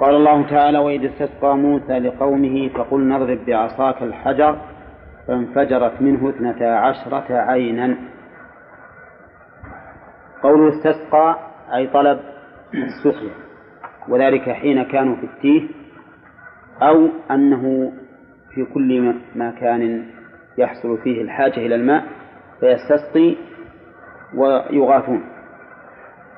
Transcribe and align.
قال 0.00 0.14
الله 0.14 0.50
تعالى 0.50 0.78
وإذ 0.78 1.04
استسقى 1.04 1.56
موسى 1.56 1.98
لقومه 1.98 2.68
فقل 2.68 3.08
نضرب 3.08 3.38
بعصاك 3.46 4.02
الحجر 4.02 4.58
فانفجرت 5.28 6.02
منه 6.02 6.28
اثنتا 6.28 6.64
عشرة 6.64 7.26
عينا. 7.30 7.96
قوله 10.42 10.68
استسقى 10.68 11.38
أي 11.74 11.86
طلب 11.86 12.20
السقيا 12.74 13.34
وذلك 14.08 14.50
حين 14.50 14.82
كانوا 14.82 15.16
في 15.16 15.24
التيه 15.26 15.68
أو 16.82 17.08
أنه 17.30 17.92
في 18.54 18.64
كل 18.64 19.14
مكان 19.34 20.06
يحصل 20.58 20.98
فيه 20.98 21.22
الحاجة 21.22 21.56
إلى 21.56 21.74
الماء. 21.74 22.17
فيستسقي 22.60 23.36
ويغاثون. 24.34 25.24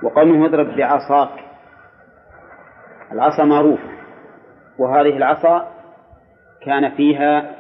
وقوله 0.03 0.47
اضرب 0.47 0.77
بعصاك. 0.77 1.45
العصا 3.13 3.45
معروفة. 3.45 3.89
وهذه 4.79 5.17
العصا 5.17 5.71
كان 6.63 6.91
فيها 6.91 7.57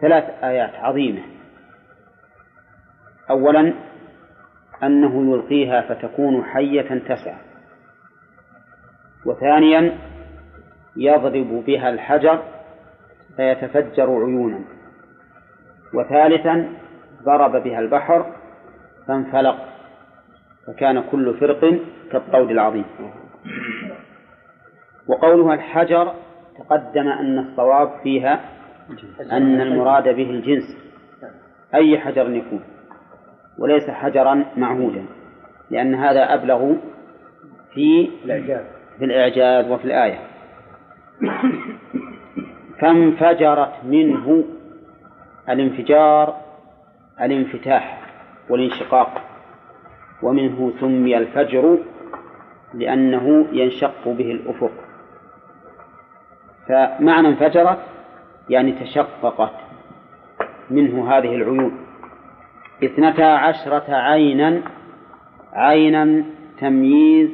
ثلاث 0.00 0.44
آيات 0.44 0.74
عظيمة. 0.74 1.22
أولا 3.30 3.74
أنه 4.82 5.34
يلقيها 5.34 5.80
فتكون 5.80 6.44
حية 6.44 6.98
تسعى 6.98 7.38
وثانيا 9.26 9.98
يضرب 10.96 11.64
بها 11.66 11.90
الحجر 11.90 12.42
فيتفجر 13.36 14.24
عيونا. 14.24 14.64
وثالثا 15.94 16.68
ضرب 17.22 17.62
بها 17.62 17.78
البحر 17.80 18.26
فانفلق 19.08 19.56
فكان 20.66 21.02
كل 21.12 21.34
فرق 21.34 21.80
كالطود 22.12 22.50
العظيم. 22.50 22.84
وقولها 25.08 25.54
الحجر 25.54 26.12
تقدم 26.58 27.08
أن 27.08 27.38
الصواب 27.38 27.90
فيها 28.02 28.40
أن 29.32 29.60
المراد 29.60 30.04
به 30.04 30.30
الجنس. 30.30 30.76
أي 31.74 31.98
حجر 31.98 32.30
يكون؟ 32.30 32.60
وليس 33.58 33.90
حجرا 33.90 34.44
معهودا 34.56 35.04
لأن 35.70 35.94
هذا 35.94 36.34
أبلغ 36.34 36.74
في 37.74 38.10
في 38.98 39.04
الإعجاز 39.04 39.70
وفي 39.70 39.84
الآية. 39.84 40.18
فانفجرت 42.80 43.72
منه 43.84 44.44
الانفجار 45.48 46.36
الانفتاح 47.22 48.00
والانشقاق 48.48 49.22
ومنه 50.22 50.72
سمي 50.80 51.18
الفجر 51.18 51.78
لأنه 52.74 53.46
ينشق 53.52 54.08
به 54.08 54.30
الأفق. 54.32 54.70
فمعنى 56.68 57.28
انفجرت 57.28 57.78
يعني 58.48 58.72
تشققت 58.72 59.54
منه 60.70 61.12
هذه 61.12 61.34
العيون. 61.34 61.86
اثنتا 62.84 63.22
عشرة 63.22 63.94
عينا 63.94 64.62
عينا 65.52 66.24
تمييز 66.60 67.30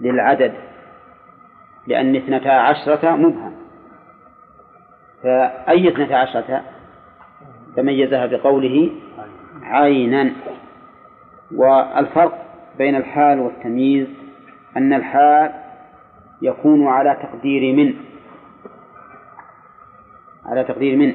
للعدد 0.00 0.54
لأن 1.86 2.16
اثنتا 2.16 2.48
عشرة 2.48 3.10
مبهم. 3.10 3.56
فأي 5.22 5.88
اثنتا 5.88 6.14
عشرة؟ 6.14 6.62
تميزها 7.76 8.26
بقوله 8.26 8.90
عينا. 9.62 10.32
والفرق 11.54 12.46
بين 12.78 12.96
الحال 12.96 13.40
والتمييز 13.40 14.06
أن 14.76 14.92
الحال 14.92 15.52
يكون 16.42 16.86
على 16.86 17.16
تقدير 17.22 17.76
من 17.76 17.94
على 20.46 20.64
تقدير 20.64 20.96
من. 20.96 21.14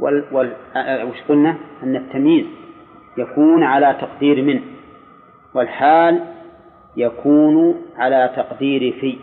وال 0.00 0.24
وال 0.32 0.52
وش 1.08 1.22
قلنا؟ 1.28 1.56
أن 1.82 1.96
التمييز 1.96 2.46
يكون 3.18 3.62
على 3.62 3.96
تقدير 4.00 4.42
من 4.42 4.60
والحال 5.54 6.24
يكون 6.96 7.82
على 7.96 8.32
تقدير 8.36 8.92
في. 9.00 9.18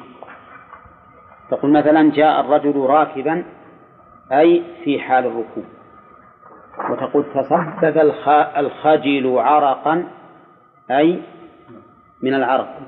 تقول 1.52 1.72
مثلا 1.72 2.12
جاء 2.12 2.42
الرجل 2.42 2.80
راكبا 2.80 3.44
أي 4.32 4.64
في 4.84 5.00
حال 5.00 5.26
الركوب. 5.26 5.66
وتقول 6.90 7.26
تصبب 7.36 7.98
الخجل 8.58 9.38
عرقا 9.38 10.04
أي 10.92 11.22
من 12.22 12.34
العرق. 12.34 12.80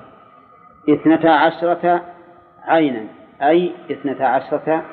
اثنتا 0.89 1.27
عشرة 1.27 2.01
عينا 2.63 3.05
أي 3.41 3.71
اثنتا 3.91 4.23
عشرة 4.23 4.83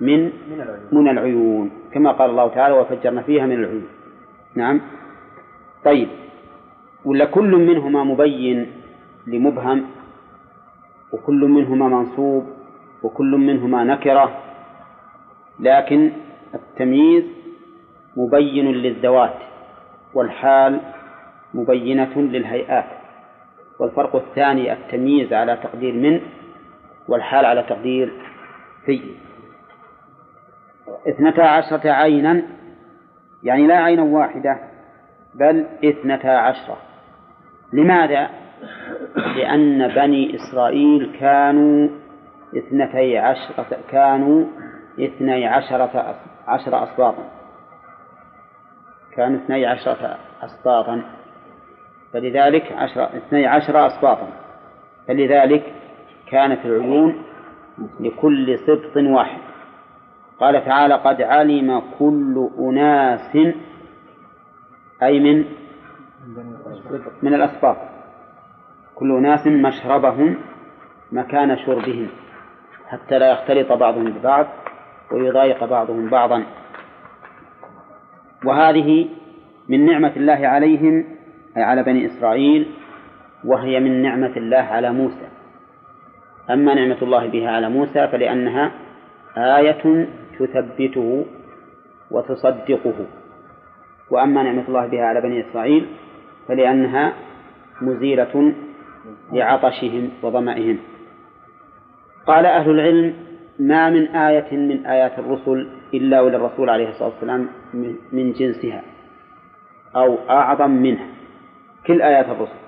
من 0.00 0.32
من 0.92 1.08
العيون 1.08 1.70
كما 1.92 2.12
قال 2.12 2.30
الله 2.30 2.48
تعالى 2.48 2.74
وفجرنا 2.74 3.22
فيها 3.22 3.46
من 3.46 3.52
العيون. 3.52 3.86
نعم. 4.54 4.80
طيب. 5.84 6.08
ولا 7.04 7.24
كل 7.24 7.50
منهما 7.56 8.04
مبين 8.04 8.72
لمبهم 9.26 9.86
وكل 11.12 11.40
منهما 11.44 11.88
منصوب 11.88 12.46
وكل 13.02 13.30
منهما 13.30 13.84
نكرة. 13.84 14.38
لكن 15.60 16.12
التمييز 16.54 17.24
مبين 18.16 18.72
للذوات 18.72 19.38
والحال 20.14 20.80
مبينة 21.54 22.18
للهيئات 22.18 22.84
والفرق 23.80 24.16
الثاني 24.16 24.72
التمييز 24.72 25.32
على 25.32 25.56
تقدير 25.56 25.94
من 25.94 26.20
والحال 27.08 27.44
على 27.44 27.62
تقدير 27.62 28.12
في. 28.86 29.02
اثنتا 31.08 31.42
عشرة 31.42 31.90
عينا 31.90 32.42
يعني 33.42 33.66
لا 33.66 33.76
عينا 33.76 34.02
واحدة 34.02 34.58
بل 35.34 35.66
اثنتا 35.84 36.28
عشرة. 36.28 36.76
لماذا؟ 37.72 38.30
لأن 39.36 39.88
بني 39.88 40.36
إسرائيل 40.36 41.16
كانوا 41.20 41.88
اثنتي 42.56 43.18
عشرة 43.18 43.76
كانوا 43.90 44.44
اثني 45.00 45.46
عشرة 45.46 46.16
عشر 46.48 46.82
أسباطا 46.82 47.41
كانوا 49.16 49.38
اثني 49.38 49.66
عشرة 49.66 50.18
أسباطا 50.42 51.02
فلذلك 52.12 52.72
عشر 52.72 53.16
اثني 53.16 53.46
عشر 53.46 53.86
أسباطا 53.86 54.28
فلذلك 55.08 55.74
كانت 56.26 56.64
العيون 56.64 57.22
لكل 58.00 58.58
سبط 58.58 58.96
واحد. 58.96 59.38
قال 60.40 60.64
تعالى 60.64 60.94
قد 60.94 61.22
علم 61.22 61.82
كل 61.98 62.50
أناس 62.58 63.36
أي 65.02 65.20
من 65.20 65.44
من 67.22 67.34
الأسباط 67.34 67.76
كل 68.94 69.12
أناس 69.16 69.46
مشربهم 69.46 70.36
مكان 71.12 71.56
شربهم 71.56 72.08
حتى 72.88 73.18
لا 73.18 73.32
يختلط 73.32 73.72
بعضهم 73.72 74.04
ببعض 74.04 74.46
ويضايق 75.12 75.64
بعضهم 75.64 76.10
بعضا. 76.10 76.44
وهذه 78.44 79.08
من 79.68 79.86
نعمة 79.86 80.12
الله 80.16 80.46
عليهم 80.48 81.04
أي 81.56 81.62
على 81.62 81.82
بني 81.82 82.06
إسرائيل 82.06 82.66
وهي 83.44 83.80
من 83.80 84.02
نعمة 84.02 84.36
الله 84.36 84.58
على 84.58 84.92
موسى. 84.92 85.28
أما 86.50 86.74
نعمة 86.74 87.02
الله 87.02 87.26
بها 87.26 87.50
على 87.50 87.68
موسى 87.68 88.08
فلأنها 88.08 88.72
آية 89.36 90.08
تثبته 90.38 91.26
وتصدقه. 92.10 93.06
وأما 94.10 94.42
نعمة 94.42 94.68
الله 94.68 94.86
بها 94.86 95.04
على 95.04 95.20
بني 95.20 95.40
إسرائيل 95.40 95.86
فلأنها 96.48 97.12
مزيلة 97.82 98.52
لعطشهم 99.32 100.10
وظمئهم 100.22 100.78
قال 102.26 102.46
أهل 102.46 102.70
العلم 102.70 103.14
ما 103.58 103.90
من 103.90 104.06
آية 104.06 104.56
من 104.56 104.86
آيات 104.86 105.18
الرسل 105.18 105.68
إلا 105.94 106.20
وللرسول 106.20 106.70
عليه 106.70 106.88
الصلاة 106.88 107.08
والسلام 107.08 107.48
من 108.12 108.32
جنسها 108.32 108.82
أو 109.96 110.18
أعظم 110.30 110.70
منها. 110.70 111.06
كل 111.86 112.02
آيات 112.02 112.26
الرسل 112.26 112.58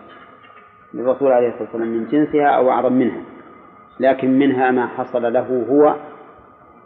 للرسول 0.95 1.33
عليه 1.33 1.49
الصلاة 1.49 1.63
والسلام 1.63 1.89
من 1.89 2.09
جنسها 2.09 2.47
أو 2.47 2.71
أعظم 2.71 2.93
منها. 2.93 3.21
لكن 4.01 4.39
منها 4.39 4.71
ما 4.71 4.87
حصل 4.87 5.33
له 5.33 5.67
هو 5.71 5.97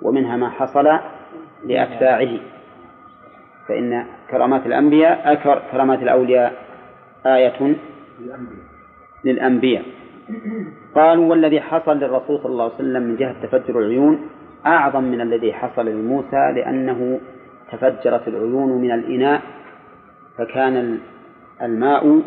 ومنها 0.02 0.36
ما 0.36 0.50
حصل 0.50 0.88
لأتباعه. 1.64 2.38
فإن 3.68 4.06
كرامات 4.30 4.66
الأنبياء 4.66 5.34
كرامات 5.72 6.02
الأولياء 6.02 6.52
آية 7.26 7.76
للأنبياء. 9.24 9.84
قالوا 10.94 11.30
والذي 11.30 11.60
حصل 11.60 11.96
للرسول 11.96 12.38
صلى 12.38 12.52
الله 12.52 12.64
عليه 12.64 12.74
وسلم 12.74 13.02
من 13.02 13.16
جهة 13.16 13.42
تفجر 13.42 13.78
العيون 13.78 14.28
أعظم 14.66 15.04
من 15.04 15.20
الذي 15.20 15.52
حصل 15.52 15.86
لموسى 15.86 16.52
لأنه 16.56 17.20
تفجرت 17.72 18.28
العيون 18.28 18.82
من 18.82 18.92
الإناء 18.92 19.42
فكان 20.38 20.98
الماء 21.62 22.22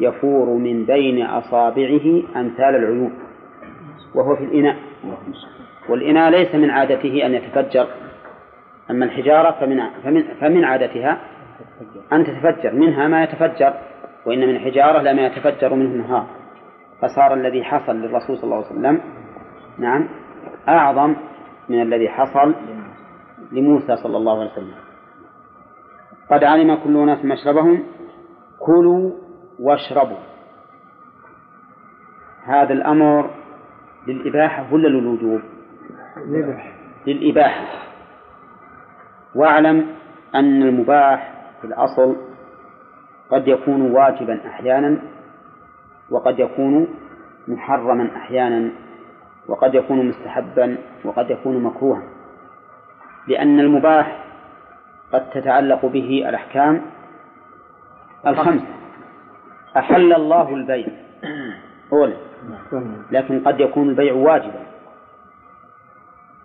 يفور 0.00 0.58
من 0.58 0.84
بين 0.84 1.26
أصابعه 1.26 2.22
أمثال 2.36 2.76
العيون 2.76 3.12
وهو 4.14 4.36
في 4.36 4.44
الإناء. 4.44 4.76
والإناء 5.88 6.30
ليس 6.30 6.54
من 6.54 6.70
عادته 6.70 7.26
أن 7.26 7.34
يتفجر 7.34 7.86
أما 8.90 9.04
الحجارة 9.04 9.50
فمن 9.60 9.80
فمن 10.04 10.24
فمن 10.40 10.64
عادتها 10.64 11.18
أن 12.12 12.24
تتفجر 12.24 12.72
منها 12.72 13.08
ما 13.08 13.22
يتفجر 13.22 13.74
وإن 14.26 14.38
من 14.38 14.56
الحجارة 14.56 14.98
لما 15.02 15.26
يتفجر 15.26 15.74
منه 15.74 15.90
النهار. 15.90 16.26
فصار 17.02 17.34
الذي 17.34 17.64
حصل 17.64 17.96
للرسول 17.96 18.36
صلى 18.36 18.44
الله 18.44 18.56
عليه 18.56 18.66
وسلم 18.66 19.00
نعم 19.78 20.08
أعظم 20.68 21.16
من 21.68 21.82
الذي 21.82 22.08
حصل 22.08 22.54
لموسى 23.52 23.96
صلى 23.96 24.16
الله 24.16 24.40
عليه 24.40 24.52
وسلم. 24.52 24.74
قد 26.30 26.44
علم 26.44 26.74
كل 26.74 27.06
ناس 27.06 27.24
مشربهم 27.24 27.82
كلوا 28.58 29.10
واشربوا. 29.60 30.16
هذا 32.44 32.72
الأمر 32.72 33.30
للإباحة 34.06 34.74
ولا 34.74 34.88
للوجوب؟ 34.88 35.40
للإباحة. 37.06 37.66
واعلم 39.34 39.86
أن 40.34 40.62
المباح 40.62 41.34
في 41.60 41.66
الأصل 41.66 42.16
قد 43.30 43.48
يكون 43.48 43.90
واجبا 43.90 44.46
أحيانا 44.46 45.02
وقد 46.10 46.38
يكون 46.38 46.88
محرما 47.48 48.16
أحيانا. 48.16 48.72
وقد 49.48 49.74
يكون 49.74 50.08
مستحبا 50.08 50.76
وقد 51.04 51.30
يكون 51.30 51.62
مكروها 51.62 52.02
لأن 53.28 53.60
المباح 53.60 54.24
قد 55.12 55.30
تتعلق 55.30 55.86
به 55.86 56.28
الأحكام 56.28 56.82
الخمسة 58.26 58.66
أحل 59.76 60.12
الله 60.12 60.54
البيع. 60.54 60.86
أولا 61.92 62.16
لكن 63.10 63.40
قد 63.40 63.60
يكون 63.60 63.88
البيع 63.88 64.14
واجبا 64.14 64.66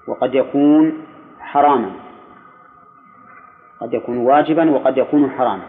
وقد 0.08 0.36
يكون 0.36 1.06
حراما. 1.40 1.92
قد 3.80 3.94
يكون 3.94 4.18
واجبا 4.18 4.72
وقد 4.72 4.98
يكون 4.98 5.32
حراما. 5.32 5.64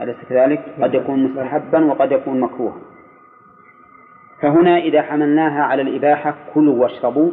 أليس 0.00 0.16
كذلك؟ 0.28 0.74
قد 0.82 0.94
يكون 0.94 1.24
مستحبا 1.24 1.84
وقد 1.84 2.12
يكون 2.12 2.40
مكروها. 2.40 2.76
فهنا 4.42 4.78
إذا 4.78 5.02
حملناها 5.02 5.62
على 5.62 5.82
الإباحة 5.82 6.34
كلوا 6.54 6.82
واشربوا 6.82 7.32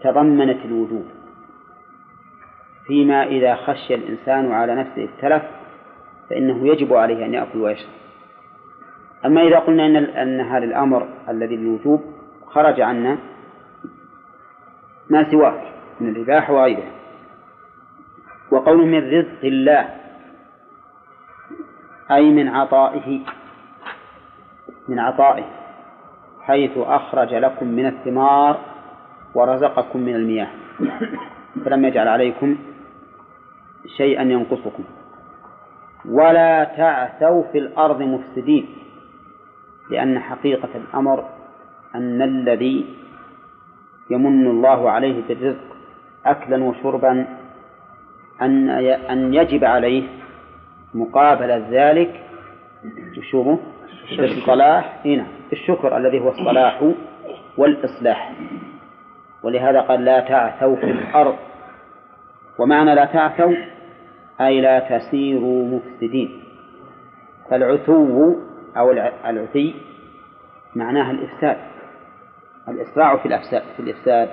تضمنت 0.00 0.64
الوجوب. 0.64 1.06
فيما 2.86 3.22
إذا 3.22 3.54
خشي 3.54 3.94
الإنسان 3.94 4.52
على 4.52 4.74
نفسه 4.74 5.04
التلف 5.04 5.42
فإنه 6.30 6.66
يجب 6.68 6.92
عليه 6.92 7.26
أن 7.26 7.34
يأكل 7.34 7.58
ويشرب. 7.58 7.92
أما 9.26 9.42
إذا 9.42 9.58
قلنا 9.58 9.86
أن 9.86 9.96
أن 9.96 10.40
هذا 10.40 10.64
الأمر 10.64 11.08
الذي 11.28 11.56
للوجوب 11.56 12.04
خرج 12.46 12.80
عنا 12.80 13.18
ما 15.10 15.30
سواه؟ 15.30 15.60
من 16.00 16.08
الإباحة 16.08 16.52
وغيرها. 16.52 16.92
وقول 18.50 18.86
من 18.86 19.18
رزق 19.18 19.44
الله 19.44 19.88
أي 22.10 22.30
من 22.30 22.48
عطائه 22.48 23.20
من 24.88 24.98
عطائه. 24.98 25.63
حيث 26.46 26.78
أخرج 26.78 27.34
لكم 27.34 27.66
من 27.66 27.86
الثمار 27.86 28.60
ورزقكم 29.34 30.00
من 30.00 30.14
المياه. 30.14 30.48
فلم 31.64 31.84
يجعل 31.84 32.08
عليكم 32.08 32.56
شيئا 33.96 34.22
ينقصكم. 34.22 34.84
ولا 36.08 36.64
تعثوا 36.64 37.42
في 37.52 37.58
الأرض 37.58 38.02
مفسدين 38.02 38.66
لأن 39.90 40.18
حقيقة 40.18 40.68
الأمر 40.74 41.24
أن 41.94 42.22
الذي 42.22 42.84
يمن 44.10 44.46
الله 44.46 44.90
عليه 44.90 45.22
بالرزق 45.28 45.76
أكلا 46.26 46.64
وشربا 46.64 47.26
أن 48.42 48.68
أن 49.10 49.34
يجب 49.34 49.64
عليه 49.64 50.02
مقابل 50.94 51.50
ذلك 51.70 52.20
شوفوا 53.30 53.56
بالصلاح 54.18 55.00
هنا 55.04 55.26
الشكر 55.52 55.96
الذي 55.96 56.20
هو 56.20 56.28
الصلاح 56.28 56.92
والإصلاح. 57.56 58.32
ولهذا 59.42 59.80
قال 59.80 60.04
لا 60.04 60.20
تعثوا 60.20 60.76
في 60.76 60.90
الأرض. 60.90 61.36
ومعنى 62.58 62.94
لا 62.94 63.04
تعثوا 63.04 63.54
أي 64.40 64.60
لا 64.60 64.78
تسيروا 64.78 65.64
مفسدين. 65.64 66.40
فالعثو 67.50 68.34
أو 68.76 68.92
العثي 69.26 69.74
معناها 70.76 71.10
الإفساد. 71.10 71.56
الإسراع 72.68 73.16
في 73.16 73.26
الأفساد 73.26 73.62
في 73.76 73.82
الإفساد. 73.82 74.28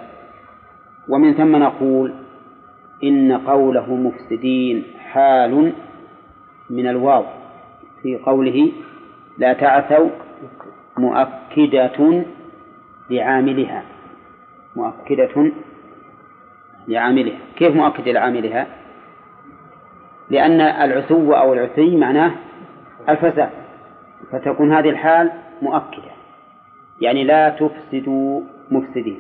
ومن 1.10 1.34
ثم 1.34 1.56
نقول 1.56 2.14
إن 3.04 3.38
قوله 3.38 3.96
مفسدين 3.96 4.84
حال 5.00 5.74
من 6.70 6.88
الواو 6.88 7.24
في 8.02 8.18
قوله 8.18 8.72
لا 9.38 9.54
تعثوا 9.54 10.10
مؤكدة 10.98 12.24
لعاملها 13.10 13.84
مؤكدة 14.76 15.52
لعاملها 16.88 17.40
كيف 17.56 17.76
مؤكدة 17.76 18.12
لعاملها؟ 18.12 18.68
لأن 20.30 20.62
العثو 20.62 21.34
أو 21.34 21.54
العثي 21.54 21.98
معناه 21.98 22.32
الفساد. 23.10 23.50
فتكون 24.32 24.74
هذه 24.74 24.90
الحال 24.90 25.32
مؤكدة. 25.62 26.12
يعني 27.02 27.24
لا 27.24 27.50
تفسدوا 27.50 28.42
مفسدين. 28.72 29.20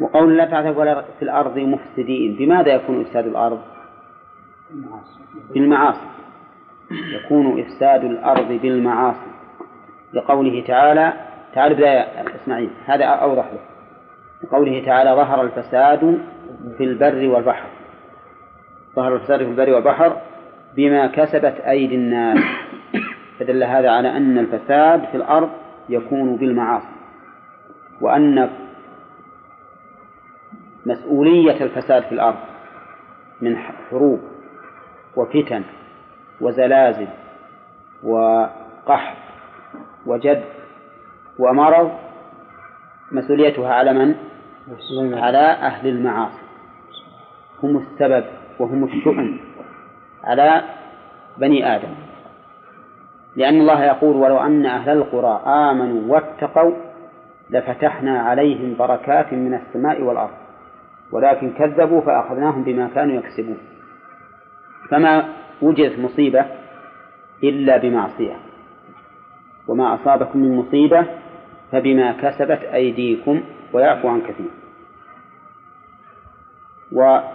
وقول 0.00 0.36
لا 0.36 0.44
تعثوا 0.44 1.02
في 1.18 1.22
الأرض 1.22 1.58
مفسدين. 1.58 2.36
بماذا 2.36 2.74
يكون 2.74 3.00
إفساد 3.00 3.26
الأرض؟ 3.26 3.60
بالمعاصي. 5.54 6.06
يكون 6.90 7.60
إفساد 7.60 8.04
الأرض 8.04 8.52
بالمعاصي. 8.52 9.30
لقوله 10.12 10.64
تعالى 10.66 11.12
تعال 11.54 11.74
بداية 11.74 12.34
إسماعيل 12.34 12.70
هذا 12.86 13.04
أوضح 13.04 13.44
له. 13.44 13.58
لقوله 14.44 14.84
تعالى 14.86 15.10
ظهر 15.10 15.42
الفساد 15.42 16.18
في 16.78 16.84
البر 16.84 17.28
والبحر. 17.28 17.66
ظهر 18.96 19.14
الفساد 19.14 19.38
في 19.38 19.48
البر 19.48 19.74
والبحر 19.74 20.16
بما 20.76 21.06
كسبت 21.06 21.60
أيدي 21.60 21.94
الناس. 21.94 22.38
فدل 23.38 23.64
هذا 23.64 23.90
على 23.90 24.16
أن 24.16 24.38
الفساد 24.38 25.04
في 25.04 25.16
الأرض 25.16 25.50
يكون 25.88 26.36
بالمعاصي. 26.36 26.94
وأن 28.00 28.50
مسؤولية 30.86 31.64
الفساد 31.64 32.02
في 32.02 32.12
الأرض 32.12 32.38
من 33.40 33.56
حروب 33.56 34.20
وفتن 35.16 35.62
وزلازل 36.40 37.08
وقحط 38.04 39.16
وجد 40.06 40.44
ومرض 41.38 41.90
مسؤوليتها 43.12 43.74
على 43.74 43.92
من؟ 43.92 44.14
على 45.18 45.38
أهل 45.38 45.88
المعاصي. 45.88 46.44
هم 47.62 47.76
السبب 47.76 48.24
وهم 48.58 48.84
الشؤم 48.84 49.40
على 50.24 50.62
بني 51.38 51.76
آدم. 51.76 51.94
لأن 53.36 53.60
الله 53.60 53.84
يقول 53.84 54.16
ولو 54.16 54.38
أن 54.38 54.66
أهل 54.66 54.90
القرى 54.90 55.42
آمنوا 55.46 56.14
واتقوا 56.14 56.72
لفتحنا 57.50 58.20
عليهم 58.22 58.76
بركات 58.78 59.32
من 59.32 59.54
السماء 59.54 60.02
والأرض 60.02 60.34
ولكن 61.12 61.52
كذبوا 61.52 62.00
فأخذناهم 62.00 62.64
بما 62.64 62.88
كانوا 62.94 63.16
يكسبون. 63.16 63.58
فما 64.90 65.28
وجدت 65.62 65.98
مصيبة 65.98 66.44
إلا 67.44 67.76
بمعصية. 67.76 68.36
وما 69.68 69.94
أصابكم 69.94 70.38
من 70.38 70.56
مصيبة 70.56 71.06
فبما 71.72 72.12
كسبت 72.12 72.58
أيديكم 72.62 73.42
ويعفو 73.72 74.08
عن 74.08 74.20
كثير. 74.20 74.50
وهذا 76.92 77.34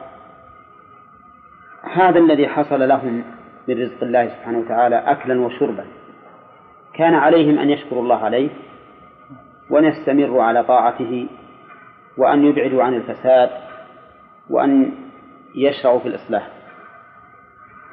الذي 2.19 2.47
حصل 2.47 2.87
لهم 2.87 3.23
من 3.67 3.81
رزق 3.81 4.03
الله 4.03 4.27
سبحانه 4.27 4.59
وتعالى 4.59 4.95
أكلا 4.95 5.41
وشربا. 5.41 5.85
كان 6.93 7.13
عليهم 7.13 7.59
أن 7.59 7.69
يشكروا 7.69 8.03
الله 8.03 8.17
عليه 8.17 8.49
وأن 9.69 9.85
يستمروا 9.85 10.43
على 10.43 10.63
طاعته 10.63 11.27
وأن 12.17 12.45
يبعدوا 12.45 12.83
عن 12.83 12.93
الفساد 12.93 13.49
وأن 14.49 14.91
يشرعوا 15.55 15.99
في 15.99 16.07
الإصلاح. 16.07 16.58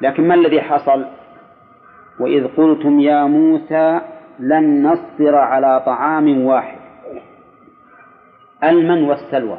لكن 0.01 0.27
ما 0.27 0.33
الذي 0.35 0.61
حصل؟ 0.61 1.05
وإذ 2.19 2.47
قلتم 2.47 2.99
يا 2.99 3.25
موسى 3.25 4.01
لن 4.39 4.87
نصبر 4.87 5.35
على 5.35 5.83
طعام 5.85 6.45
واحد. 6.45 6.77
المن 8.63 9.03
والسلوى. 9.03 9.57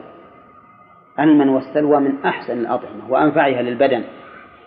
المن 1.21 1.49
والسلوى 1.49 2.01
من 2.01 2.25
أحسن 2.25 2.59
الأطعمة 2.59 3.11
وأنفعها 3.11 3.63
للبدن 3.63 4.05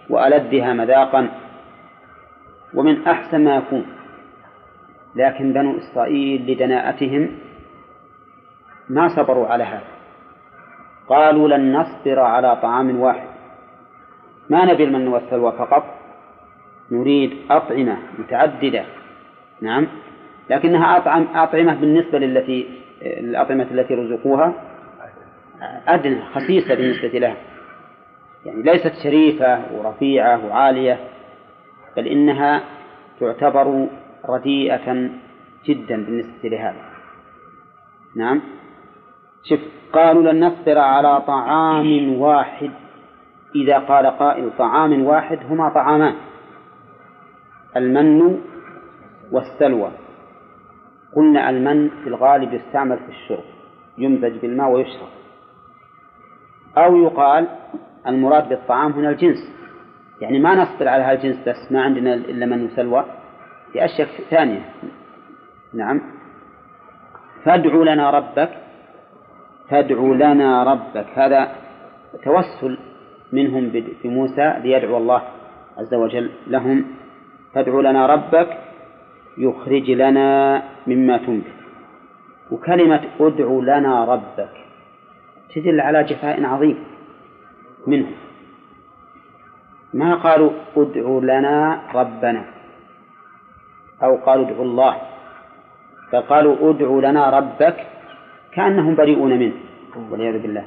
وألذها 0.10 0.74
مذاقا 0.74 1.30
ومن 2.74 3.08
أحسن 3.08 3.44
ما 3.44 3.56
يكون. 3.56 3.86
لكن 5.16 5.54
بنو 5.54 5.78
إسرائيل 5.78 6.52
لدناءتهم 6.52 7.38
ما 8.90 9.08
صبروا 9.08 9.48
على 9.48 9.64
هذا. 9.64 9.92
قالوا 11.08 11.48
لن 11.48 11.74
نصبر 11.74 12.20
على 12.20 12.56
طعام 12.56 13.00
واحد. 13.00 13.31
ما 14.52 14.66
نبي 14.66 14.84
المن 14.84 15.08
والسلوى 15.08 15.52
فقط. 15.52 15.84
نريد 16.92 17.32
أطعمة 17.50 17.98
متعددة. 18.20 18.84
نعم. 19.62 19.88
لكنها 20.50 20.98
أطعم 20.98 21.28
أطعمة 21.36 21.74
بالنسبة 21.74 22.20
للتي 22.20 22.68
الأطعمة 23.02 23.68
التي 23.72 23.94
رزقوها 23.94 24.54
أدنى 25.88 26.22
خسيسة 26.36 26.76
بالنسبة 26.76 27.20
لها. 27.20 27.36
يعني 28.46 28.62
ليست 28.64 28.94
شريفة 29.04 29.62
ورفيعة 29.74 30.46
وعالية 30.46 31.00
بل 31.98 32.08
إنها 32.08 32.62
تعتبر 33.20 33.88
رديئة 34.30 35.10
جدا 35.66 36.06
بالنسبة 36.06 36.50
لهذا. 36.50 36.82
نعم. 38.16 38.42
شوف 39.44 39.60
قالوا 39.94 40.32
لن 40.32 40.44
نصبر 40.44 40.78
على 40.78 41.22
طعام 41.28 42.14
واحد. 42.14 42.72
إذا 43.56 43.78
قال 43.78 44.06
قائل 44.08 44.52
طعام 44.58 45.04
واحد 45.04 45.40
هما 45.50 45.70
طعامان. 45.70 46.16
المن 47.78 48.42
والسلوى. 49.32 49.92
قلنا 51.16 51.50
المن 51.50 51.90
في 51.90 52.08
الغالب 52.08 52.54
يستعمل 52.54 52.98
في 52.98 53.10
الشرب 53.10 53.44
يمزج 53.98 54.38
بالماء 54.38 54.70
ويشرب. 54.70 55.08
أو 56.78 56.98
يقال 56.98 57.48
المراد 58.08 58.50
بالطعام 58.50 58.92
هنا 58.92 59.10
الجنس. 59.10 59.52
يعني 60.22 60.40
ما 60.40 60.56
نصبر 60.56 60.88
على 60.88 61.04
هذا 61.04 61.14
الجنس 61.14 61.48
بس 61.48 61.72
ما 61.72 61.82
عندنا 61.82 62.14
إلا 62.14 62.46
من 62.46 62.66
وسلوى. 62.66 63.06
في 63.74 63.86
أشياء 63.86 64.08
ثانية. 64.30 64.70
نعم. 65.74 66.02
فادع 67.44 67.74
لنا 67.74 68.10
ربك 68.10 68.50
فادع 69.70 69.96
لنا 69.96 70.64
ربك. 70.64 71.06
هذا 71.16 71.56
توسل 72.24 72.78
منهم 73.32 73.72
بموسى 74.04 74.54
ليدعو 74.64 74.98
الله 74.98 75.22
عز 75.78 75.94
وجل 75.94 76.30
لهم 76.48 76.86
فادع 77.54 77.80
لنا 77.80 78.06
ربك 78.06 78.58
يخرج 79.38 79.92
لنا 79.92 80.62
مما 80.88 81.18
تنبت. 81.18 81.60
وكلمة 82.52 83.02
ادع 83.20 83.46
لنا 83.46 84.06
ربك 84.06 84.56
تدل 85.56 85.82
على 85.82 86.04
جفاء 86.04 86.44
عظيم 86.44 86.78
منهم. 87.88 88.16
ما 89.94 90.16
قالوا 90.16 90.52
ادع 90.78 91.06
لنا 91.24 91.82
ربنا 91.96 92.46
أو 94.04 94.16
قالوا 94.16 94.46
ادعوا 94.46 94.66
الله 94.66 94.98
بل 96.14 96.22
قالوا 96.22 96.70
ادع 96.70 97.10
لنا 97.10 97.30
ربك 97.30 97.88
كأنهم 98.52 98.96
بريئون 98.96 99.40
منه 99.40 99.54
والعياذ 100.12 100.42
بالله. 100.42 100.66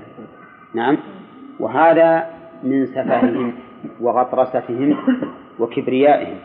نعم. 0.75 0.97
وهذا 1.61 2.34
من 2.65 2.87
سفههم 2.87 3.53
وغطرستهم 4.01 4.97
وكبريائهم. 5.59 6.37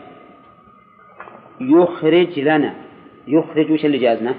يخرج 1.60 2.40
لنا. 2.40 2.74
يخرج 3.26 3.70
وش 3.70 3.84
اللي 3.84 3.98
جازنا؟ 3.98 4.34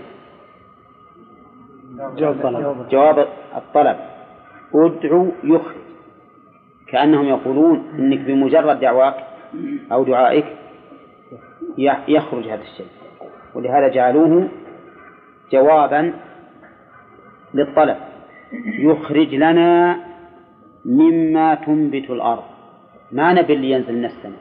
جواب 2.17 2.35
الطلب 2.35 2.89
جواب 2.89 3.27
الطلب. 3.55 3.97
ادعو 4.75 5.31
يخرج. 5.43 5.81
كأنهم 6.87 7.25
يقولون 7.25 7.83
إنك 7.99 8.19
بمجرد 8.19 8.79
دعواك 8.79 9.15
أو 9.91 10.03
دعائك 10.03 10.45
يخرج 12.07 12.47
هذا 12.47 12.61
الشيء. 12.61 12.87
ولهذا 13.55 13.87
جعلوه 13.87 14.49
جوابا 15.51 16.13
للطلب. 17.53 17.97
يخرج 18.79 19.35
لنا 19.35 19.99
مما 20.85 21.55
تنبت 21.55 22.09
الأرض. 22.09 22.43
ما 23.11 23.33
نبي 23.33 23.53
اللي 23.53 23.71
ينزل 23.71 23.95
من 23.95 24.05
السماء 24.05 24.39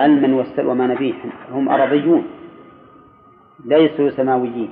ألمن 0.00 0.32
والسلوى 0.32 0.74
ما 0.74 0.86
نبيه 0.86 1.14
هم 1.50 1.68
أرضيون. 1.68 2.24
ليسوا 3.64 4.10
سماويين. 4.10 4.70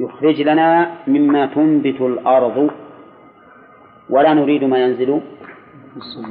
يخرج 0.00 0.42
لنا 0.42 0.94
مما 1.06 1.46
تنبت 1.46 2.00
الأرض. 2.00 2.70
ولا 4.10 4.34
نريد 4.34 4.64
ما 4.64 4.78
ينزل 4.78 5.20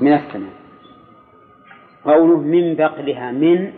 من 0.02 0.14
السماء. 0.14 0.54
قوله 2.06 2.42
من 2.42 2.76
بقلها 2.76 3.32
من 3.32 3.72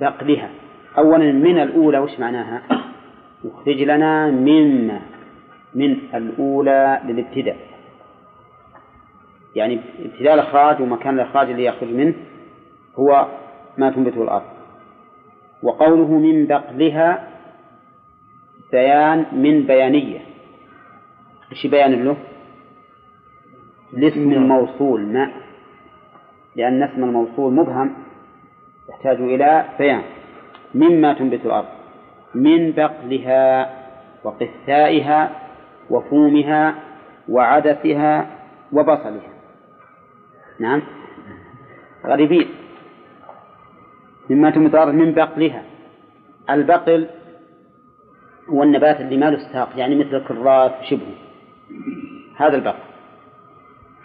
بقلها. 0.00 0.50
أولا 0.98 1.32
من 1.32 1.58
الأولى 1.58 1.98
وش 1.98 2.20
معناها؟ 2.20 2.62
يخرج 3.44 3.82
لنا 3.82 4.30
مما 4.30 5.00
من 5.74 5.96
الأولى 6.14 7.00
للابتداء. 7.04 7.56
يعني 9.58 9.80
ابتداء 9.98 10.34
الإخراج 10.34 10.82
ومكان 10.82 11.14
الإخراج 11.14 11.50
اللي 11.50 11.64
يخرج 11.64 11.88
منه 11.88 12.14
هو 12.98 13.26
ما 13.78 13.90
تنبته 13.90 14.22
الأرض. 14.22 14.46
وقوله 15.62 16.18
من 16.18 16.46
بقلها 16.46 17.28
بيان 18.72 19.26
من 19.32 19.66
بيانية. 19.66 20.20
إيش 21.52 21.66
بيان 21.66 22.04
له؟ 22.04 22.16
الاسم 23.94 24.32
الموصول 24.32 25.00
ما؟ 25.06 25.32
لأن 26.56 26.82
اسم 26.82 27.04
الموصول 27.04 27.54
مبهم 27.54 27.94
يحتاج 28.88 29.20
إلى 29.20 29.64
بيان. 29.78 30.02
مما 30.74 31.12
تنبت 31.14 31.46
الأرض. 31.46 31.68
من 32.34 32.72
بقلها 32.72 33.74
وقثائها 34.24 35.30
وفومها 35.90 36.74
وعدسها 37.28 38.26
وبصلها. 38.72 39.37
نعم. 40.60 40.82
غريبين. 42.06 42.48
مما 44.30 44.48
الأرض 44.48 44.94
من 44.94 45.12
بقلها. 45.14 45.64
البقل 46.50 47.08
هو 48.48 48.62
النبات 48.62 49.00
اللي 49.00 49.16
ما 49.16 49.30
له 49.30 49.52
ساق 49.52 49.68
يعني 49.76 49.94
مثل 49.94 50.14
الكراث 50.14 50.72
شبهه 50.90 51.14
هذا 52.36 52.56
البقل. 52.56 52.88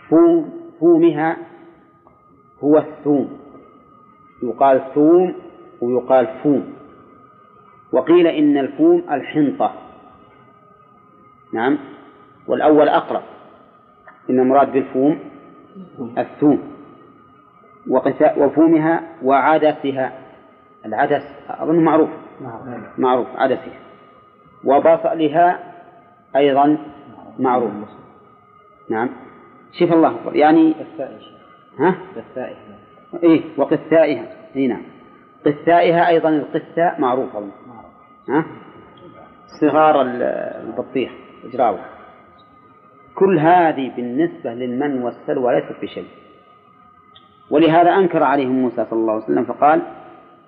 فوم 0.09 0.53
فومها 0.79 1.37
هو 2.63 2.77
الثوم. 2.77 3.39
يقال 4.43 4.81
ثوم 4.95 5.35
ويقال 5.81 6.27
فوم. 6.43 6.73
وقيل 7.91 8.27
إن 8.27 8.57
الفوم 8.57 9.03
الحنطة. 9.11 9.73
نعم. 11.53 11.77
والأول 12.47 12.89
أقرب. 12.89 13.23
إن 14.29 14.39
المراد 14.39 14.71
بالفوم 14.71 15.32
الثوم 16.17 16.73
وفومها 18.37 19.01
وعدسها 19.23 20.13
العدس 20.85 21.23
أظن 21.49 21.79
معروف. 21.79 22.09
معروف. 22.97 23.27
عدسها. 23.35 23.79
وبصلها 24.65 25.59
أيضا 26.35 26.77
معروف. 27.39 27.71
نعم. 28.89 29.09
شوف 29.79 29.93
الله 29.93 30.15
أكبر. 30.15 30.35
يعني 30.35 30.75
ها؟ 31.79 31.95
قثائها 32.15 32.77
إيه 33.23 33.41
وقثائها. 33.57 34.25
إي 34.55 34.67
نعم. 34.67 34.83
قثائها 35.45 36.07
أيضا 36.07 36.29
القثاء 36.29 37.01
معروف 37.01 37.35
أظن 37.35 37.51
ها؟ 38.29 38.45
صغار 39.61 40.01
البطيخ 40.01 41.11
إجراوه 41.43 41.79
كل 43.15 43.39
هذه 43.39 43.91
بالنسبة 43.95 44.53
للمن 44.53 45.03
والسلوى 45.03 45.55
ليست 45.55 45.81
بشيء 45.81 46.05
ولهذا 47.49 47.95
أنكر 47.95 48.23
عليهم 48.23 48.61
موسى 48.61 48.85
صلى 48.89 48.99
الله 48.99 49.13
عليه 49.13 49.23
وسلم 49.23 49.45
فقال 49.45 49.81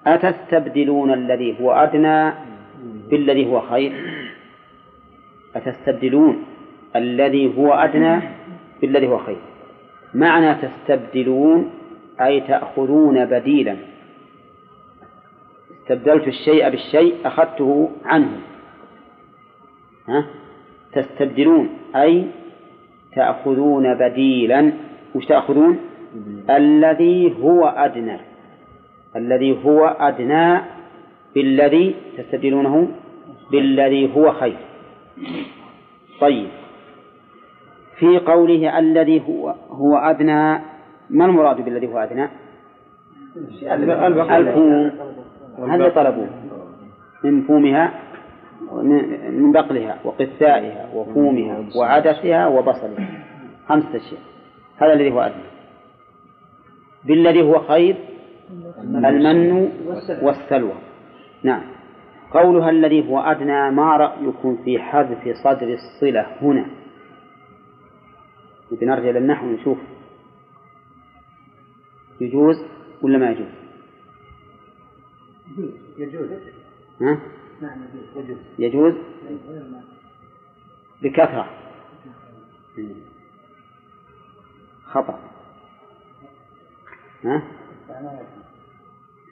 أتستبدلون 0.07 1.13
الذي 1.13 1.61
هو 1.61 1.71
أدنى 1.71 2.33
بالذي 3.09 3.51
هو 3.51 3.61
خير؟ 3.61 3.93
أتستبدلون 5.55 6.43
الذي 6.95 7.57
هو 7.57 7.73
أدنى 7.73 8.21
بالذي 8.81 9.07
هو 9.07 9.17
خير. 9.17 9.37
معنى 10.13 10.55
تستبدلون 10.55 11.71
أي 12.21 12.41
تأخذون 12.41 13.25
بديلا. 13.25 13.75
استبدلت 15.81 16.27
الشيء 16.27 16.69
بالشيء 16.69 17.15
أخذته 17.25 17.91
عنه. 18.05 18.39
ها؟ 20.07 20.25
تستبدلون 20.93 21.69
أي 21.95 22.27
تأخذون 23.15 23.93
بديلا. 23.93 24.71
وش 25.15 25.25
تأخذون؟ 25.25 25.79
الذي 26.49 27.35
هو 27.41 27.65
أدنى. 27.65 28.17
الذي 29.15 29.65
هو 29.65 29.85
أدنى 29.85 30.61
بالذي 31.35 31.95
تستبدلونه 32.17 32.87
بالذي 33.51 34.15
هو 34.15 34.31
خير. 34.31 34.57
طيب. 36.21 36.47
في 37.99 38.19
قوله 38.19 38.79
الذي 38.79 39.21
هو 39.29 39.55
هو 39.69 39.97
أدنى 39.97 40.61
ما 41.09 41.25
المراد 41.25 41.65
بالذي 41.65 41.87
هو 41.87 41.97
أدنى؟ 41.97 42.27
الفوم. 44.37 44.91
هذا 45.69 45.89
طلبوه 45.89 46.27
من 47.23 47.41
فومها 47.41 47.91
من 49.31 49.51
بقلها 49.51 49.99
وقثائها 50.03 50.89
وفومها 50.93 51.65
وعدسها 51.75 52.47
وبصلها. 52.47 53.25
خمسة 53.67 53.95
أشياء. 53.95 54.21
هذا 54.77 54.93
الذي 54.93 55.11
هو 55.11 55.21
أدنى. 55.21 55.43
بالذي 57.05 57.41
هو 57.41 57.59
خير 57.59 57.95
المن 58.79 59.71
والسلوى. 60.21 60.73
نعم. 61.43 61.63
قولها 62.31 62.69
الذي 62.69 63.09
هو 63.09 63.19
أدنى 63.19 63.71
ما 63.71 63.97
رأيكم 63.97 64.57
في 64.65 64.79
حذف 64.79 65.37
صدر 65.43 65.73
الصلة 65.73 66.27
هنا. 66.41 66.65
بنرجع 68.71 69.09
للنحو 69.09 69.45
نشوف 69.45 69.77
يجوز 72.21 72.55
ولا 73.01 73.17
ما 73.17 73.29
يجوز؟ 73.29 73.47
يجوز. 75.97 76.29
ها؟ 77.01 77.19
نعم 77.61 77.85
يجوز. 78.59 78.93
بكثرة. 81.01 81.49
خطأ. 84.85 85.19
ها؟ 87.23 87.41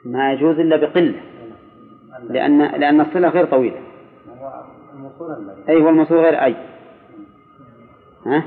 ما 0.05 0.33
يجوز 0.33 0.59
إلا 0.59 0.75
بقلة. 0.77 1.21
لأن 2.29 2.61
لأن 2.61 3.01
الصلة 3.01 3.29
غير 3.29 3.45
طويلة. 3.45 3.81
أي 5.69 5.81
هو 5.81 5.89
الموصول 5.89 6.17
غير 6.17 6.43
أي. 6.43 6.55
ها؟ 8.25 8.43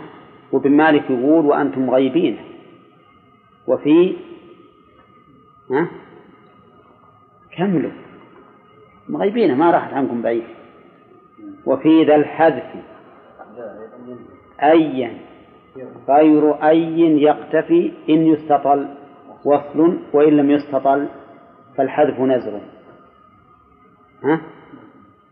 وابن 0.53 0.71
مالك 0.71 1.11
يقول 1.11 1.47
وأنتم 1.47 1.91
غيبين. 1.91 2.39
وفي 3.67 4.17
ها؟ 5.71 5.89
كملوا. 7.57 8.06
مغيبين 9.09 9.59
ما 9.59 9.71
راحت 9.71 9.93
عنكم 9.93 10.23
بعيد. 10.23 10.45
وفي 11.67 12.05
ذا 12.05 12.15
الحذف. 12.15 12.65
أيا. 14.63 15.19
غير 16.09 16.69
أي 16.69 17.01
يقتفي 17.23 17.93
إن 18.09 18.27
يستطل 18.27 18.89
وصل 19.45 19.99
وإن 20.13 20.37
لم 20.37 20.51
يستطل 20.51 21.09
فالحذف 21.77 22.21
نزر 22.21 22.61
ها؟ 24.25 24.41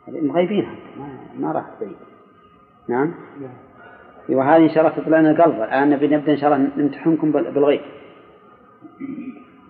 مغيبين. 0.08 0.68
ما, 0.98 1.08
ما 1.38 1.52
راح 1.52 1.64
بعيد. 1.80 1.96
نعم؟ 2.88 3.14
وهذه 4.28 4.62
إن 4.62 4.68
شاء 4.68 4.86
الله 4.86 4.96
تطلع 4.96 5.20
لنا 5.20 5.44
قلب. 5.44 5.62
الآن 5.62 5.90
نبي 5.90 6.06
نبدأ 6.08 6.32
إن 6.32 6.36
شاء 6.36 6.54
الله 6.54 6.70
نمتحنكم 6.76 7.32
بالغيب. 7.32 7.80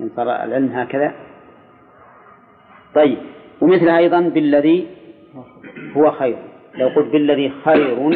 إن 0.00 0.10
صار 0.16 0.26
العلم 0.26 0.68
هكذا. 0.68 1.14
طيب. 2.94 3.33
ومثل 3.60 3.88
أيضا 3.88 4.20
بالذي 4.20 4.86
هو 5.96 6.10
خير. 6.10 6.36
لو 6.74 6.88
قلت 6.88 7.12
بالذي 7.12 7.52
خير 7.64 8.12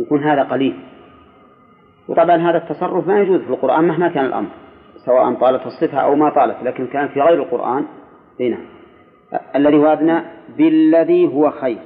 يكون 0.00 0.22
هذا 0.22 0.42
قليل. 0.42 0.74
وطبعا 2.08 2.36
هذا 2.36 2.58
التصرف 2.58 3.08
ما 3.08 3.20
يجوز 3.20 3.40
في 3.40 3.50
القرآن 3.50 3.84
مهما 3.84 4.08
كان 4.08 4.24
الأمر 4.24 4.48
سواء 5.06 5.34
طالت 5.34 5.66
الصفة 5.66 5.98
أو 5.98 6.14
ما 6.14 6.30
طالت 6.30 6.62
لكن 6.62 6.86
كان 6.86 7.08
في 7.08 7.20
غير 7.20 7.42
القرآن 7.42 7.84
هنا 8.40 8.58
الذي 9.56 9.76
هو 9.76 9.86
أدنى 9.86 10.20
بالذي 10.58 11.26
هو 11.26 11.50
خير. 11.50 11.78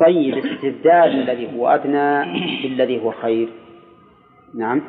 طيب 0.00 0.38
استبدال 0.38 1.30
الذي 1.30 1.58
هو 1.58 1.68
أدنى 1.68 2.24
بالذي 2.62 3.04
هو 3.04 3.10
خير. 3.10 3.48
نعم. 4.54 4.80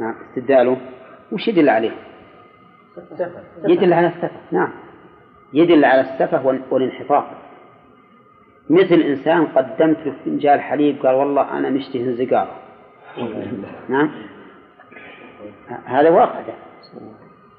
نعم 0.00 0.14
استبداله 0.28 0.76
وش 1.32 1.48
يدل 1.48 1.68
عليه؟ 1.68 1.92
يدل 3.64 3.92
على 3.92 4.06
السفة 4.06 4.40
نعم. 4.52 4.70
يدل 5.52 5.84
على 5.84 6.00
السفة 6.00 6.60
والانحطاط. 6.70 7.24
مثل 8.70 8.94
إنسان 8.94 9.46
قدمت 9.46 9.96
له 10.06 10.14
فنجان 10.24 10.60
حليب 10.60 11.06
قال 11.06 11.14
والله 11.14 11.58
أنا 11.58 11.70
مشتهي 11.70 12.04
الزقارة 12.04 12.56
نعم. 13.88 14.10
هذا 15.84 16.10
واقع 16.10 16.42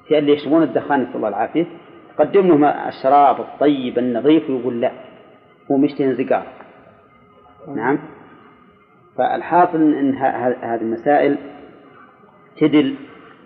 في 0.08 0.18
اللي 0.18 0.32
يشربون 0.32 0.62
الدخان 0.62 1.02
نسأل 1.02 1.16
الله 1.16 1.28
العافية. 1.28 1.66
قدم 2.18 2.46
لهم 2.46 2.64
الشراب 2.64 3.40
الطيب 3.40 3.98
النظيف 3.98 4.50
ويقول 4.50 4.80
لا 4.80 4.92
هو 5.70 5.76
مشتهي 5.76 6.14
زقار 6.14 6.46
نعم. 7.76 7.98
فالحاصل 9.18 9.76
إن 9.76 10.14
هذه 10.14 10.80
المسائل 10.80 11.38
تدل 12.60 12.94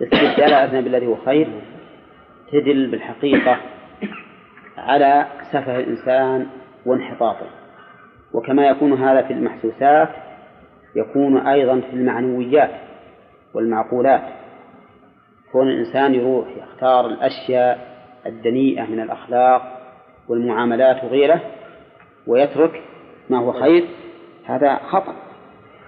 استبدال 0.01 0.53
أذنب 0.53 0.83
بالذي 0.83 1.07
هو 1.07 1.15
خير. 1.15 1.47
تدل 2.53 2.87
بالحقيقة 2.87 3.57
على 4.77 5.25
سفه 5.51 5.79
الإنسان 5.79 6.47
وانحطاطه. 6.85 7.45
وكما 8.33 8.67
يكون 8.67 8.93
هذا 8.93 9.21
في 9.21 9.33
المحسوسات 9.33 10.09
يكون 10.95 11.37
أيضا 11.37 11.79
في 11.79 11.93
المعنويات 11.93 12.71
والمعقولات. 13.53 14.21
كون 15.51 15.67
الإنسان 15.67 16.15
يروح 16.15 16.47
يختار 16.57 17.05
الأشياء 17.05 17.93
الدنيئة 18.25 18.83
من 18.83 18.99
الأخلاق 18.99 19.61
والمعاملات 20.29 21.03
وغيره 21.03 21.41
ويترك 22.27 22.81
ما 23.29 23.37
هو 23.37 23.51
خير 23.51 23.85
هذا 24.45 24.75
خطأ. 24.75 25.15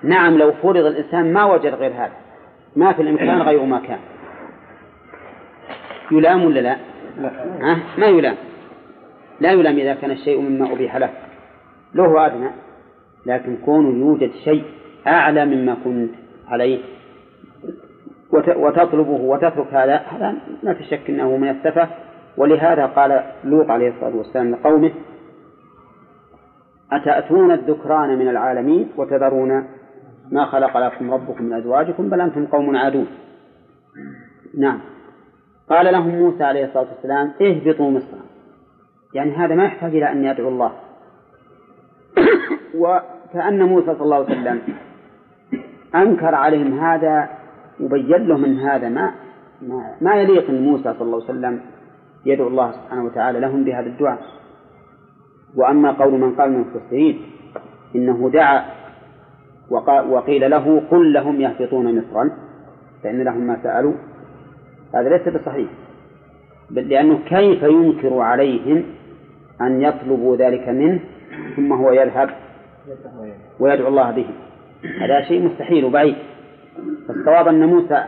نعم 0.04 0.38
لو 0.38 0.52
فرض 0.52 0.86
الإنسان 0.86 1.34
ما 1.34 1.46
وجد 1.46 1.74
غير 1.74 1.92
هذا 1.92 2.14
ما 2.76 2.94
في 2.94 3.02
الإمكان 3.02 3.42
غير 3.42 3.64
ما 3.64 3.80
كان. 3.80 4.00
يلام 6.12 6.46
ولا 6.46 6.60
لا؟ 6.60 6.78
لا. 7.20 7.32
أه؟ 7.72 7.78
ما 7.98 8.06
يلام. 8.06 8.36
لا 9.40 9.52
يلام 9.52 9.76
إذا 9.76 9.94
كان 9.94 10.12
الشيء 10.12 10.42
مما 10.42 10.72
أبيح 10.74 10.96
له. 10.96 11.10
له 11.94 12.26
أدنى 12.26 12.50
لكن 13.26 13.58
كونه 13.66 14.00
يوجد 14.00 14.32
شيء 14.44 14.64
أعلى 15.08 15.46
مما 15.46 15.78
كنت 15.84 16.12
عليه 16.48 16.80
وتطلبه 18.56 19.22
وتترك 19.22 19.74
هذا 19.74 19.96
هذا 19.96 20.36
ما 20.64 20.74
في 20.74 20.84
شك 20.84 21.10
أنه 21.10 21.38
من 21.38 21.50
السفة. 21.50 21.90
ولهذا 22.38 22.86
قال 22.86 23.24
لوط 23.44 23.70
عليه 23.70 23.90
الصلاة 23.90 24.16
والسلام 24.16 24.52
لقومه 24.52 24.92
أتأتون 26.92 27.52
الذكران 27.52 28.20
من 28.20 28.28
العالمين 28.28 28.90
وتذرون 28.98 29.68
ما 30.32 30.46
خلق 30.46 30.78
لكم 30.78 31.12
ربكم 31.12 31.44
من 31.44 31.54
أزواجكم 31.54 32.10
بل 32.10 32.22
أنتم 32.22 32.46
قوم 32.46 32.76
عادون. 32.76 33.08
نعم. 34.58 34.80
قال 35.70 35.94
لهم 35.94 36.16
موسى 36.16 36.44
عليه 36.44 36.66
الصلاة 36.66 36.88
والسلام 36.96 37.32
اهبطوا 37.42 37.92
مصر. 37.92 38.18
يعني 39.14 39.32
هذا 39.32 39.56
ما 39.56 39.66
يحتاج 39.66 39.96
إلى 39.96 40.12
أن 40.12 40.26
يدعو 40.26 40.50
الله. 40.50 40.72
وكأن 42.82 43.64
موسى 43.64 43.86
صلى 43.86 44.02
الله 44.02 44.16
عليه 44.16 44.26
وسلم 44.26 44.62
أنكر 45.96 46.36
عليهم 46.36 46.80
هذا 46.80 47.30
وبين 47.82 48.28
لهم 48.28 48.46
أن 48.46 48.60
هذا 48.60 48.90
ما 48.90 49.12
ما, 49.62 49.96
ما 50.02 50.16
يليق 50.16 50.50
أن 50.50 50.64
موسى 50.64 50.84
صلى 50.84 51.02
الله 51.02 51.24
عليه 51.24 51.40
وسلم 51.40 51.62
يدعو 52.26 52.48
الله 52.48 52.72
سبحانه 52.72 53.06
وتعالى 53.06 53.40
لهم 53.40 53.64
بهذا 53.64 53.88
الدعاء. 53.88 54.20
وأما 55.56 55.92
قول 55.92 56.14
من 56.14 56.36
قال 56.36 56.52
من 56.52 56.56
المفسرين 56.56 57.22
إنه 57.96 58.30
دعا 58.34 58.66
وقيل 60.10 60.52
له 60.52 60.82
قل 60.92 61.14
لهم 61.14 61.42
يهبطون 61.42 61.98
مصرا 61.98 62.32
فإن 63.04 63.22
لهم 63.22 63.48
ما 63.48 63.58
سألوا 63.64 63.94
هذا 64.96 65.10
ليس 65.10 65.28
بصحيح. 65.28 65.70
بل 66.70 66.90
لأنه 66.90 67.20
كيف 67.26 67.64
ينكر 67.64 68.20
عليهم 68.20 68.84
أن 69.62 69.82
يطلبوا 69.82 70.38
ذلك 70.38 70.70
منه 70.70 71.00
ثم 71.56 71.74
هو 71.74 71.92
يذهب 71.92 72.30
ويدعو 73.60 73.88
الله 73.88 74.12
به. 74.12 74.26
هذا 75.02 75.22
شيء 75.22 75.46
مستحيل 75.46 75.86
وبعيد. 75.86 76.16
فالصواب 77.08 77.48
أن 77.48 77.66
موسى 77.66 78.04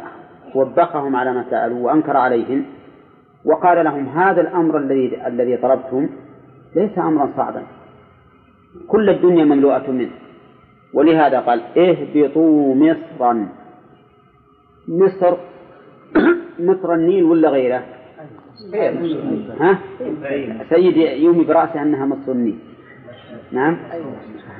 وبخهم 0.55 1.15
على 1.15 1.33
ما 1.33 1.45
سألوا 1.49 1.85
وأنكر 1.85 2.17
عليهم 2.17 2.65
وقال 3.45 3.85
لهم 3.85 4.05
هذا 4.05 4.41
الأمر 4.41 4.77
الذي 4.77 5.27
الذي 5.27 5.57
طلبتم 5.57 6.09
ليس 6.75 6.97
أمرا 6.97 7.29
صعبا. 7.37 7.63
كل 8.87 9.09
الدنيا 9.09 9.45
مملوءة 9.45 9.91
منه. 9.91 10.11
ولهذا 10.93 11.39
قال 11.39 11.61
اهبطوا 11.77 12.75
مصرا. 12.75 13.47
مصر 14.87 15.37
مصر 16.59 16.93
النيل 16.93 17.23
ولا 17.23 17.49
غيره؟ 17.49 17.83
ها؟ 19.59 19.79
سيد 20.69 20.97
يومي 20.97 21.43
برأسه 21.43 21.81
أنها 21.81 22.05
مصر 22.05 22.31
النيل. 22.31 22.59
نعم؟ 23.51 23.77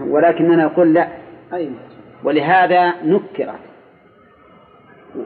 ولكننا 0.01 0.65
نقول 0.65 0.93
لا. 0.93 1.07
ولهذا 2.23 2.93
نكرت. 3.03 3.60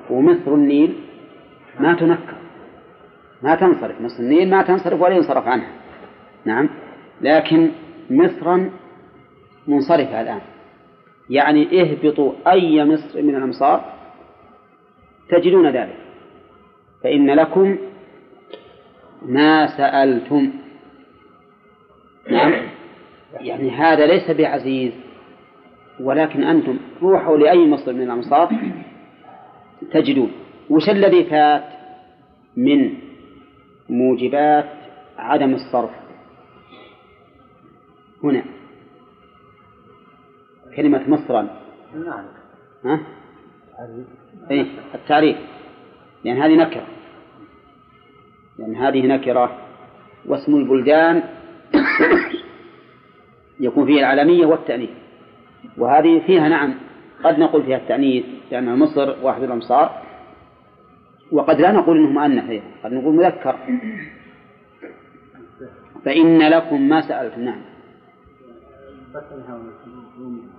ومصر 0.10 0.54
النيل 0.54 0.94
ما 1.80 1.94
تنكر. 1.94 2.38
ما 3.44 3.56
تنصرف. 3.56 4.02
مصر 4.02 4.20
النيل 4.20 4.50
ما 4.50 4.62
تنصرف 4.62 5.02
ولا 5.02 5.16
ينصرف 5.16 5.48
عنها. 5.48 5.72
نعم؟ 6.46 6.70
لكن 7.22 7.72
مصرا 8.10 8.70
منصرفة 9.68 10.22
الآن. 10.22 10.42
يعني 11.30 11.82
اهبطوا 11.82 12.32
أي 12.48 12.86
مصر 12.86 13.22
من 13.22 13.36
الأمصار 13.36 13.86
تجدون 15.30 15.68
ذلك. 15.70 15.98
فإن 17.04 17.30
لكم 17.30 17.78
ما 19.22 19.78
سألتم. 19.78 20.54
نعم. 22.32 22.54
يعني 23.40 23.72
هذا 23.72 24.06
ليس 24.06 24.32
بعزيز 24.32 24.94
ولكن 26.00 26.44
أنتم 26.44 26.78
روحوا 27.02 27.38
لأي 27.38 27.68
مصر 27.68 27.94
من 27.94 28.02
الأمصار 28.02 28.50
تجدون. 29.92 30.32
وش 30.70 30.90
الذي 30.90 31.24
فات 31.24 31.64
من 32.58 32.94
موجبات 33.90 34.70
عدم 35.18 35.54
الصرف؟ 35.54 35.92
هنا. 38.24 38.44
كلمة 40.76 41.10
مصرا 41.10 41.48
نعم. 41.96 42.26
ها؟ 42.86 43.00
إيه 44.52 44.66
التعريف. 44.96 45.38
لأن 46.24 46.38
هذه 46.38 46.56
نكرة. 46.56 46.88
لأن 48.60 48.76
هذه 48.76 49.08
نكرة 49.08 49.58
واسم 50.26 50.56
البلدان 50.56 51.24
يكون 53.60 53.86
فيه 53.86 54.00
العالمية 54.00 54.46
والتأنيث. 54.46 54.90
وهذه 55.78 56.20
فيها 56.28 56.50
نعم 56.50 56.74
قد 57.24 57.40
نقول 57.40 57.64
فيها 57.64 57.78
التأنيث 57.78 58.26
لأن 58.52 58.80
مصر 58.80 59.16
واحد 59.24 59.44
الأمصار. 59.44 60.02
وقد 61.32 61.62
لا 61.62 61.72
نقول 61.72 61.98
إنه 61.98 62.10
مؤنث 62.10 62.50
أيضا 62.50 62.66
قد 62.84 62.94
نقول 62.94 63.16
مذكر. 63.16 63.56
فإن 66.06 66.50
لكم 66.50 66.90
ما 66.90 67.02
سألتم 67.02 67.42
نعم. 67.42 67.62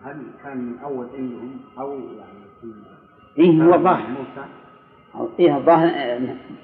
هل 0.04 0.22
كان 0.44 0.58
من 0.58 0.78
أول 0.78 1.06
علمهم 1.14 1.60
أو 1.78 1.92
يعني 1.98 2.42
إيه 3.38 3.62
هو 3.62 3.74
الظاهر 3.74 4.26
إيه 5.38 5.56
الظاهر 5.56 5.88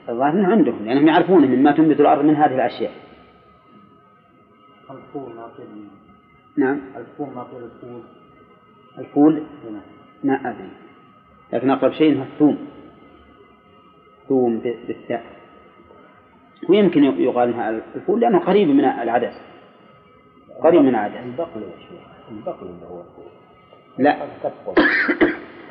الظاهر 0.08 0.32
إنه 0.32 0.48
عندهم 0.48 0.84
لأنهم 0.84 1.08
يعرفون 1.08 1.46
مما 1.46 1.72
تنبت 1.72 2.00
الأرض 2.00 2.24
من 2.24 2.36
هذه 2.36 2.54
الأشياء. 2.54 2.92
الفول 4.90 5.32
نعم. 6.56 6.80
الفول 6.96 7.34
ناطر 7.34 7.58
الفول. 7.58 8.02
الفول؟ 8.98 9.42
ما 10.24 10.50
أدري. 10.50 10.70
لكن 11.52 11.70
أقرب 11.70 11.92
شيء 11.92 12.18
هو 12.18 12.22
الثوم. 12.22 12.58
ثوم 14.28 14.58
بالثاء. 14.58 15.24
ويمكن 16.68 17.04
يقال 17.04 17.48
إنها 17.48 17.70
الفول 17.94 18.20
لأنه 18.20 18.38
قريب 18.38 18.68
من 18.68 18.84
العدس. 18.84 19.34
قريب 20.62 20.80
من 20.82 20.88
العدس. 20.88 21.16
البقل 21.16 21.62
يا 21.62 21.78
شيخ. 21.78 22.30
البقل 22.30 22.66
اللي 22.66 22.86
هو 22.86 23.00
الفول. 23.00 23.24
لا. 23.98 24.26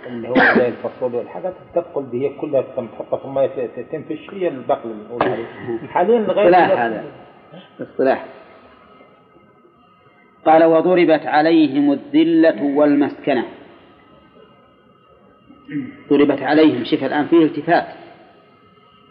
اللي 0.08 0.30
هو 0.30 0.36
زي 0.36 0.68
الفصول 0.68 1.16
والحاجات 1.16 1.54
تبقل 1.76 2.10
دي 2.10 2.28
هي 2.28 2.34
كلها 2.34 2.62
تم 2.62 2.88
تحطها 2.88 3.18
في 3.20 3.26
المية 3.26 3.48
تنفش 3.92 4.34
هي 4.34 4.48
البقل 4.48 4.92
اللي 4.92 5.04
نقول 5.04 5.24
عليه. 5.24 5.46
حاليا 5.90 6.20
لغاية 6.20 6.50
اصطلاح 6.50 6.80
هذا. 6.80 7.06
اصطلاح. 7.82 8.26
قال 10.46 10.64
وضربت 10.64 11.26
عليهم 11.26 11.92
الذلة 11.92 12.64
والمسكنة. 12.64 13.46
ضربت 16.10 16.42
عليهم 16.42 16.84
شوف 16.84 17.04
الآن 17.04 17.26
فيه 17.28 17.44
التفات. 17.44 17.88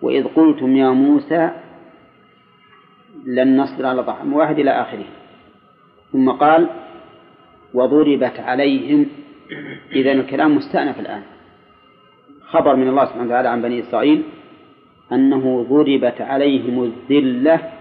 وإذ 0.03 0.25
قلتم 0.25 0.77
يا 0.77 0.91
موسى 0.91 1.51
لن 3.27 3.57
نصبر 3.57 3.87
على 3.87 4.05
طعام 4.05 4.33
واحد 4.33 4.59
إلى 4.59 4.71
آخره. 4.71 5.05
ثم 6.13 6.31
قال 6.31 6.69
وضربت 7.75 8.41
عليهم 8.41 9.07
إذا 9.93 10.13
الكلام 10.13 10.57
مستأنف 10.57 11.01
الآن. 11.01 11.23
خبر 12.47 12.77
من 12.77 12.89
الله 12.89 13.05
سبحانه 13.05 13.25
وتعالى 13.25 13.49
عن 13.49 13.63
بني 13.63 13.81
إسرائيل 13.81 14.23
أنه 15.13 15.67
ضربت 15.71 16.21
عليهم 16.21 16.83
الذلة 16.83 17.73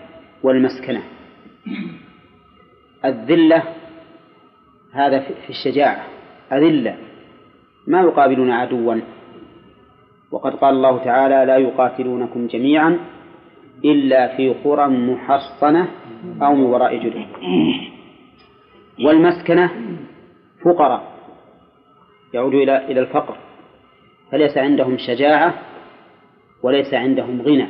والمسكنة. 0.43 1.03
الذلة 3.05 3.63
هذا 4.93 5.19
في 5.19 5.49
الشجاعة 5.49 6.05
أذلة 6.51 6.97
ما 7.87 8.01
يقابلون 8.01 8.51
عدوا. 8.51 8.95
وقد 10.31 10.55
قال 10.55 10.75
الله 10.75 11.03
تعالى 11.03 11.45
لا 11.45 11.57
يقاتلونكم 11.57 12.47
جميعا 12.47 12.99
إلا 13.85 14.37
في 14.37 14.49
قرى 14.49 14.87
محصنة 14.87 15.87
أو 16.41 16.55
من 16.55 16.63
وراء 16.63 16.95
جدر 16.97 17.25
والمسكنة 19.05 19.69
فقراء. 20.65 21.14
يعود 22.35 22.53
إلى 22.53 22.85
إلى 22.85 22.99
الفقر. 22.99 23.37
فليس 24.31 24.57
عندهم 24.57 24.97
شجاعة 24.97 25.53
وليس 26.63 26.93
عندهم 26.93 27.41
غنى. 27.41 27.67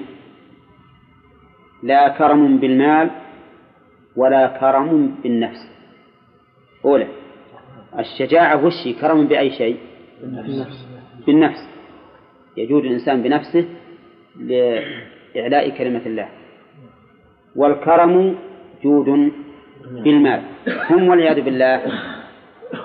لا 1.83 2.07
كرم 2.07 2.57
بالمال 2.57 3.09
ولا 4.15 4.47
كرم 4.59 5.15
بالنفس. 5.23 5.61
أولى 6.85 7.07
الشجاعة 7.99 8.65
وشي 8.65 8.93
كرم 8.93 9.27
بأي 9.27 9.51
شيء؟ 9.51 9.77
بالنفس. 11.25 11.69
يجود 12.57 12.85
الإنسان 12.85 13.21
بنفسه 13.21 13.65
لإعلاء 14.35 15.69
كلمة 15.77 16.01
الله. 16.05 16.29
والكرم 17.55 18.35
جود 18.83 19.31
بالمال. 20.03 20.41
هم 20.89 21.07
والعياذ 21.09 21.41
بالله 21.41 21.81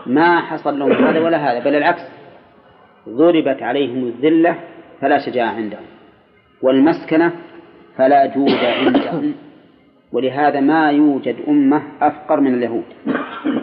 ما 0.07 0.41
حصل 0.41 0.79
لهم 0.79 0.93
هذا 0.93 1.21
ولا 1.21 1.37
هذا 1.53 1.65
بل 1.65 1.75
العكس. 1.75 2.03
ضربت 3.09 3.63
عليهم 3.63 4.05
الذلة 4.05 4.57
فلا 5.01 5.19
شجاعة 5.19 5.51
عندهم 5.51 5.83
والمسكنة 6.63 7.33
فلا 7.97 8.27
جود 8.27 8.51
عندهم. 8.65 9.35
ولهذا 10.13 10.61
ما 10.61 10.91
يوجد 10.91 11.37
أمة 11.49 11.83
أفقر 12.03 12.41
من 12.41 12.55
اليهود 12.55 12.85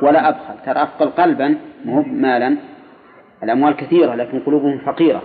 ولا 0.01 0.29
أبخل. 0.29 0.53
ترى 0.65 0.83
أفقر 0.83 1.05
قلبا 1.05 1.57
مو 1.85 2.01
مالا. 2.01 2.57
الأموال 3.43 3.75
كثيرة 3.75 4.15
لكن 4.15 4.39
قلوبهم 4.39 4.77
فقيرة. 4.77 5.21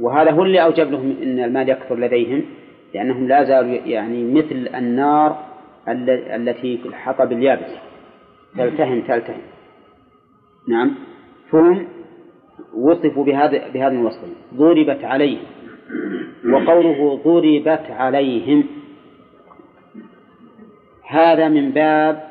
وهذا 0.00 0.30
هو 0.30 0.42
اللي 0.42 0.62
أوجب 0.62 0.90
لهم 0.90 1.16
أن 1.22 1.44
المال 1.44 1.68
يكثر 1.68 1.94
لديهم 1.98 2.44
لأنهم 2.94 3.28
لا 3.28 3.44
زالوا 3.44 3.70
يعني 3.70 4.24
مثل 4.24 4.68
النار 4.74 5.44
ال- 5.88 6.48
التي 6.48 6.78
في 6.78 6.88
الحطب 6.88 7.32
اليابس 7.32 7.70
تلتهم 8.58 9.00
تلتهم 9.00 9.40
نعم. 10.68 10.94
فهم 11.50 11.86
وصفوا 12.74 13.24
بهذا 13.24 13.68
بهذا 13.68 13.92
الوصف. 13.92 14.28
ضربت 14.54 15.04
عليهم. 15.04 15.44
وقوله 16.52 17.22
ضربت 17.24 17.90
عليهم. 17.90 18.64
هذا 21.08 21.48
من 21.48 21.70
باب 21.70 22.28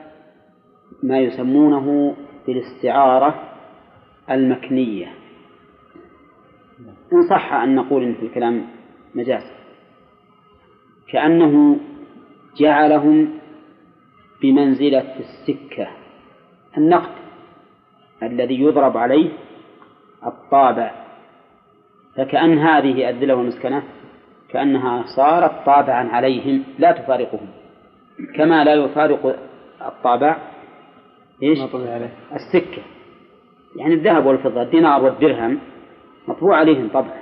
ما 1.04 1.20
يسمونه 1.20 2.16
بالاستعارة 2.48 3.44
المكنية. 4.32 5.08
إن 7.14 7.22
صح 7.30 7.54
أن 7.54 7.76
نقول 7.76 8.04
إن 8.04 8.14
في 8.14 8.26
الكلام 8.26 8.66
مجاز. 9.16 9.44
كأنه 11.12 11.80
جعلهم 12.60 13.30
بمنزلة 14.42 15.16
السكة. 15.20 15.88
النقد. 16.78 17.25
الذي 18.24 18.62
يضرب 18.62 18.98
عليه 18.98 19.30
الطابع. 20.26 20.92
فكأن 22.18 22.58
هذه 22.58 23.10
الذلة 23.10 23.36
والمسكنة 23.36 23.84
كأنها 24.50 25.04
صارت 25.16 25.66
طابعا 25.66 26.10
عليهم 26.10 26.64
لا 26.80 26.92
تفارقهم. 26.92 27.48
كما 28.36 28.64
لا 28.64 28.74
يفارق 28.74 29.40
الطابع 29.82 30.38
إيش؟ 31.44 31.60
السكة. 32.34 32.82
يعني 33.76 33.94
الذهب 33.94 34.26
والفضة 34.26 34.62
الدينار 34.62 35.04
والدرهم 35.04 35.60
مطبوع 36.28 36.58
عليهم 36.58 36.90
طبع. 36.94 37.14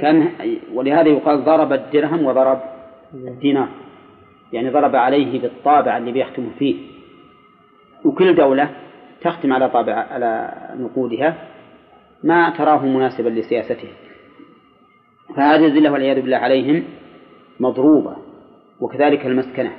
كأن 0.00 0.30
ولهذا 0.72 1.08
يقال 1.08 1.44
ضرب 1.44 1.72
الدرهم 1.72 2.24
وضرب 2.24 2.60
الدينار. 3.14 3.68
يعني 4.52 4.70
ضرب 4.70 4.96
عليه 4.96 5.40
بالطابع 5.40 5.96
اللي 5.96 6.12
بيختم 6.12 6.50
فيه. 6.58 6.76
وكل 8.04 8.34
دولة 8.34 8.70
تختم 9.22 9.52
على 9.52 9.68
طابع 9.68 9.94
على 9.94 10.54
نقودها 10.78 11.48
ما 12.24 12.50
تراه 12.50 12.86
مناسبا 12.86 13.28
لسياستها 13.28 13.92
فهذه 15.36 15.66
الذلة 15.66 15.92
والعياذ 15.92 16.20
بالله 16.20 16.36
عليهم 16.36 16.84
مضروبة 17.60 18.16
وكذلك 18.80 19.26
المسكنة. 19.26 19.72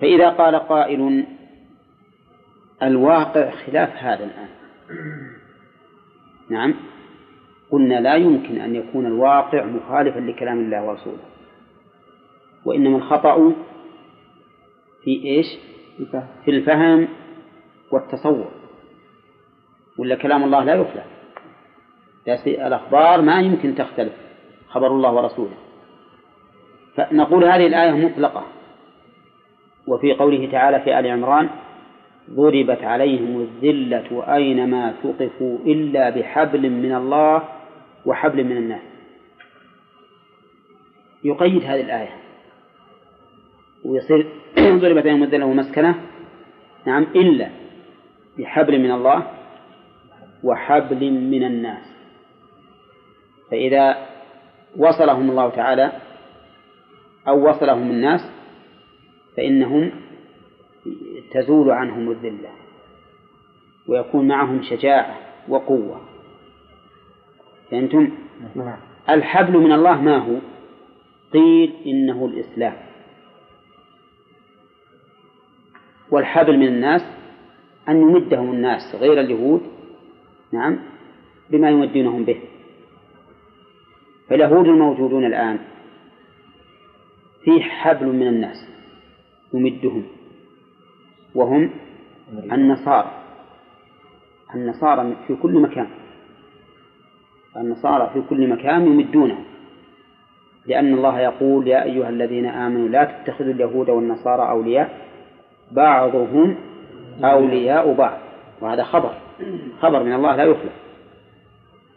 فإذا 0.00 0.28
قال 0.28 0.56
قائل 0.56 1.24
الواقع 2.82 3.50
خلاف 3.50 3.96
هذا 3.96 4.24
الآن. 4.24 4.48
نعم. 6.50 6.74
قلنا 7.70 8.00
لا 8.00 8.14
يمكن 8.14 8.60
أن 8.60 8.74
يكون 8.74 9.06
الواقع 9.06 9.64
مخالفا 9.64 10.20
لكلام 10.20 10.58
الله 10.60 10.84
ورسوله. 10.84 11.22
وإنما 12.64 12.96
الخطأ 12.96 13.52
في 15.04 15.24
إيش؟ 15.24 15.46
في 16.44 16.50
الفهم. 16.50 17.08
والتصور. 17.92 18.50
ولا 19.98 20.14
كلام 20.14 20.44
الله 20.44 20.64
لا 20.64 20.74
يفهم 20.74 21.02
الأخبار 22.66 23.22
ما 23.22 23.40
يمكن 23.40 23.74
تختلف 23.74 24.12
خبر 24.68 24.86
الله 24.86 25.12
ورسوله. 25.12 25.56
فنقول 26.96 27.44
هذه 27.44 27.66
الآية 27.66 27.92
مطلقة. 27.92 28.44
وفي 29.86 30.12
قوله 30.12 30.50
تعالى 30.52 30.80
في 30.80 30.98
آل 30.98 31.06
عمران 31.06 31.48
ضربت 32.30 32.84
عليهم 32.84 33.40
الذلة 33.40 34.34
أينما 34.34 34.94
ثقفوا 35.02 35.58
إلا 35.58 36.10
بحبل 36.10 36.70
من 36.70 36.94
الله 36.94 37.42
وحبل 38.06 38.44
من 38.44 38.56
الناس. 38.56 38.82
يقيد 41.24 41.64
هذه 41.64 41.80
الآية. 41.80 42.16
ويصير 43.84 44.26
ضربت 44.82 45.06
عليهم 45.06 45.22
الذلة 45.22 45.46
ومسكنة 45.46 45.94
نعم 46.86 47.02
إلا 47.02 47.48
بحبل 48.38 48.78
من 48.78 48.90
الله 48.90 49.30
وحبل 50.44 51.10
من 51.10 51.44
الناس. 51.44 51.92
فإذا 53.50 54.06
وصلهم 54.76 55.30
الله 55.30 55.50
تعالى 55.50 55.92
أو 57.28 57.48
وصلهم 57.48 57.90
الناس 57.90 58.20
فإنهم 59.36 59.90
تزول 61.32 61.70
عنهم 61.70 62.10
الذلة 62.10 62.50
ويكون 63.88 64.28
معهم 64.28 64.62
شجاعة 64.62 65.18
وقوة. 65.48 66.00
فأنتم 67.70 68.10
نعم. 68.54 68.78
الحبل 69.10 69.58
من 69.58 69.72
الله 69.72 70.00
ما 70.02 70.16
هو؟ 70.16 70.36
قيل 71.32 71.72
إنه 71.86 72.26
الإسلام. 72.26 72.76
والحبل 76.10 76.58
من 76.58 76.66
الناس 76.66 77.17
أن 77.88 77.96
يمدهم 78.02 78.52
الناس 78.52 78.94
غير 78.94 79.20
اليهود 79.20 79.62
نعم 80.52 80.78
بما 81.50 81.70
يمدونهم 81.70 82.24
به. 82.24 82.40
فاليهود 84.28 84.66
الموجودون 84.66 85.24
الآن 85.24 85.58
فيه 87.44 87.62
حبل 87.62 88.06
من 88.06 88.28
الناس 88.28 88.68
يمدهم 89.54 90.04
وهم 91.34 91.70
النصارى. 92.52 93.10
النصارى 94.54 95.16
في 95.26 95.34
كل 95.34 95.52
مكان. 95.52 95.88
النصارى 97.56 98.10
في 98.14 98.22
كل 98.30 98.48
مكان 98.48 98.86
يمدونهم 98.86 99.44
لأن 100.66 100.94
الله 100.94 101.20
يقول 101.20 101.68
يا 101.68 101.84
أيها 101.84 102.08
الذين 102.08 102.46
آمنوا 102.46 102.88
لا 102.88 103.04
تتخذوا 103.04 103.52
اليهود 103.52 103.90
والنصارى 103.90 104.50
أولياء. 104.50 105.08
بعضهم 105.72 106.56
أولياء 107.24 107.92
بعض. 107.92 108.18
وهذا 108.60 108.84
خبر. 108.84 109.14
خبر 109.80 110.02
من 110.02 110.12
الله 110.12 110.36
لا 110.36 110.44
يخلف 110.44 110.72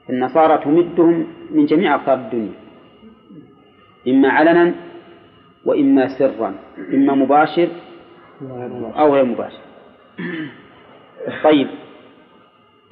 النصارى 0.10 0.58
تمدهم 0.58 1.28
من 1.52 1.66
جميع 1.66 1.96
أقطار 1.96 2.16
الدنيا. 2.16 2.54
إما 4.08 4.30
علنا 4.30 4.74
وإما 5.66 6.08
سرا. 6.20 6.56
إما 6.94 7.16
مباشر 7.16 7.68
أو 8.98 9.14
غير 9.14 9.26
مباشر. 9.26 9.62
طيب. 11.44 11.68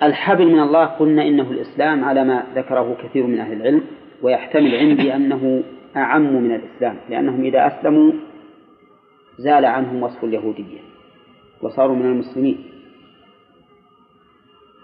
الحبل 0.04 0.48
من 0.48 0.60
الله 0.60 0.86
قلنا 0.86 1.28
إنه 1.28 1.52
الإسلام 1.52 2.04
على 2.04 2.24
ما 2.24 2.44
ذكره 2.56 2.98
كثير 3.04 3.24
من 3.28 3.40
أهل 3.40 3.54
العلم 3.54 3.84
ويحتمل 4.22 4.76
عندي 4.76 5.16
أنه 5.16 5.64
أعم 5.96 6.44
من 6.44 6.56
الإسلام 6.56 6.96
لأنهم 7.10 7.44
إذا 7.44 7.68
أسلموا 7.68 8.12
زال 9.38 9.66
عنهم 9.66 10.04
وصف 10.04 10.24
اليهودية. 10.24 10.89
وصاروا 11.62 11.96
من 11.96 12.06
المسلمين. 12.06 12.66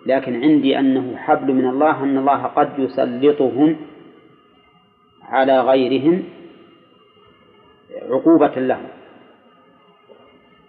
لكن 0.06 0.44
عندي 0.44 0.80
أنه 0.80 1.18
حبل 1.18 1.54
من 1.54 1.70
الله 1.70 2.04
أن 2.04 2.18
الله 2.18 2.44
قد 2.44 2.80
يسلطهم 2.80 3.76
على 5.24 5.62
غيرهم 5.62 6.24
عقوبة 8.02 8.56
لهم. 8.56 8.88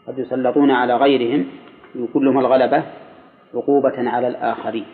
قد 0.07 0.19
يسلطون 0.19 0.71
على 0.71 0.97
غيرهم 0.97 1.47
يكون 1.95 2.25
لهم 2.25 2.39
الغلبة 2.39 2.85
عقوبة 3.55 4.11
على 4.11 4.29
الآخرين. 4.29 4.87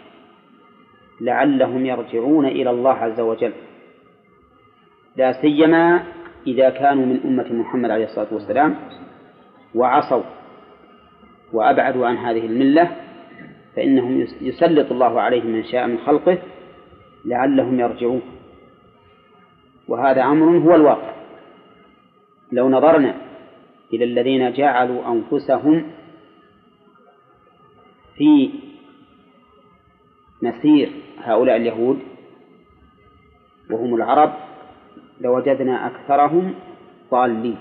لعلهم 1.20 1.86
يرجعون 1.86 2.46
إلى 2.46 2.70
الله 2.70 2.94
عز 2.94 3.20
وجل. 3.20 3.52
لا 5.16 5.32
سيما 5.32 6.02
إذا 6.46 6.70
كانوا 6.70 7.06
من 7.06 7.20
أمة 7.24 7.52
محمد 7.52 7.90
عليه 7.90 8.04
الصلاة 8.04 8.34
والسلام 8.34 8.76
وعصوا 9.74 10.22
وأبعدوا 11.52 12.06
عن 12.06 12.16
هذه 12.16 12.46
الملة 12.46 12.96
فإنهم 13.76 14.26
يسلط 14.40 14.92
الله 14.92 15.20
عليهم 15.20 15.46
من 15.46 15.64
شاء 15.64 15.86
من 15.86 15.98
خلقه 15.98 16.38
لعلهم 17.24 17.80
يرجعون. 17.80 18.22
وهذا 19.88 20.22
أمر 20.22 20.58
هو 20.58 20.74
الواقع. 20.74 21.12
لو 22.52 22.68
نظرنا 22.68 23.14
إلى 23.92 24.04
الذين 24.04 24.52
جعلوا 24.52 25.12
أنفسهم 25.12 25.84
في 28.16 28.50
مسير 30.42 30.92
هؤلاء 31.18 31.56
اليهود 31.56 31.98
وهم 33.70 33.94
العرب 33.94 34.32
لوجدنا 35.20 35.86
أكثرهم 35.86 36.54
ضالين 37.10 37.56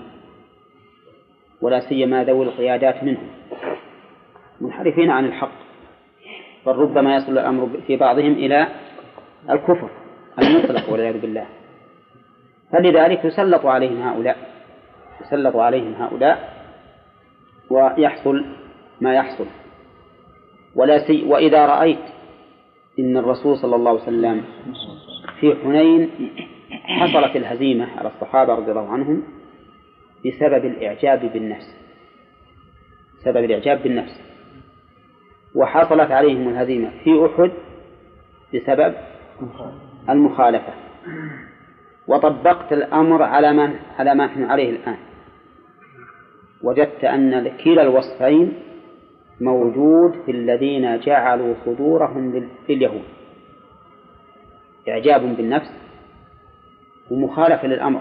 ولا 1.60 1.80
سيما 1.80 2.24
ذوي 2.24 2.46
القيادات 2.46 3.04
منهم. 3.04 3.28
منحرفين 4.62 5.10
عن 5.10 5.24
الحق. 5.24 5.52
بل 6.66 6.72
ربما 6.72 7.16
يصل 7.16 7.32
الأمر 7.32 7.68
في 7.86 7.96
بعضهم 7.96 8.32
إلى 8.32 8.68
الكفر 9.50 9.90
المطلق 10.42 10.90
والعياذ 10.92 11.20
بالله. 11.20 11.46
فلذلك 12.72 13.24
يسلط 13.24 13.66
عليهم 13.66 14.02
هؤلاء 14.02 14.36
يسلط 15.20 15.56
عليهم 15.56 15.94
هؤلاء 15.94 16.36
ويحصل 17.70 18.44
ما 19.00 19.14
يحصل. 19.14 19.46
ولا 20.74 21.06
سي 21.06 21.24
وإذا 21.24 21.66
رأيت 21.66 22.04
إن 22.98 23.16
الرسول 23.16 23.56
صلى 23.56 23.76
الله 23.76 23.90
عليه 23.90 24.02
وسلم 24.02 24.44
في 25.40 25.56
حنين 25.62 26.10
حصلت 26.70 27.36
الهزيمة 27.36 27.98
على 27.98 28.08
الصحابة 28.08 28.54
رضي 28.54 28.70
الله 28.70 28.88
عنهم 28.88 29.22
بسبب 30.26 30.64
الإعجاب 30.64 31.32
بالنفس 31.32 31.76
سبب 33.24 33.44
الإعجاب 33.44 33.82
بالنفس. 33.82 34.31
وحصلت 35.54 36.10
عليهم 36.10 36.48
الهزيمة 36.48 36.90
في 37.04 37.26
أحد 37.26 37.50
بسبب 38.54 38.94
المخالفة. 40.10 40.72
وطبقت 42.06 42.72
الأمر 42.72 43.22
على 43.22 43.52
ما 43.52 43.74
على 43.98 44.14
ما 44.14 44.26
نحن 44.26 44.44
عليه 44.44 44.70
الآن. 44.70 44.96
وجدت 46.62 47.04
أن 47.04 47.56
كلا 47.64 47.82
الوصفين 47.82 48.52
موجود 49.40 50.22
في 50.26 50.30
الذين 50.30 51.00
جعلوا 51.00 51.54
صدورهم 51.64 52.48
لليهود. 52.68 53.04
إعجاب 54.88 55.36
بالنفس 55.36 55.70
ومخالفة 57.10 57.68
للأمر. 57.68 58.00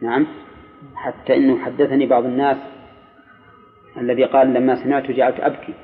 نعم. 0.00 0.26
حتى 0.94 1.36
إنه 1.36 1.58
حدثني 1.64 2.06
بعض 2.06 2.24
الناس 2.24 2.56
الذي 3.96 4.24
قال 4.24 4.54
لما 4.54 4.84
سمعت 4.84 5.10
جعلت 5.10 5.40
أبكي. 5.40 5.74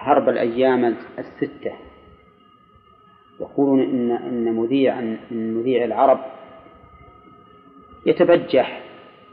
حرب 0.00 0.28
الأيام 0.28 0.96
الستة. 1.18 1.72
يقولون 3.40 3.80
إن 3.80 4.10
إن 4.10 4.52
مذيع 4.54 5.00
من 5.30 5.54
مذيع 5.54 5.84
العرب 5.84 6.20
يتبجح 8.06 8.82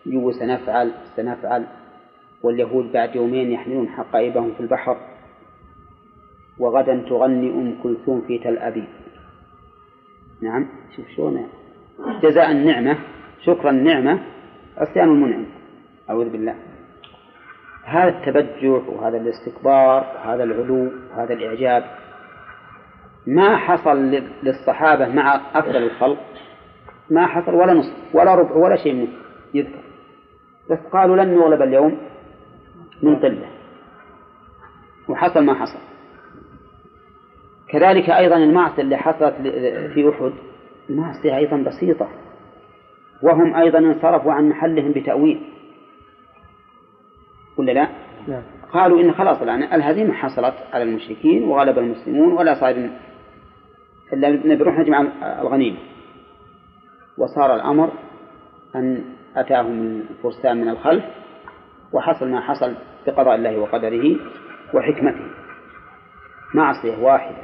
يقول 0.06 0.34
سنفعل 0.34 0.92
سنفعل 1.16 1.68
واليهود 2.44 2.92
بعد 2.92 3.16
يومين 3.16 3.52
يحملون 3.52 3.90
حقائبهم 3.90 4.54
في 4.54 4.60
البحر 4.60 4.98
وغدا 6.60 7.04
تغني 7.10 7.50
أم 7.50 7.76
كلثوم 7.84 8.22
في 8.28 8.40
تل 8.40 8.58
أبيب. 8.58 8.88
نعم 10.42 10.68
شوف 10.96 11.06
شلون. 11.16 11.48
جزاء 12.24 12.52
النعمة 12.52 12.98
شكر 13.42 13.70
النعمة 13.70 14.20
عصيان 14.78 15.10
المنعم. 15.10 15.46
أعوذ 16.10 16.30
بالله. 16.30 16.56
هذا 17.88 18.10
التبجح 18.10 18.90
وهذا 18.90 19.18
الاستكبار 19.18 20.06
وهذا 20.16 20.44
العلو 20.44 20.92
وهذا 21.12 21.34
الإعجاب 21.34 21.84
ما 23.28 23.58
حصل 23.58 24.22
للصحابة 24.44 25.08
مع 25.08 25.42
أفضل 25.56 25.78
الخلق 25.78 26.18
ما 27.10 27.28
حصل 27.28 27.54
ولا 27.54 27.74
نصف 27.74 27.94
ولا 28.14 28.36
ربع 28.36 28.56
ولا 28.56 28.76
شيء 28.76 28.94
منه 28.94 29.08
يذكر. 29.54 29.84
بس 30.70 30.80
قالوا 30.94 31.16
لن 31.16 31.36
نغلب 31.36 31.62
اليوم 31.62 31.98
من 33.04 33.16
قلة. 33.16 33.48
وحصل 35.10 35.44
ما 35.44 35.54
حصل. 35.54 35.80
كذلك 37.70 38.10
أيضا 38.10 38.38
المعصية 38.38 38.82
اللي 38.82 38.98
حصلت 38.98 39.36
في 39.94 40.10
أحد 40.10 40.32
المعصية 40.90 41.38
أيضا 41.38 41.58
بسيطة. 41.58 42.08
وهم 43.24 43.56
أيضا 43.56 43.80
انصرفوا 43.80 44.34
عن 44.34 44.50
محلهم 44.50 44.92
بتأويل. 44.92 45.42
ولا 47.58 47.72
لا؟ 47.72 47.88
نعم. 48.28 48.42
قالوا 48.74 49.02
إن 49.02 49.14
خلاص 49.14 49.42
الآن 49.42 49.64
الهزيمة 49.64 50.14
حصلت 50.14 50.56
على 50.74 50.84
المشركين 50.84 51.44
وغلب 51.44 51.78
المسلمون 51.78 52.34
ولا 52.34 52.54
صار 52.54 52.90
إلا 54.14 54.30
نروح 54.56 54.80
نجمع 54.80 55.06
الغنيمة 55.42 55.78
وصار 57.18 57.56
الأمر 57.56 57.92
أن 58.76 59.04
أتاهم 59.36 60.04
الفرسان 60.10 60.58
من 60.58 60.70
الخلف 60.70 61.04
وحصل 61.94 62.28
ما 62.30 62.42
حصل 62.42 62.74
بقضاء 63.08 63.36
الله 63.36 63.58
وقدره 63.58 64.16
وحكمته 64.74 65.26
معصية 66.54 66.98
واحدة 66.98 67.38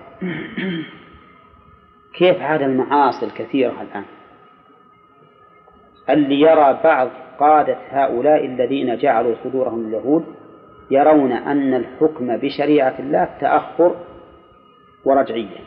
كيف 2.13 2.41
عاد 2.41 2.61
المعاصي 2.61 3.25
الكثيرة 3.25 3.81
الآن 3.81 4.03
اللي 6.09 6.41
يرى 6.41 6.79
بعض 6.83 7.09
قادة 7.39 7.77
هؤلاء 7.89 8.45
الذين 8.45 8.97
جعلوا 8.97 9.35
صدورهم 9.43 9.87
اليهود 9.87 10.25
يرون 10.91 11.31
أن 11.31 11.73
الحكم 11.73 12.37
بشريعة 12.37 12.95
الله 12.99 13.29
تأخر 13.41 13.95
ورجعية 15.05 15.57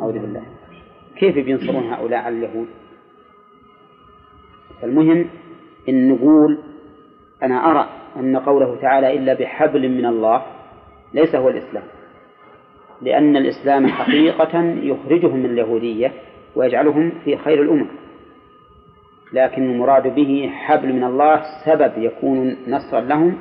أعوذ 0.00 0.12
بالله. 0.12 0.42
كيف 1.16 1.34
بينصرون 1.34 1.92
هؤلاء 1.92 2.20
على 2.20 2.36
اليهود؟ 2.36 2.66
المهم 4.82 5.26
إن 5.88 6.08
نقول 6.12 6.58
أنا 7.42 7.70
أرى 7.70 7.88
أن 8.16 8.36
قوله 8.36 8.76
تعالى 8.82 9.16
إلا 9.16 9.34
بحبل 9.34 9.88
من 9.88 10.06
الله 10.06 10.42
ليس 11.14 11.34
هو 11.34 11.48
الإسلام. 11.48 11.84
لأن 13.02 13.36
الإسلام 13.36 13.86
حقيقة 13.86 14.60
يخرجهم 14.64 15.36
من 15.36 15.50
اليهودية 15.50 16.12
ويجعلهم 16.56 17.12
في 17.24 17.36
خير 17.36 17.62
الأمم 17.62 17.86
لكن 19.32 19.70
المراد 19.70 20.14
به 20.14 20.50
حبل 20.52 20.92
من 20.92 21.04
الله 21.04 21.42
سبب 21.66 21.92
يكون 21.96 22.56
نصرا 22.68 23.00
لهم 23.00 23.38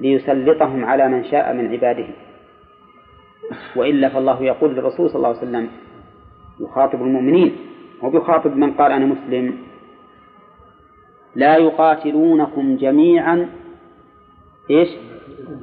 ليسلطهم 0.00 0.84
على 0.84 1.08
من 1.08 1.24
شاء 1.24 1.54
من 1.54 1.72
عباده. 1.72 2.06
وإلا 3.76 4.08
فالله 4.08 4.42
يقول 4.42 4.74
للرسول 4.74 5.10
صلى 5.10 5.16
الله 5.16 5.28
عليه 5.28 5.38
وسلم 5.38 5.68
يخاطب 6.60 7.02
المؤمنين. 7.02 7.56
وبيخاطب 8.02 8.56
من 8.56 8.72
قال 8.72 8.92
أنا 8.92 9.06
مسلم 9.06 9.58
لا 11.34 11.56
يقاتلونكم 11.56 12.76
جميعا 12.76 13.48
إيش؟ 14.70 14.88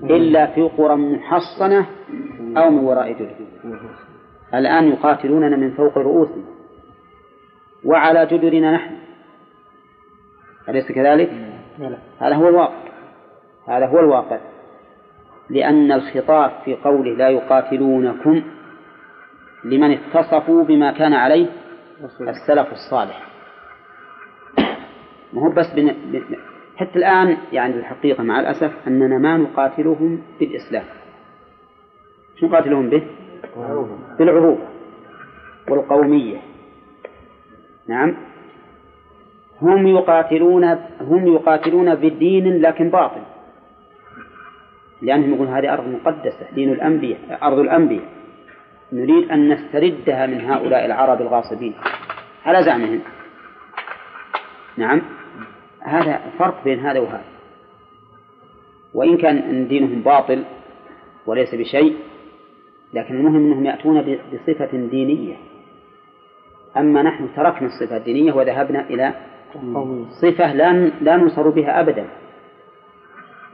إلا 0.03 0.45
في 0.47 0.61
قرى 0.61 0.95
محصنة 0.95 1.85
أو 2.57 2.69
من 2.69 2.83
وراء 2.83 3.11
جدر 3.11 3.35
الآن 4.53 4.87
يقاتلوننا 4.87 5.57
من 5.57 5.71
فوق 5.71 5.97
رؤوسنا. 5.97 6.43
وعلى 7.85 8.25
جدرنا 8.25 8.71
نحن. 8.71 9.02
أليس 10.69 10.91
كذلك؟ 10.91 11.29
هذا 12.19 12.35
هو 12.35 12.47
الواقع. 12.49 12.83
هذا 13.67 13.85
هو 13.85 13.99
الواقع. 13.99 14.39
لأن 15.49 15.91
الخطاب 15.91 16.51
في 16.65 16.75
قوله 16.75 17.11
لا 17.17 17.29
يقاتلونكم 17.29 18.43
لمن 19.65 19.91
اتصفوا 19.91 20.63
بما 20.63 20.91
كان 20.91 21.13
عليه 21.13 21.47
السلف 22.21 22.71
الصالح. 22.71 23.27
ما 25.33 25.41
هو 25.41 25.49
بس 25.49 25.73
بن... 25.75 25.95
حتى 26.75 26.95
الآن 26.95 27.37
يعني 27.51 27.75
الحقيقة 27.75 28.23
مع 28.23 28.39
الأسف 28.39 28.87
أننا 28.87 29.17
ما 29.17 29.37
نقاتلهم 29.37 30.21
بالإسلام. 30.39 30.85
شو 32.39 32.45
نقاتلهم 32.45 32.89
به؟ 32.89 33.07
بالعروبة 34.19 34.67
والقومية. 35.69 36.37
نعم. 37.87 38.15
هم 39.61 39.87
يقاتلون 39.87 40.63
هم 41.01 41.27
يقاتلون 41.27 41.95
بدين 41.95 42.61
لكن 42.61 42.89
باطل. 42.89 43.21
لأنهم 45.01 45.33
يقولون 45.33 45.53
هذه 45.53 45.73
أرض 45.73 45.87
مقدسة 45.87 46.47
دين 46.55 46.71
الأنبياء 46.71 47.39
أرض 47.43 47.59
الأنبياء. 47.59 48.03
نريد 48.93 49.31
أن 49.31 49.49
نستردها 49.49 50.25
من 50.25 50.41
هؤلاء 50.41 50.85
العرب 50.85 51.21
الغاصبين. 51.21 51.73
على 52.45 52.63
زعمهم. 52.63 52.99
نعم. 54.77 55.01
هذا 55.81 56.21
فرق 56.39 56.63
بين 56.63 56.79
هذا 56.79 56.99
وهذا. 56.99 57.23
وإن 58.93 59.17
كان 59.17 59.67
دينهم 59.67 60.01
باطل 60.01 60.43
وليس 61.25 61.55
بشيء 61.55 61.97
لكن 62.93 63.15
المهم 63.15 63.35
أنهم 63.35 63.65
يأتون 63.65 64.17
بصفة 64.33 64.77
دينية. 64.77 65.35
أما 66.77 67.01
نحن 67.01 67.29
تركنا 67.35 67.67
الصفة 67.67 67.97
الدينية 67.97 68.33
وذهبنا 68.33 68.89
إلى 68.89 69.13
صفة 70.09 70.53
لا 70.53 70.73
لا 71.01 71.17
ننصر 71.17 71.49
بها 71.49 71.79
أبدا. 71.79 72.05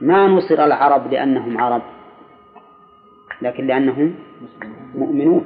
ما 0.00 0.26
نصر 0.26 0.64
العرب 0.64 1.12
لأنهم 1.12 1.60
عرب 1.60 1.82
لكن 3.42 3.66
لأنهم 3.66 4.14
مؤمنون. 4.94 5.44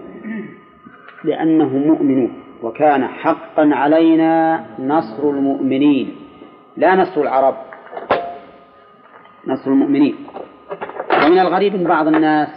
لأنهم 1.24 1.86
مؤمنون. 1.86 2.32
وكان 2.62 3.06
حقا 3.08 3.70
علينا 3.72 4.64
نصر 4.78 5.30
المؤمنين. 5.30 6.16
لا 6.76 6.94
نصر 6.94 7.20
العرب 7.20 7.56
نصر 9.46 9.70
المؤمنين. 9.70 10.16
ومن 11.26 11.38
الغريب 11.38 11.74
أن 11.74 11.84
بعض 11.84 12.06
الناس 12.06 12.48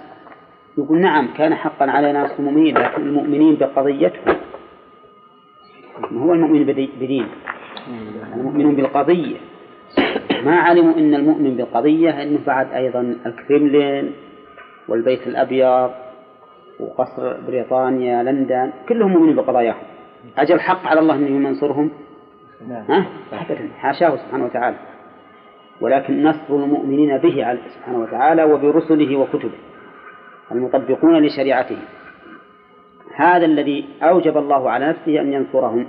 يقول 0.78 1.02
نعم 1.02 1.28
كان 1.38 1.56
حقا 1.56 1.92
علينا 1.92 2.24
نصر 2.24 2.36
المؤمنين 2.40 2.78
لكن 2.78 3.02
المؤمنين 3.02 3.56
بقضيتهم. 3.56 4.38
هو 6.14 6.34
المؤمن 6.34 6.66
بدين 7.88 8.40
المؤمنون 8.40 8.76
بالقضية. 8.76 9.38
ما 10.46 10.56
علموا 10.56 10.94
أن 10.94 11.16
المؤمن 11.16 11.56
بالقضية 11.56 12.24
أنه 12.24 12.40
بعد 12.48 12.72
أيضا 12.72 13.16
الكريملين 13.26 14.12
والبيت 14.88 15.28
الأبيض 15.28 15.92
وقصر 16.80 17.42
بريطانيا 17.48 18.24
لندن 18.24 18.72
كلهم 18.90 19.12
مؤمنين 19.12 19.36
بقضاياهم 19.36 19.84
أجل 20.38 20.60
حق 20.60 20.88
على 20.88 21.00
الله 21.00 21.16
أنه 21.16 21.50
ينصرهم؟ 21.50 21.92
نعم. 22.68 22.84
ها؟ 22.90 23.06
حاشاه 23.78 24.16
سبحانه 24.16 24.46
وتعالى. 24.46 24.78
ولكن 25.82 26.24
نصر 26.24 26.56
المؤمنين 26.56 27.18
به 27.18 27.58
سبحانه 27.76 28.00
وتعالى 28.00 28.44
وبرسله 28.44 29.16
وكتبه 29.16 29.58
المطبقون 30.52 31.26
لشريعته. 31.26 31.78
هذا 33.16 33.46
الذي 33.46 33.86
أوجب 34.02 34.38
الله 34.38 34.70
على 34.70 34.90
نفسه 34.90 35.22
أن 35.22 35.34
ينصرهم. 35.34 35.88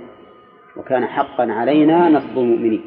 وكان 0.79 1.05
حقا 1.05 1.51
علينا 1.51 2.09
نصر 2.09 2.41
المؤمنين. 2.41 2.81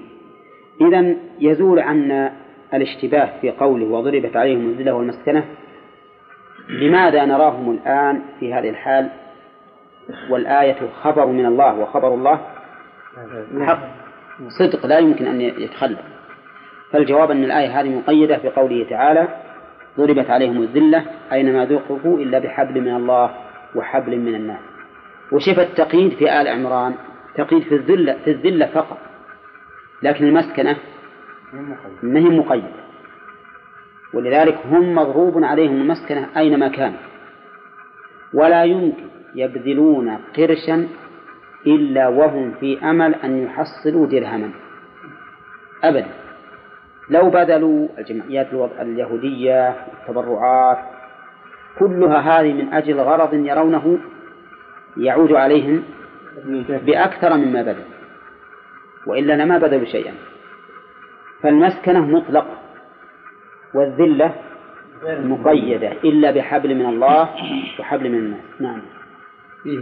إذا 0.80 1.14
يزول 1.40 1.78
عنا 1.78 2.32
الاشتباه 2.74 3.40
في 3.40 3.50
قوله 3.50 3.86
وضربت 3.86 4.36
عليهم 4.36 4.68
الذلة 4.68 4.92
والمسكنة 4.92 5.44
لماذا 6.68 7.24
نراهم 7.24 7.70
الآن 7.70 8.22
في 8.40 8.54
هذه 8.54 8.68
الحال؟ 8.68 9.08
والآية 10.30 10.76
خبر 11.02 11.26
من 11.26 11.46
الله 11.46 11.78
وخبر 11.78 12.14
الله. 12.14 12.40
حق 13.60 13.80
صدق 14.48 14.86
لا 14.86 14.98
يمكن 14.98 15.26
أن 15.26 15.40
يتخلف. 15.40 15.98
فالجواب 16.92 17.30
أن 17.30 17.44
الآية 17.44 17.80
هذه 17.80 17.98
مقيدة 17.98 18.40
بقوله 18.44 18.86
تعالى 18.90 19.28
ضربت 19.98 20.30
عليهم 20.30 20.62
الذلة 20.62 21.04
أينما 21.32 21.64
ذوقفوا 21.64 22.18
إلا 22.18 22.38
بحبل 22.38 22.80
من 22.80 22.96
الله 22.96 23.30
وحبل 23.76 24.18
من 24.18 24.34
الناس. 24.34 24.60
وشف 25.32 25.58
التقييد 25.58 26.12
في 26.12 26.40
آل 26.40 26.48
عمران 26.48 26.94
تقييد 27.34 27.62
في 27.62 27.74
الذلة 27.74 28.18
في 28.24 28.30
الذلة 28.30 28.66
فقط. 28.66 28.98
لكن 30.02 30.24
المسكنة 30.24 30.76
ما 32.02 32.20
هي 32.20 32.28
مقيدة 32.38 32.82
ولذلك 34.14 34.58
هم 34.70 34.94
مضروب 34.94 35.44
عليهم 35.44 35.80
المسكنة 35.80 36.28
أينما 36.36 36.68
كان 36.68 36.94
ولا 38.34 38.64
يمكن 38.64 39.06
يبذلون 39.34 40.18
قرشا 40.36 40.88
إلا 41.66 42.08
وهم 42.08 42.54
في 42.60 42.78
أمل 42.90 43.14
أن 43.14 43.42
يحصلوا 43.42 44.06
درهما. 44.06 44.50
أبدا. 45.84 46.06
لو 47.10 47.30
بذلوا 47.30 47.88
الجمعيات 47.98 48.48
اليهودية 48.80 49.68
التبرعات 49.68 50.78
كلها 51.78 52.18
هذه 52.18 52.52
من 52.52 52.72
أجل 52.74 53.00
غرض 53.00 53.34
يرونه 53.34 53.98
يعود 54.96 55.32
عليهم 55.32 55.82
بأكثر 56.68 57.36
مما 57.36 57.62
بذل 57.62 57.84
وإلا 59.06 59.32
لما 59.32 59.58
بذلوا 59.58 59.84
شيئا. 59.84 60.14
فالمسكنة 61.42 62.00
مطلقة. 62.00 62.58
والذلة 63.74 64.34
مقيدة. 65.04 65.92
إلا 65.92 66.30
بحبل 66.30 66.74
من 66.74 66.86
الله 66.86 67.28
وحبل 67.80 68.10
من 68.10 68.18
الناس. 68.18 68.40
نعم. 68.60 68.82
فيه 69.62 69.78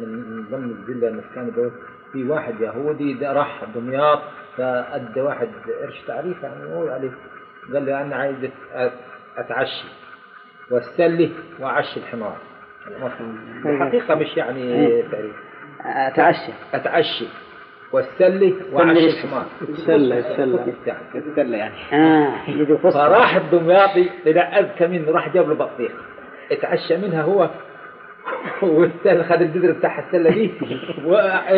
من 0.00 0.44
ضمن 0.50 0.70
الذلة 0.70 1.08
المسكنة 1.08 1.50
دول 1.56 1.70
في 2.12 2.30
واحد 2.30 2.60
يهودي 2.60 3.26
راح 3.26 3.64
دمياط 3.74 4.22
فأدى 4.56 5.20
واحد 5.20 5.48
قرش 5.82 6.02
تعريف 6.06 6.42
يعني 6.42 6.74
هو 6.74 6.88
عليه. 6.88 7.10
قال 7.72 7.86
له 7.86 8.02
أنا 8.02 8.16
عايز 8.16 8.36
أتعشي 9.36 9.86
واستلي 10.70 11.30
وأعشي 11.60 12.00
الحمار. 12.00 12.36
الحقيقة 13.66 14.14
مش 14.14 14.36
يعني 14.36 15.02
تعريف. 15.02 15.34
أتعشى. 15.80 16.52
أتعشى. 16.74 17.24
والسلي 17.92 18.54
وعشي 18.72 19.06
الحمار. 19.06 19.46
السلة 19.68 20.18
السلة. 20.18 20.74
السلة 21.14 21.56
يعني. 21.56 21.74
آه. 21.92 22.32
فراح 22.90 23.36
الدمياطي 23.36 24.10
إذا 24.26 24.40
أذكى 24.40 24.86
منه 24.86 25.10
راح 25.10 25.28
جاب 25.28 25.48
له 25.48 25.54
بطيخ. 25.54 25.92
اتعشى 26.52 26.96
منها 26.96 27.22
هو. 27.22 27.50
والثاني 28.62 29.24
خد 29.24 29.42
البذر 29.42 29.72
بتاع 29.72 29.98
السلة 29.98 30.30
دي. 30.30 30.50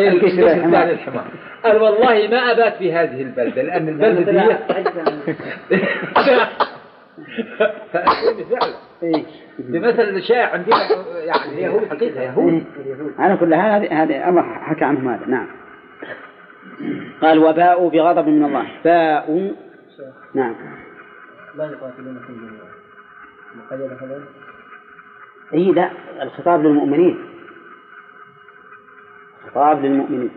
القشر 0.07 0.47
الحمار. 0.47 0.65
الثاني 0.65 0.91
الحمار. 0.91 1.25
قال 1.63 1.81
والله 1.81 2.27
ما 2.27 2.51
أبات 2.51 2.77
في 2.77 2.93
هذه 2.93 3.21
البلدة 3.21 3.61
لأن 3.61 3.89
البلدة 3.89 4.31
دي 4.31 4.57
فعلا. 7.93 8.73
إيه. 9.03 9.25
بمثل 9.59 10.23
شائع 10.23 10.53
عندنا 10.53 10.75
يعني 11.17 11.53
اليهود 11.53 11.87
حقيقة 11.89 12.21
يهود 12.21 12.65
على 13.19 13.37
كل 13.37 13.55
حال 13.55 13.83
هذه 13.83 14.03
هذه 14.03 14.29
الله 14.29 14.41
حكى 14.41 14.85
عنهم 14.85 15.09
هذا 15.09 15.25
نعم. 15.27 15.47
قال 17.21 17.39
وباءوا 17.39 17.89
بغضب 17.89 18.27
من 18.27 18.45
الله. 18.45 18.67
باءوا. 18.85 19.51
نعم. 20.33 20.55
لا 21.55 21.65
يقاتلونكم 21.65 22.33
جميعا 22.33 22.67
مقيد 23.55 23.81
هذا؟ 23.81 24.23
إي 25.53 25.71
لا. 25.71 25.91
الخطاب 26.21 26.63
للمؤمنين. 26.63 27.17
خطاب 29.47 29.85
للمؤمنين. 29.85 30.31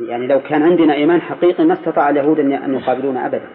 يعني 0.00 0.26
لو 0.26 0.40
كان 0.40 0.62
عندنا 0.62 0.94
إيمان 0.94 1.20
حقيقي 1.20 1.64
ما 1.64 1.72
استطاع 1.72 2.10
اليهود 2.10 2.40
ان 2.40 2.52
أن 2.52 2.74
يقابلونا 2.74 3.26
ابدا. 3.26 3.48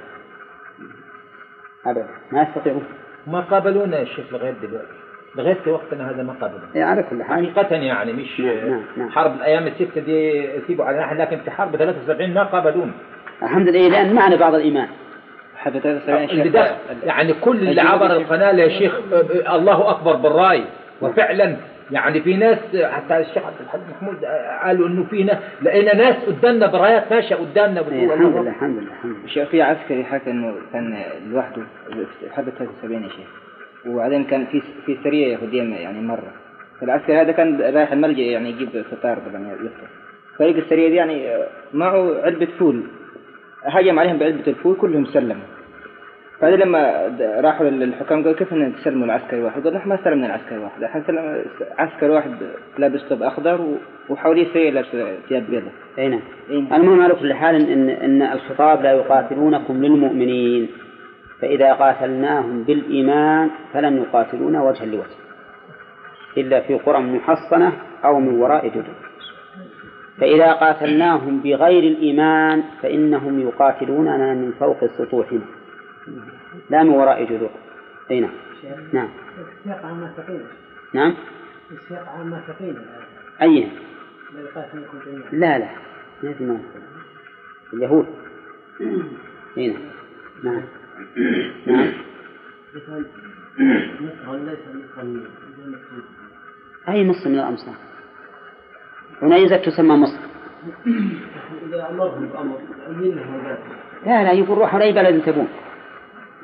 ابدا. 1.86 2.08
ما 2.32 2.42
يستطيعون. 2.42 2.84
ما 3.28 3.40
قابلونا 3.40 4.00
يا 4.00 4.06
شيخ 4.06 4.26
لغاية 4.32 4.54
دلوقتي. 4.62 4.88
لغاية 5.36 5.58
وقتنا 5.68 6.12
هذا 6.12 6.24
ما 6.24 6.34
قابلونا. 6.42 6.64
إيه، 6.76 6.84
على 6.84 7.04
كل 7.04 7.24
حال. 7.24 7.52
حقيقة 7.54 7.76
يعني 7.76 8.14
مش 8.14 8.40
نعم، 8.40 8.70
نعم، 8.70 8.84
نعم. 8.98 9.10
حرب 9.10 9.36
الأيام 9.36 9.68
الستة 9.68 10.02
دي 10.02 10.46
يسيبوا 10.56 10.86
على 10.86 11.00
نحن 11.00 11.18
لكن 11.18 11.38
في 11.38 11.52
حرب 11.52 11.76
73 11.76 12.34
ما 12.34 12.44
قابلونا. 12.44 12.92
الحمد 13.44 13.70
لله 13.70 13.88
لأن 13.88 14.14
معنا 14.14 14.36
بعض 14.36 14.56
الإيمان. 14.56 14.88
حتى 15.58 15.80
73 15.80 16.30
اللي 16.30 16.44
شيخ. 16.44 16.54
ده 16.54 16.76
يعني 17.04 17.34
كل 17.34 17.58
اللي 17.70 17.82
عبر 17.82 18.06
القناة 18.06 18.52
يا 18.52 18.70
شيخ 18.80 19.00
آه، 19.14 19.56
الله 19.56 19.90
أكبر 19.90 20.16
بالرأي. 20.16 20.64
وفعلا 21.02 21.56
يعني 21.92 22.22
في 22.22 22.38
ناس 22.38 22.58
حتى 22.76 23.18
الشيخ 23.18 23.46
عبد 23.46 23.56
الحليم 23.62 23.84
محمود 23.92 24.26
قالوا 24.64 24.88
إنه 24.88 25.04
فينا 25.04 25.40
لقينا 25.62 25.96
ناس 25.96 26.16
قدامنا 26.16 26.68
برايات 26.68 27.14
ماشية 27.14 27.36
قدامنا 27.36 27.80
إيه، 27.80 28.08
بتقول 28.08 28.12
الحمد 28.14 28.36
لله 28.38 28.50
الحمد 28.50 28.78
لله 28.78 28.92
الحمد 28.92 29.12
لله. 29.12 29.24
الشيخ 29.26 29.50
في 29.50 29.62
عسكري 29.62 30.04
حكى 30.04 30.32
إنه 30.32 30.56
كان 30.74 31.04
لوحده 31.32 31.62
في 31.90 32.30
حرب 32.36 32.50
73 32.50 33.04
يا 33.04 33.10
شيخ. 33.10 33.28
وبعدين 33.88 34.24
كان 34.24 34.46
في 34.46 34.62
في 34.86 34.98
سريه 35.04 35.28
يهودية 35.34 35.64
يعني 35.64 36.02
مرة. 36.02 36.32
فالعسكري 36.82 37.22
هذا 37.22 37.32
كان 37.32 37.62
رايح 37.62 37.92
الملجأ 37.92 38.22
يعني 38.24 38.50
يجيب 38.50 38.70
فطار 38.92 39.18
طبعا 39.18 39.52
يفطر. 39.54 39.88
فريق 40.38 40.56
السريه 40.58 40.90
دي 40.90 40.96
يعني 40.96 41.38
معه 41.74 42.22
علبة 42.24 42.48
فول. 42.60 42.84
هجم 43.64 44.00
عليهم 44.00 44.18
بعلبة 44.18 44.48
الفول 44.48 44.76
كلهم 44.76 45.06
سلموا. 45.06 45.46
بعدين 46.42 46.60
لما 46.60 47.12
راحوا 47.42 47.66
للحكام 47.70 48.24
قالوا 48.24 48.34
كيف 48.38 48.54
ان 48.54 48.76
تسلموا 48.76 49.06
العسكري 49.06 49.42
واحد؟ 49.42 49.64
قالوا 49.64 49.78
نحن 49.80 49.90
ما 49.90 49.98
سلمنا 50.04 50.26
العسكري 50.26 50.58
واحد، 50.58 50.84
إحنا 50.84 51.04
سلم 51.08 51.46
عسكري 51.78 52.10
واحد 52.10 52.32
لابس 52.78 53.00
ثوب 53.00 53.24
أخضر 53.24 53.78
وحواليه 54.10 54.48
سريه 54.54 54.70
لابسه 54.72 55.18
ثياب 55.30 55.44
بيضاء. 55.50 55.72
أي 56.00 56.08
نعم 56.10 56.22
إيه. 56.50 56.76
المهم 56.76 57.02
على 57.02 57.14
كل 57.16 57.34
حال 57.34 57.56
ان 57.72 57.90
ان 57.90 58.22
الخطاب 58.22 58.82
لا 58.82 58.92
يقاتلونكم 58.92 59.84
للمؤمنين 59.86 60.70
فإذا 61.42 61.74
قاتلناهم 61.74 62.64
بالإيمان 62.64 63.50
فلم 63.74 63.98
يقاتلونا 63.98 64.64
وجها 64.64 64.86
لوجه 64.86 65.18
إلا 66.38 66.62
في 66.62 66.74
قرى 66.74 67.00
محصنة 67.00 67.72
أو 68.06 68.20
من 68.20 68.40
وراء 68.42 68.68
جدر 68.68 68.94
فإذا 70.18 70.52
قاتلناهم 70.52 71.42
بغير 71.44 71.84
الإيمان 71.84 72.64
فإنهم 72.82 73.40
يقاتلوننا 73.40 74.34
من 74.34 74.52
فوق 74.60 74.86
سطوحنا 74.86 75.42
لا 76.70 76.84
من 76.84 76.90
وراء 76.90 77.24
جدر 77.24 77.50
أي 78.12 78.20
نعم. 78.20 78.32
نعم. 78.94 79.10
السياق 79.60 79.86
عام 79.86 79.98
النافقين 79.98 80.46
نعم. 80.94 81.16
السياق 81.72 82.10
عام 82.10 82.22
النافقين 82.22 82.78
ايها 83.42 83.70
لا 84.36 84.48
لا 85.32 85.60
لا. 85.60 85.70
ما 86.24 86.34
في 86.34 86.44
منافق 86.44 86.82
اليهود. 87.74 88.06
هنا 89.58 89.78
نعم. 90.44 90.64
نعم. 91.66 91.92
مكتوب 94.00 94.62
أي 96.90 97.08
مصر 97.08 97.30
من 97.30 97.40
الأمصار؟ 97.40 97.76
عنيزة 99.22 99.58
تسمى 99.58 99.96
مصر. 99.96 100.18
إذا 101.68 101.90
أمرهم 101.90 102.28
بأمر 102.28 102.60
لا 104.06 104.24
لا 104.24 104.32
يقول 104.32 104.58
روحوا 104.58 104.80
لأي 104.80 104.94
بلد 104.94 105.22
تبون. 105.26 105.48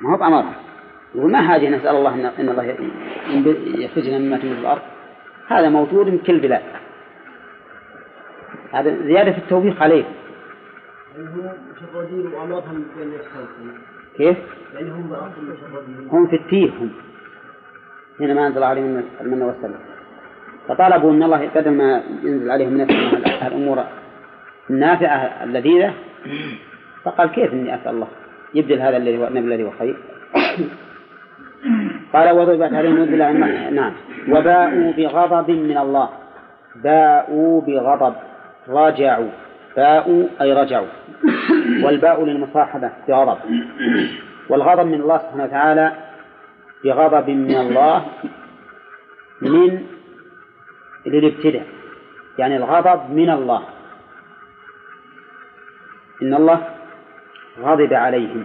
ما 0.01 0.13
هو 0.13 0.17
بأمرهم 0.17 0.53
يقول 1.15 1.31
ما 1.31 1.41
حاجة 1.41 1.69
نسأل 1.69 1.95
الله 1.95 2.13
إن, 2.39 2.49
الله 2.49 2.63
يخرجنا 3.83 4.17
مما 4.17 4.37
تنبت 4.37 4.59
الأرض. 4.59 4.81
هذا 5.47 5.69
موجود 5.69 6.07
من 6.07 6.17
كل 6.17 6.39
بلاد. 6.39 6.61
هذا 8.73 8.97
زيادة 9.03 9.31
في 9.31 9.37
التوبيخ 9.37 9.81
عليه. 9.81 10.03
كيف؟ 14.17 14.37
يعني 14.73 14.89
هم 14.89 15.13
هم 16.11 16.27
في 16.27 16.35
التيه 16.35 16.69
هم. 16.69 16.91
هنا 18.19 18.33
ما 18.33 18.47
أنزل 18.47 18.63
عليهم 18.63 19.03
المن 19.21 19.41
والسلام 19.41 19.79
فطلبوا 20.67 21.11
أن 21.11 21.23
الله 21.23 21.49
بدل 21.55 21.71
ما 21.71 22.03
ينزل 22.23 22.51
عليهم 22.51 22.73
من 22.73 22.81
الأمور 23.41 23.83
النافعة 24.69 25.43
اللذيذة. 25.43 25.93
فقال 27.03 27.31
كيف 27.31 27.53
إني 27.53 27.75
أسأل 27.75 27.91
الله؟ 27.91 28.07
يبدل 28.57 28.81
هذا 28.81 28.97
الذي 28.97 29.17
هو 29.17 29.27
الذي 29.27 29.63
هو 29.63 29.71
خير. 29.79 29.97
قال 32.13 32.31
وضربت 32.31 32.73
عليهم 32.73 32.97
الذلة 32.97 33.31
نعم. 33.69 33.93
وباءوا 34.29 34.91
بغضب 34.91 35.51
من 35.51 35.77
الله. 35.77 36.09
باءوا 36.75 37.61
بغضب. 37.61 38.15
رجعوا 38.69 39.29
باءوا 39.75 40.23
أي 40.41 40.53
رجعوا. 40.53 40.87
والباء 41.83 42.25
للمصاحبة 42.25 42.91
بغضب. 43.07 43.37
والغضب 44.49 44.85
من 44.85 45.01
الله 45.01 45.17
سبحانه 45.17 45.43
وتعالى 45.43 45.91
بغضب 46.83 47.29
من 47.29 47.55
الله 47.55 48.05
من 49.41 49.85
للابتداء 51.05 51.65
يعني 52.37 52.57
الغضب 52.57 53.11
من 53.11 53.29
الله. 53.29 53.61
إن 56.21 56.33
الله 56.33 56.76
غضب 57.61 57.93
عليهم. 57.93 58.43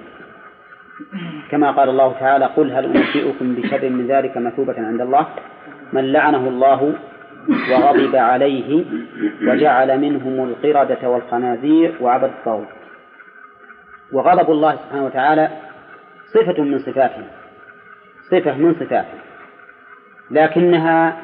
كما 1.51 1.71
قال 1.71 1.89
الله 1.89 2.13
تعالى 2.13 2.45
قل 2.45 2.73
هل 2.73 2.85
أنبئكم 2.85 3.55
بشر 3.55 3.89
من 3.89 4.07
ذلك 4.07 4.37
مثوبة 4.37 4.75
عند 4.79 5.01
الله؟ 5.01 5.27
من 5.93 6.13
لعنه 6.13 6.49
الله 6.49 6.95
وغضب 7.71 8.17
عليه 8.17 8.85
وجعل 9.43 10.01
منهم 10.01 10.45
القردة 10.45 11.09
والخنازير 11.09 11.95
وعبد 12.01 12.31
الطاغوت. 12.31 12.69
وغضب 14.13 14.51
الله 14.51 14.77
سبحانه 14.77 15.05
وتعالى 15.05 15.49
صفة 16.35 16.63
من 16.63 16.79
صفاته 16.79 17.25
صفة 18.31 18.55
من 18.57 18.75
صفاته 18.75 19.19
لكنها 20.31 21.17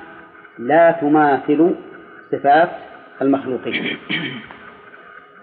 لا 0.58 0.90
تماثل 0.90 1.74
صفات 2.32 2.70
المخلوقين. 3.22 3.96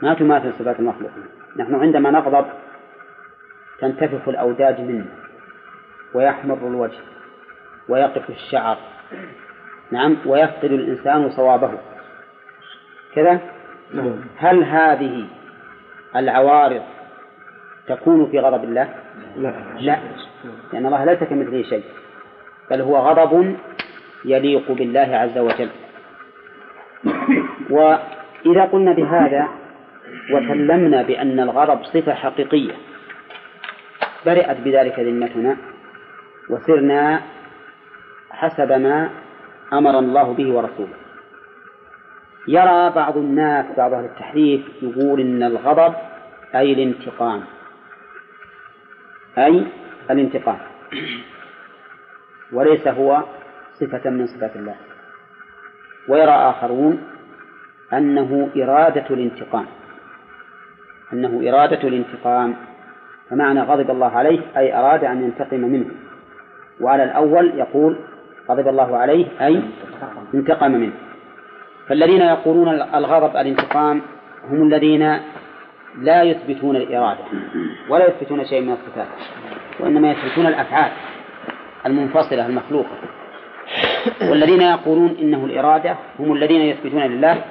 ما 0.02 0.14
تماثل 0.14 0.54
صفات 0.54 0.80
المخلوقين؟ 0.80 1.24
نحن 1.56 1.76
عندما 1.76 2.12
نغضب 2.12 2.46
تنتفخ 3.80 4.28
الأوداج 4.28 4.82
منا 4.82 5.06
ويحمر 6.14 6.58
الوجه 6.68 7.00
ويقف 7.90 8.30
الشعر 8.30 8.78
نعم 9.92 10.18
ويفقد 10.26 10.72
الإنسان 10.72 11.30
صوابه. 11.30 11.72
كذا؟ 13.16 13.40
هل 14.38 14.64
هذه 14.64 15.28
العوارض 16.16 16.82
تكون 17.88 18.32
في 18.32 18.40
غضب 18.40 18.64
الله؟ 18.64 18.94
لا. 19.36 19.54
لا. 19.80 20.00
لأن 20.74 20.86
الله 20.86 21.06
ليس 21.06 21.20
كمثله 21.24 21.64
شيء 21.64 21.84
بل 22.72 22.82
هو 22.82 22.98
غضب 22.98 23.56
يليق 24.26 24.72
بالله 24.72 25.16
عز 25.18 25.38
وجل. 25.38 25.70
وإذا 27.70 28.66
قلنا 28.66 28.94
بهذا 28.94 29.50
وسلمنا 30.32 31.02
بأن 31.02 31.40
الغضب 31.40 31.84
صفة 31.84 32.14
حقيقية. 32.14 32.74
برئت 34.26 34.58
بذلك 34.58 35.00
ذمتنا 35.00 35.58
وسرنا 36.50 37.22
حسب 38.32 38.72
ما 38.72 39.10
أمر 39.74 40.00
الله 40.00 40.34
به 40.34 40.54
ورسوله. 40.54 40.94
يرى 42.48 42.90
بعض 42.96 43.18
الناس 43.18 43.66
بعض 43.78 43.94
أهل 43.94 44.06
التحريف 44.06 44.62
يقول 44.82 45.20
إن 45.20 45.44
الغضب 45.44 45.94
أي 46.56 46.74
الانتقام. 46.74 47.44
أي 49.38 49.66
الانتقام. 50.12 50.58
وليس 52.54 52.88
هو 52.88 53.24
صفة 53.74 54.10
من 54.10 54.28
صفات 54.28 54.56
الله. 54.56 54.76
ويرى 56.08 56.32
آخرون 56.32 57.04
أنه 57.94 58.50
إرادة 58.58 59.06
الانتقام. 59.10 59.66
أنه 61.14 61.50
إرادة 61.50 61.88
الانتقام 61.88 62.56
فمعنى 63.30 63.62
غضب 63.62 63.92
الله 63.92 64.12
عليه 64.12 64.40
أي 64.58 64.78
أراد 64.78 65.04
أن 65.04 65.24
ينتقم 65.24 65.60
منه. 65.60 65.86
وعلى 66.82 67.04
الأول 67.04 67.60
يقول 67.60 68.00
غضب 68.50 68.68
الله 68.68 68.98
عليه 68.98 69.26
أي 69.42 69.62
انتقم 70.34 70.72
منه. 70.72 70.94
فالذين 71.88 72.22
يقولون 72.22 72.70
الغضب 72.70 73.36
الانتقام 73.38 74.02
هم 74.50 74.64
الذين 74.68 75.20
لا 76.02 76.24
يثبتون 76.24 76.76
الإرادة 76.76 77.24
ولا 77.90 78.08
يثبتون 78.08 78.46
شيء 78.46 78.62
من 78.62 78.72
الصفات 78.72 79.08
وإنما 79.80 80.12
يثبتون 80.12 80.48
الأفعال 80.48 80.92
المنفصلة 81.86 82.46
المخلوقة. 82.46 82.98
والذين 84.22 84.62
يقولون 84.62 85.18
إنه 85.22 85.46
الإرادة 85.46 85.96
هم 86.20 86.34
الذين 86.34 86.62
يثبتون 86.62 87.02
لله 87.02 87.42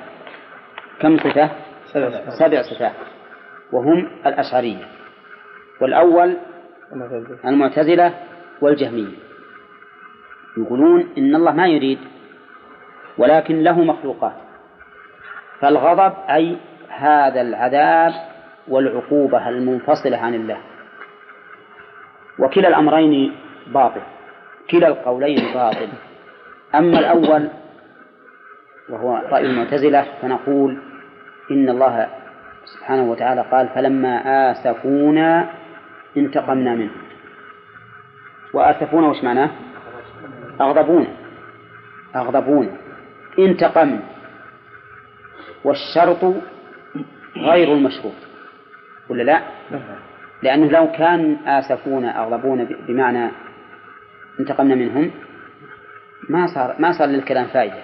كم 1.00 1.18
صفة؟ 1.18 1.50
سبع 2.38 2.62
صفات. 2.62 2.92
وهم 3.74 4.08
الأشعرية 4.26 4.86
والأول 5.80 6.36
المعتزلة 7.44 8.14
والجهمية. 8.60 9.14
يقولون 10.58 11.08
إن 11.18 11.34
الله 11.34 11.52
ما 11.52 11.66
يريد 11.66 11.98
ولكن 13.18 13.62
له 13.62 13.84
مخلوقات. 13.84 14.34
فالغضب 15.60 16.12
أي 16.30 16.56
هذا 16.88 17.40
العذاب 17.40 18.12
والعقوبة 18.68 19.48
المنفصلة 19.48 20.16
عن 20.16 20.34
الله. 20.34 20.58
وكلا 22.38 22.68
الأمرين 22.68 23.32
باطل 23.66 24.00
كلا 24.70 24.88
القولين 24.88 25.54
باطل. 25.54 25.88
أما 26.74 26.98
الأول 26.98 27.48
وهو 28.88 29.16
رأي 29.16 29.46
المعتزلة 29.46 30.06
فنقول 30.22 30.78
إن 31.50 31.68
الله 31.68 32.08
سبحانه 32.84 33.10
وتعالى 33.10 33.40
قال 33.40 33.68
فلما 33.68 34.14
آسفونا 34.50 35.48
انتقمنا 36.16 36.74
منهم. 36.74 37.02
وآسفونا 38.54 39.06
وش 39.08 39.24
معناه؟ 39.24 39.50
أغضبونا. 40.60 41.06
أغضبونا. 42.16 42.70
انتقمنا 43.38 44.00
والشرط 45.64 46.34
غير 47.36 47.72
المشروط. 47.72 48.12
ولا 49.08 49.22
لا؟ 49.22 49.40
لأنه 50.42 50.66
لو 50.70 50.92
كان 50.92 51.36
آسفونا 51.46 52.22
أغضبونا 52.22 52.68
بمعنى 52.88 53.30
انتقمنا 54.40 54.74
منهم 54.74 55.10
ما 56.28 56.46
صار 56.46 56.76
ما 56.78 56.92
صار 56.92 57.08
للكلام 57.08 57.46
فائدة. 57.46 57.82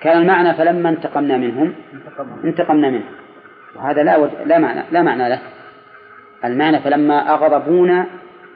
كان 0.00 0.22
المعنى 0.22 0.54
فلما 0.54 0.88
انتقمنا 0.88 1.36
منهم 1.36 1.74
انتقمنا 2.44 2.90
منهم. 2.90 3.18
وهذا 3.78 4.02
لا 4.02 4.16
وج... 4.16 4.30
لا 4.46 4.58
معنى 4.58 4.82
لا 4.90 5.02
معنى 5.02 5.28
له. 5.28 5.40
المعنى 6.44 6.80
فلما 6.80 7.34
أغضبونا 7.34 8.06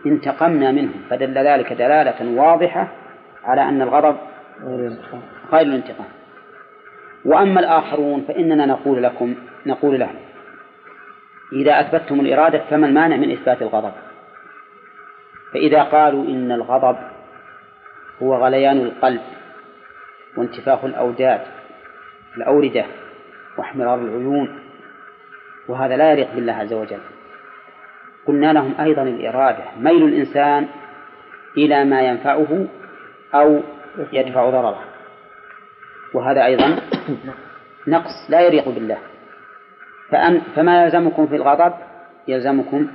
انتقمنا 0.07 0.73
منهم 0.73 1.03
فدل 1.11 1.39
ذلك 1.39 1.73
دلالة 1.73 2.43
واضحة 2.43 2.89
على 3.45 3.63
أن 3.63 3.83
الغضب 3.83 4.17
غير 5.53 5.67
الانتقام. 5.67 6.07
وأما 7.25 7.61
الآخرون 7.61 8.25
فإننا 8.29 8.67
نقول 8.67 9.03
لكم 9.03 9.35
نقول 9.67 10.01
لهم 10.01 10.15
إذا 11.53 11.81
أثبتتم 11.81 12.21
الإرادة 12.21 12.63
فما 12.71 12.87
المانع 12.87 13.17
من 13.17 13.31
إثبات 13.33 13.63
الغضب؟ 13.63 13.93
فإذا 15.53 15.83
قالوا 15.83 16.25
إن 16.25 16.53
الغضب 16.53 16.97
هو 18.23 18.35
غليان 18.35 18.81
القلب 18.81 19.21
وانتفاخ 20.37 20.85
الأوداد 20.85 21.41
الأوردة 22.37 22.85
واحمرار 23.59 23.99
العيون 23.99 24.59
وهذا 25.73 25.97
لا 25.97 26.13
يليق 26.13 26.35
بالله 26.35 26.53
عز 26.53 26.73
وجل. 26.73 27.01
قلنا 28.27 28.53
لهم 28.53 28.75
أيضا 28.81 29.03
الإرادة 29.03 29.65
ميل 29.81 30.05
الإنسان 30.05 30.67
إلى 31.57 31.85
ما 31.85 32.03
ينفعه 32.03 32.67
أو 33.35 33.61
يدفع 34.13 34.51
ضرره. 34.51 34.79
وهذا 36.15 36.45
أيضا 36.45 36.77
نقص 37.89 38.27
لا 38.29 38.41
يليق 38.41 38.69
بالله. 38.69 38.99
فما 40.57 40.85
يلزمكم 40.85 41.27
في 41.27 41.37
الغضب؟ 41.37 41.73
يلزمكم 42.29 42.89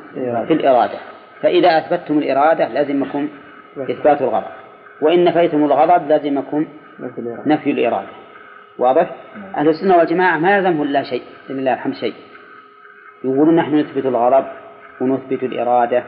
في 0.47 0.53
الإرادة. 0.53 0.99
فإذا 1.41 1.77
أثبتتم 1.77 2.17
الإرادة 2.17 2.67
لازمكم 2.67 3.29
إثبات 3.77 4.21
الغضب. 4.21 4.51
وإن 5.01 5.23
نفيتم 5.23 5.65
الغضب 5.65 6.09
لازمكم 6.09 6.67
نفي 7.45 7.71
الإرادة. 7.71 8.09
واضح؟ 8.77 9.11
أهل 9.57 9.69
السنة 9.69 9.97
والجماعة 9.97 10.37
ما 10.37 10.57
يلزمه 10.57 10.83
إلا 10.83 11.03
شيء 11.03 11.21
لله 11.49 11.73
الحمد 11.73 11.93
شيء. 11.93 12.13
يقولون 13.23 13.55
نحن 13.55 13.75
نثبت 13.75 14.05
الغضب 14.05 14.45
ونثبت 15.01 15.43
الإرادة 15.43 16.03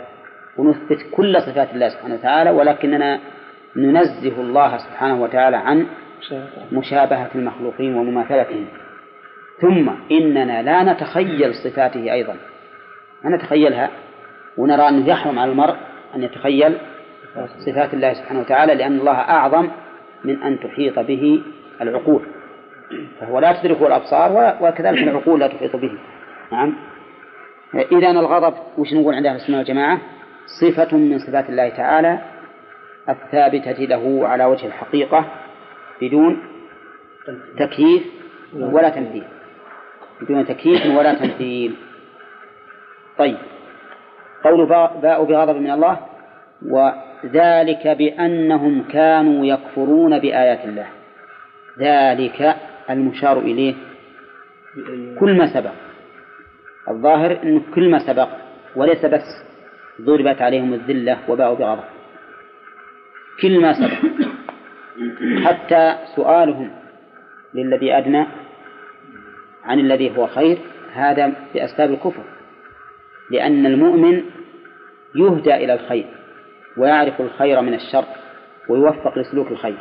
ونثبت 0.57 1.05
كل 1.11 1.41
صفات 1.41 1.73
الله 1.73 1.89
سبحانه 1.89 2.15
وتعالى 2.15 2.49
ولكننا 2.49 3.19
ننزه 3.75 4.41
الله 4.41 4.77
سبحانه 4.77 5.21
وتعالى 5.21 5.57
عن 5.57 5.85
مشابهة. 6.71 7.29
المخلوقين 7.35 7.95
ومماثلتهم. 7.95 8.65
ثم 9.61 9.89
إننا 10.11 10.61
لا 10.61 10.93
نتخيل 10.93 11.53
صفاته 11.53 12.13
أيضا. 12.13 12.35
ما 13.23 13.35
نتخيلها. 13.35 13.89
ونرى 14.57 14.89
أنه 14.89 15.07
يحرم 15.07 15.39
على 15.39 15.51
المرء 15.51 15.75
أن 16.15 16.23
يتخيل 16.23 16.77
صفات 17.65 17.93
الله 17.93 18.13
سبحانه 18.13 18.39
وتعالى 18.39 18.75
لأن 18.75 18.99
الله 18.99 19.15
أعظم 19.15 19.67
من 20.25 20.43
أن 20.43 20.59
تحيط 20.59 20.99
به 20.99 21.41
العقول. 21.81 22.21
فهو 23.19 23.39
لا 23.39 23.61
تدركه 23.61 23.87
الأبصار 23.87 24.57
وكذلك 24.61 25.03
العقول 25.03 25.39
لا 25.39 25.47
تحيط 25.47 25.75
به. 25.75 25.91
نعم. 26.51 26.75
إذا 27.73 28.11
الغضب 28.11 28.53
وش 28.77 28.93
نقول 28.93 29.15
عند 29.15 29.25
أهل 29.25 29.35
السنة 29.35 29.57
والجماعة 29.57 30.01
صفة 30.61 30.97
من 30.97 31.19
صفات 31.19 31.49
الله 31.49 31.69
تعالى 31.69 32.19
الثابتة 33.09 33.85
له 33.85 34.27
على 34.27 34.45
وجه 34.45 34.65
الحقيقة 34.65 35.25
بدون 36.01 36.43
تكييف 37.59 38.03
ولا 38.53 38.89
تمثيل. 38.89 39.23
بدون 40.21 40.45
تكييف 40.45 40.85
ولا 40.85 41.13
تمثيل. 41.13 41.75
طيب. 43.17 43.37
قول 44.43 44.67
باء 45.01 45.23
بغضب 45.23 45.55
من 45.55 45.71
الله 45.71 45.99
وذلك 46.65 47.87
بأنهم 47.87 48.83
كانوا 48.83 49.45
يكفرون 49.45 50.19
بآيات 50.19 50.65
الله. 50.65 50.87
ذلك 51.79 52.55
المشار 52.89 53.39
إليه. 53.39 53.75
كل 55.19 55.37
ما 55.37 55.53
سبق. 55.53 55.71
الظاهر 56.89 57.39
أنه 57.43 57.61
كل 57.75 57.89
ما 57.89 57.99
سبق 57.99 58.29
وليس 58.75 59.05
بس 59.05 59.21
ضربت 60.01 60.41
عليهم 60.41 60.73
الذلة 60.73 61.17
وباءوا 61.27 61.55
بغضب. 61.55 61.83
كل 63.41 63.61
ما 63.61 63.73
سبق. 63.73 63.97
حتى 65.45 65.95
سؤالهم 66.15 66.71
للذي 67.53 67.97
أدنى 67.97 68.25
عن 69.63 69.79
الذي 69.79 70.17
هو 70.17 70.27
خير 70.27 70.57
هذا 70.93 71.33
بأسباب 71.53 71.91
الكفر. 71.91 72.23
لأن 73.31 73.65
المؤمن 73.65 74.23
يهدى 75.15 75.55
إلى 75.55 75.73
الخير 75.73 76.05
ويعرف 76.77 77.21
الخير 77.21 77.61
من 77.61 77.73
الشر 77.73 78.05
ويوفق 78.69 79.17
لسلوك 79.17 79.51
الخير. 79.51 79.77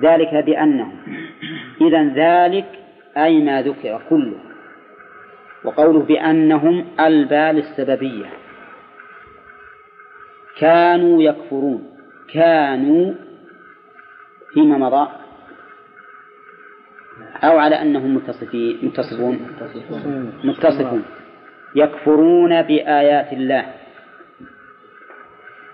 ذلك 0.00 0.44
بأنه 0.46 0.92
إذا 1.80 2.02
ذلك 2.14 2.66
أي 3.16 3.42
ما 3.42 3.62
ذكر 3.62 4.02
كله 4.10 4.45
وقوله 5.66 6.00
بأنهم 6.00 6.86
البال 7.00 7.58
السببية. 7.58 8.26
كانوا 10.58 11.22
يكفرون. 11.22 11.90
كانوا 12.32 13.14
فيما 14.54 14.78
مضى. 14.78 15.08
أو 17.44 17.58
على 17.58 17.82
أنهم 17.82 18.14
متصفين 18.14 18.78
متصفون. 18.82 19.46
متصفون. 20.44 21.04
يكفرون 21.74 22.62
بآيات 22.62 23.32
الله. 23.32 23.64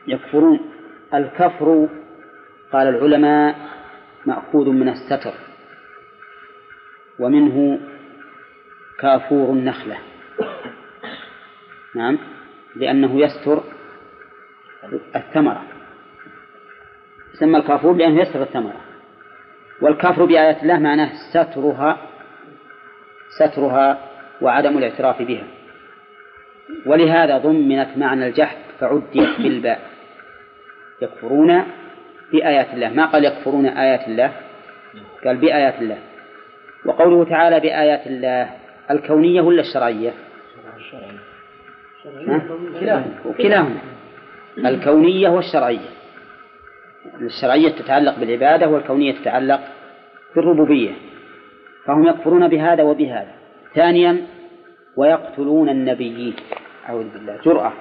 يكفرون. 0.07 0.61
الكفر 1.15 1.89
قال 2.73 2.89
العلماء 2.89 3.57
مأخوذ 4.27 4.69
من 4.69 4.89
الستر. 4.89 5.35
ومنه 7.19 7.81
كافور 9.03 9.51
النخلة. 9.51 9.99
نعم؟ 11.95 12.19
لأنه 12.77 13.21
يستر 13.21 13.63
الثمرة. 15.17 15.63
يسمى 17.35 17.59
الكافور 17.59 17.97
لأنه 17.97 18.21
يستر 18.21 18.43
الثمرة. 18.43 18.81
والكفر 19.83 20.25
بآيات 20.25 20.63
الله 20.63 20.79
معناه 20.79 21.11
سترها 21.31 21.99
سترها 23.39 23.99
وعدم 24.41 24.79
الاعتراف 24.79 25.23
بها. 25.23 25.45
ولهذا 26.87 27.39
ضمنت 27.39 27.89
معنى 27.97 28.27
الجحد 28.27 28.57
فعديت 28.81 29.41
بالباء. 29.41 29.81
يكفرون 31.03 31.65
بآيات 32.33 32.75
الله. 32.75 32.89
ما 32.89 33.07
قال 33.07 33.25
يكفرون 33.25 33.67
آيات 33.67 34.09
الله؟ 34.09 34.33
قال 35.25 35.37
بآيات 35.37 35.75
الله. 35.83 35.99
وقوله 36.85 37.25
تعالى 37.25 37.61
بآيات 37.61 38.07
الله 38.07 38.62
الكونية 38.91 39.41
ولا 39.41 39.61
الشرعية؟ 39.61 40.15
كلاهما 43.39 43.79
الكونية 44.59 45.29
والشرعية. 45.29 45.89
الشرعية 47.21 47.69
تتعلق 47.69 48.19
بالعبادة 48.19 48.69
والكونية 48.69 49.13
تتعلق 49.13 49.61
بالربوبية. 50.37 50.93
فهم 51.85 52.07
يكفرون 52.07 52.49
بهذا 52.49 52.83
وبهذا. 52.83 53.35
ثانيا 53.75 54.27
ويقتلون 54.97 55.69
النبيين. 55.69 56.37
أعوذ 56.89 57.09
بالله. 57.09 57.41
جرأة. 57.45 57.73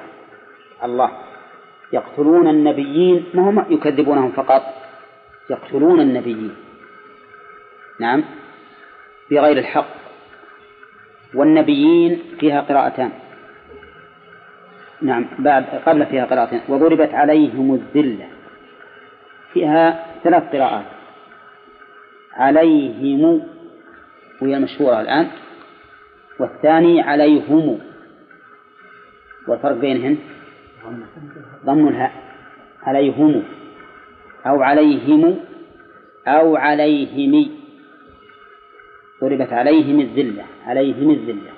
الله. 0.83 1.11
يقتلون 1.93 2.47
النبيين. 2.47 3.25
ما 3.33 3.49
هم 3.49 3.65
يكذبونهم 3.73 4.31
فقط. 4.31 4.61
يقتلون 5.49 6.01
النبيين. 6.01 6.55
نعم. 7.99 8.23
بغير 9.31 9.57
الحق. 9.57 10.00
والنبيين 11.35 12.21
فيها 12.39 12.61
قراءتان. 12.61 13.11
نعم 15.01 15.25
بعد 15.39 15.65
قبل 15.85 16.05
فيها 16.05 16.25
قراءتين 16.25 16.61
وضربت 16.69 17.13
عليهم 17.13 17.73
الذلة. 17.73 18.27
فيها 19.53 20.05
ثلاث 20.23 20.43
قراءات. 20.55 20.85
عليهم 22.33 23.43
وهي 24.41 24.57
المشهورة 24.57 25.01
الآن. 25.01 25.27
والثاني 26.39 27.01
عليهم. 27.01 27.79
والفرق 29.47 29.77
بينهن؟ 29.77 30.17
ضم 31.65 31.87
الهاء. 31.87 32.13
عليهم. 32.83 33.43
أو 34.47 34.61
عليهم. 34.61 35.39
أو 36.27 36.55
عليهم. 36.55 37.60
ضربت 39.21 39.53
عليهم 39.53 39.99
الذلة 39.99 40.45
عليهم 40.65 41.09
الذلة. 41.09 41.51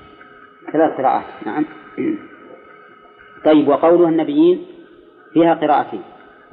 ثلاث 0.73 0.97
قراءات 0.97 1.23
نعم. 1.45 1.65
طيب 3.45 3.67
وقولها 3.67 4.09
النبيين 4.09 4.65
فيها 5.33 5.53
قراءتين 5.53 6.01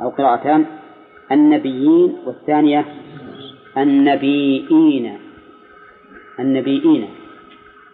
أو 0.01 0.09
قراءتان 0.09 0.67
النبيين 1.33 2.19
والثانية 2.27 2.85
النبيين 3.77 5.19
النبيين 6.39 7.09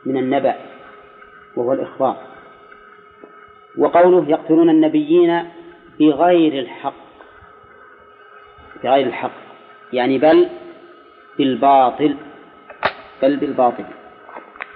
من 0.07 0.17
النبأ 0.17 0.55
وهو 1.57 1.73
الإخبار. 1.73 2.17
وقوله 3.79 4.29
يقتلون 4.29 4.71
النبيين 4.71 5.45
بغير 6.01 6.61
الحق 6.61 6.95
بغير 8.85 9.07
الحق 9.07 9.31
يعني 9.93 10.19
بل 10.19 10.49
بالباطل. 11.39 12.17
بل 13.23 13.37
بالباطل. 13.37 13.85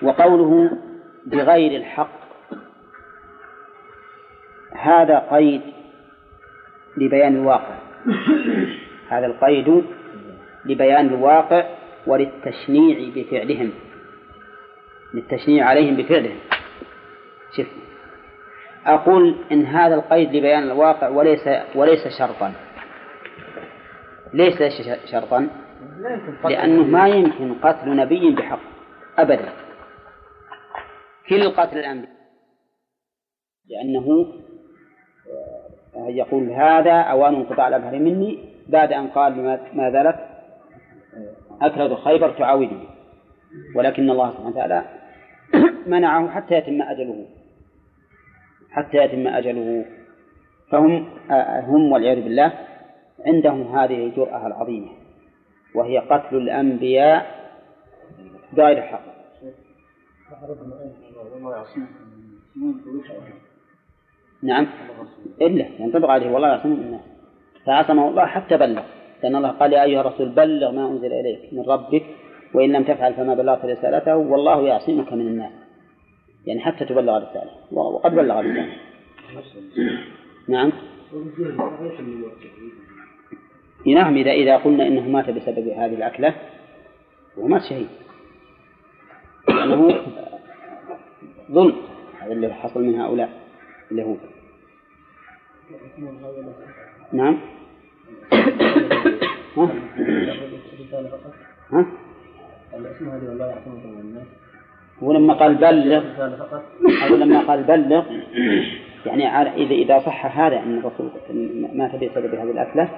وقوله 0.02 0.78
بغير 1.26 1.80
الحق 1.80 2.20
هذا 4.72 5.18
قيد 5.30 5.62
لبيان 6.96 7.36
الواقع. 7.36 7.74
هذا 9.08 9.26
القيد 9.26 9.84
لبيان 10.64 11.06
الواقع 11.06 11.64
وللتشنيع 12.06 13.10
بفعلهم. 13.16 13.72
للتشنيع 15.14 15.66
عليهم 15.66 15.96
بفعلهم. 15.96 16.38
شوف 17.56 17.66
أقول 18.86 19.36
إن 19.52 19.66
هذا 19.66 19.94
القيد 19.94 20.28
لبيان 20.28 20.62
الواقع 20.62 21.08
وليس 21.08 21.48
وليس 21.74 22.08
شرطا. 22.18 22.52
ليس 24.34 24.62
شرطا. 25.12 25.48
لأنه 26.44 26.82
ما 26.82 27.08
يمكن 27.08 27.54
قتل 27.54 27.96
نبي 27.96 28.30
بحق 28.30 28.60
أبدا. 29.18 29.52
كل 31.28 31.50
قتل 31.50 31.78
الأنبياء 31.78 32.20
لأنه 33.68 34.26
يقول 35.96 36.50
هذا 36.50 36.92
أوان 36.92 37.34
انقطاع 37.34 37.68
الأبهر 37.68 37.98
مني 37.98 38.38
بعد 38.68 38.92
أن 38.92 39.08
قال 39.08 39.58
ما 39.74 39.90
زالت 39.90 40.16
أكرد 41.62 41.94
خيبر 41.94 42.30
تعاودني 42.30 42.88
ولكن 43.76 44.10
الله 44.10 44.30
سبحانه 44.30 44.48
وتعالى 44.48 44.84
منعه 45.86 46.30
حتى 46.30 46.54
يتم 46.54 46.82
أجله. 46.82 47.26
حتى 48.70 48.96
يتم 48.96 49.26
أجله. 49.26 49.84
فهم 50.70 51.08
هم 51.66 51.92
والعياذ 51.92 52.22
بالله 52.24 52.52
عندهم 53.26 53.78
هذه 53.78 54.06
الجرأة 54.06 54.46
العظيمة. 54.46 54.88
وهي 55.74 55.98
قتل 55.98 56.36
الأنبياء 56.36 57.40
بغير 58.52 58.82
حق. 58.82 59.04
نعم. 64.42 64.66
إلا 65.40 65.66
ينطبق 65.78 66.08
عليه. 66.08 66.30
والله 66.30 66.48
يعصمه 66.48 66.74
من 66.74 66.82
الناس 66.82 67.00
فعصمه 67.66 68.08
الله 68.08 68.26
حتى 68.26 68.56
بلغ. 68.56 68.82
لأن 69.22 69.36
الله 69.36 69.48
قال 69.48 69.72
يا 69.72 69.82
أيها 69.82 70.00
الرسول 70.00 70.28
بلغ 70.28 70.70
ما 70.72 70.88
أنزل 70.88 71.12
إليك 71.12 71.52
من 71.52 71.62
ربك 71.62 72.04
وإن 72.54 72.72
لم 72.72 72.84
تفعل 72.84 73.14
فما 73.14 73.34
بلغت 73.34 73.64
رسالته 73.64 74.16
والله 74.16 74.62
يعصمك 74.62 75.12
من 75.12 75.26
الناس. 75.26 75.52
يعني 76.46 76.60
حتى 76.60 76.84
تبلغ 76.84 77.16
الرسالة 77.16 77.50
وقد 77.72 78.14
بلغ 78.14 78.40
الرسالة 78.40 78.76
نعم. 80.48 80.72
نعم 83.86 84.16
إذا 84.16 84.30
إذا 84.30 84.56
قلنا 84.56 84.86
إنه 84.86 85.08
مات 85.08 85.30
بسبب 85.30 85.68
هذه 85.68 85.94
الأكلة 85.94 86.34
وهو 87.36 87.48
مات 87.48 87.62
شهيد 87.62 87.88
لأنه 89.48 90.00
ظلم 91.50 91.76
هذا 92.20 92.32
اللي 92.32 92.54
حصل 92.54 92.84
من 92.84 93.00
هؤلاء 93.00 93.30
اليهود 93.92 94.18
نعم 97.12 97.38
ها؟ 99.56 99.68
ها؟ 101.72 101.86
هو 105.02 105.12
لما 105.12 105.34
قال 105.34 105.54
بلغ 105.54 106.04
أو 107.08 107.16
لما 107.16 107.40
قال 107.40 107.62
بلغ 107.62 108.04
يعني 109.06 109.28
إذا 109.56 109.74
إذا 109.74 109.98
صح 109.98 110.38
هذا 110.38 110.58
أن 110.58 110.78
الرسول 110.78 111.10
مات 111.74 111.94
بسبب 111.96 112.34
هذه 112.34 112.50
الأكلة 112.50 112.88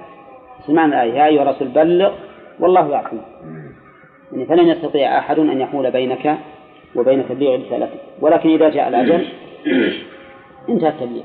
سمعنا 0.67 1.03
الآية 1.03 1.19
يا 1.19 1.25
أيها 1.25 1.41
الرسول 1.43 1.67
بلغ 1.67 2.11
والله 2.59 2.89
يعصمك 2.89 3.25
يعني 4.31 4.45
فلن 4.45 4.67
يستطيع 4.67 5.19
أحد 5.19 5.39
أن 5.39 5.61
يحول 5.61 5.91
بينك 5.91 6.37
وبين 6.95 7.29
تبليغ 7.29 7.55
رسالتك 7.55 7.99
ولكن 8.21 8.49
إذا 8.49 8.69
جاء 8.69 8.87
الأجل 8.87 9.27
انتهى 10.69 10.89
التبليغ. 10.89 11.23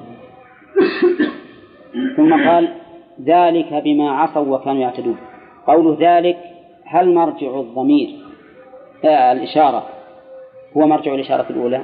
ثم 2.17 2.49
قال 2.49 2.69
ذلك 3.25 3.75
بما 3.75 4.11
عصوا 4.11 4.57
وكانوا 4.57 4.83
يعتدون. 4.83 5.17
قوله 5.67 5.97
ذلك 6.01 6.39
هل 6.85 7.15
مرجع 7.15 7.61
الضمير؟ 7.61 8.09
آه 9.05 9.33
الإشارة. 9.33 9.87
هو 10.77 10.87
مرجع 10.87 11.15
الإشارة 11.15 11.47
الأولى. 11.51 11.83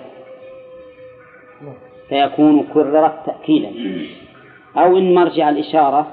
فيكون 2.09 2.67
كررت 2.75 3.15
تأكيدا. 3.27 3.73
أو 4.77 4.99
إن 4.99 5.15
مرجع 5.15 5.49
الإشارة 5.49 6.07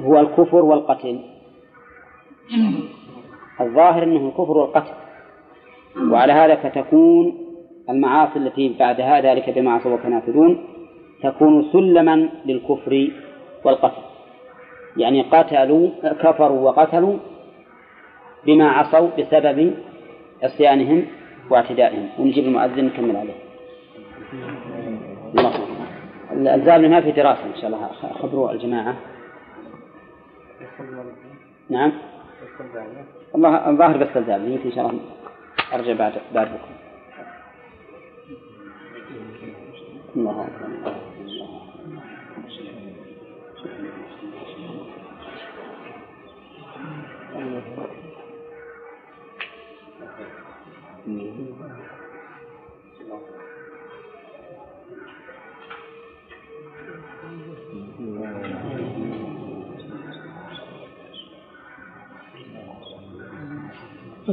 هو 0.00 0.20
الكفر 0.20 0.64
والقتل. 0.64 1.20
الظاهر 3.60 4.02
أنه 4.02 4.28
الكفر 4.28 4.58
والقتل. 4.58 4.92
وعلى 6.10 6.32
هذا 6.32 6.54
فتكون 6.54 7.34
المعاصي 7.90 8.38
التي 8.38 8.76
بعدها 8.78 9.20
ذلك 9.20 9.50
بما 9.50 9.72
عصوا 9.72 9.94
وكانوا 9.94 10.18
يعتدون 10.18 10.64
تكون 11.22 11.62
سلما 11.72 12.28
للكفر 12.46 13.10
والقتل. 13.64 14.02
يعني 14.96 15.22
قتلوا 15.22 15.88
كفروا 16.12 16.70
وقتلوا 16.70 17.16
بما 18.46 18.68
عصوا 18.68 19.08
بسبب 19.18 19.74
عصيانهم 20.42 21.06
واعتدائهم. 21.50 22.08
ونجيب 22.18 22.44
المؤذن 22.44 22.84
نكمل 22.84 23.16
عليه. 23.16 23.34
الله. 25.38 25.52
الزال 26.54 26.90
ما 26.90 27.00
في 27.00 27.12
دراسة 27.12 27.44
إن 27.44 27.60
شاء 27.60 27.66
الله. 27.66 27.88
خبروا 28.22 28.52
الجماعة. 28.52 28.96
نعم. 31.70 31.92
الله 33.34 33.70
الظاهر 33.70 33.96
بس 33.96 34.16
الزال 34.16 34.52
يمكن 34.52 34.64
إن 34.64 34.72
شاء 34.72 34.90
الله 34.90 35.02
أرجع 35.72 35.92
بعد 35.92 36.12
بعد 36.34 36.46
بكرة. 36.46 36.78
الله 40.16 40.48
أكبر. 40.48 41.14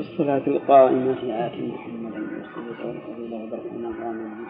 الصلاة 0.02 0.42
القائمة 0.48 1.16
آت 1.46 1.52
محمدا 1.52 2.20
والصلاة 2.20 2.88
والفضيلة 2.88 3.36
وبركنا 3.38 3.90
غانم 4.00 4.46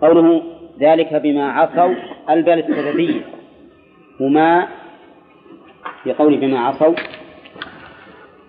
قوله 0.00 0.42
ذلك 0.80 1.14
بما 1.14 1.52
عصوا 1.52 1.94
البل 2.30 2.58
السببية 2.58 3.20
وما 4.20 4.68
في 6.04 6.12
قول 6.12 6.36
بما 6.36 6.60
عصوا 6.60 6.94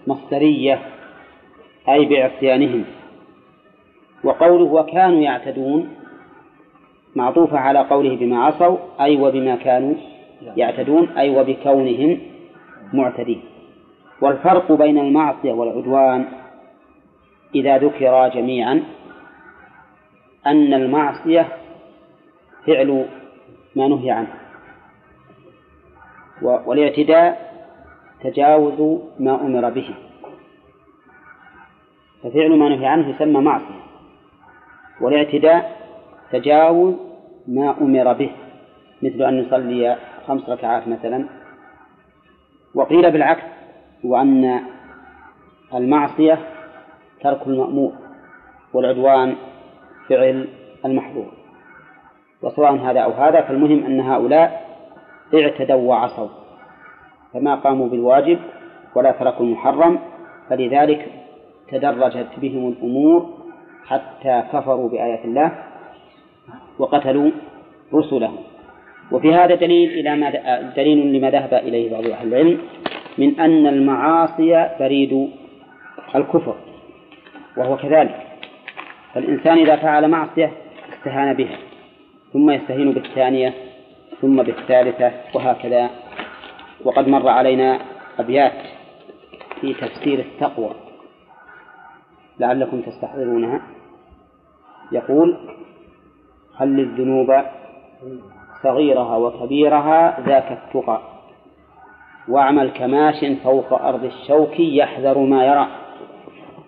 مصدرية 0.07 0.79
أي 1.89 2.05
بعصيانهم. 2.05 2.85
وقوله 4.23 4.63
وكانوا 4.63 5.21
يعتدون 5.21 5.89
معطوفة 7.15 7.57
على 7.57 7.79
قوله 7.79 8.15
بما 8.15 8.43
عصوا 8.45 8.77
أي 9.01 9.21
وبما 9.21 9.55
كانوا 9.55 9.95
يعتدون 10.41 11.09
أي 11.17 11.29
وبكونهم 11.29 12.19
معتدين. 12.93 13.41
والفرق 14.21 14.71
بين 14.71 14.99
المعصية 14.99 15.51
والعدوان 15.53 16.25
إذا 17.55 17.77
ذكرا 17.77 18.27
جميعا 18.27 18.83
أن 20.47 20.73
المعصية 20.73 21.47
فعل 22.67 23.05
ما 23.75 23.87
نهي 23.87 24.11
عنه 24.11 24.33
والاعتداء 26.41 27.49
تجاوز 28.23 28.99
ما 29.19 29.41
أمر 29.41 29.69
به. 29.69 29.95
ففعل 32.23 32.57
ما 32.57 32.69
نهي 32.69 32.85
عنه 32.85 33.09
يسمى 33.09 33.41
معصية 33.41 33.79
والاعتداء 35.01 35.79
تجاوز 36.31 36.95
ما 37.47 37.75
أمر 37.81 38.13
به 38.13 38.31
مثل 39.01 39.23
أن 39.23 39.41
نصلي 39.41 39.97
خمس 40.29 40.49
ركعات 40.49 40.87
مثلا. 40.87 41.25
وقيل 42.75 43.11
بالعكس 43.11 43.43
وأن 44.03 44.59
المعصية 45.73 46.39
ترك 47.21 47.47
المأمور 47.47 47.93
والعدوان 48.73 49.35
فعل 50.09 50.47
المحظور. 50.85 51.39
وسواء 52.41 52.75
هذا 52.75 52.99
أو 52.99 53.11
هذا 53.11 53.41
فالمهم 53.41 53.85
أن 53.85 53.99
هؤلاء 53.99 54.69
اعتدوا 55.33 55.89
وعصوا 55.89 56.27
فما 57.33 57.55
قاموا 57.55 57.89
بالواجب 57.89 58.39
ولا 58.95 59.11
تركوا 59.11 59.45
المحرم 59.45 59.99
فلذلك 60.49 61.11
تدرجت 61.71 62.27
بهم 62.37 62.67
الأمور 62.67 63.29
حتى 63.85 64.43
كفروا 64.53 64.89
بآيات 64.89 65.25
الله 65.25 65.51
وقتلوا 66.79 67.31
رسله 67.93 68.31
وفي 69.11 69.33
هذا 69.33 69.55
دليل 69.55 69.89
إلى 69.89 70.15
ما 70.15 70.29
دليل 70.75 71.13
لما 71.13 71.29
ذهب 71.29 71.53
إليه 71.53 71.91
بعض 71.91 72.05
أهل 72.07 72.27
العلم 72.27 72.61
من 73.17 73.39
أن 73.39 73.67
المعاصي 73.67 74.69
بريد 74.79 75.29
الكفر 76.15 76.55
وهو 77.57 77.77
كذلك. 77.77 78.27
فالإنسان 79.13 79.57
إذا 79.57 79.75
فعل 79.75 80.07
معصية 80.07 80.51
استهان 80.93 81.33
بها 81.33 81.57
ثم 82.33 82.49
يستهين 82.49 82.91
بالثانية 82.91 83.53
ثم 84.21 84.43
بالثالثة 84.43 85.11
وهكذا. 85.35 85.89
وقد 86.85 87.07
مر 87.07 87.27
علينا 87.27 87.79
أبيات 88.19 88.53
في 89.61 89.73
تفسير 89.73 90.19
التقوى. 90.19 90.71
لعلكم 92.39 92.81
تستحضرونها. 92.81 93.61
يقول 94.91 95.37
خل 96.53 96.79
الذنوب 96.79 97.31
صغيرها 98.63 99.17
وكبيرها 99.17 100.19
ذاك 100.25 100.51
التقى. 100.51 101.01
واعمل 102.27 102.69
كماش 102.69 103.25
فوق 103.43 103.73
أرض 103.73 104.03
الشوك 104.03 104.59
يحذر 104.59 105.17
ما 105.17 105.45
يرى. 105.45 105.67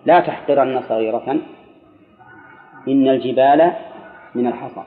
لا 0.06 0.20
تحقرن 0.20 0.82
صغيرة. 0.88 1.38
إن 2.88 3.08
الجبال 3.08 3.72
من 4.34 4.46
الحصى. 4.46 4.82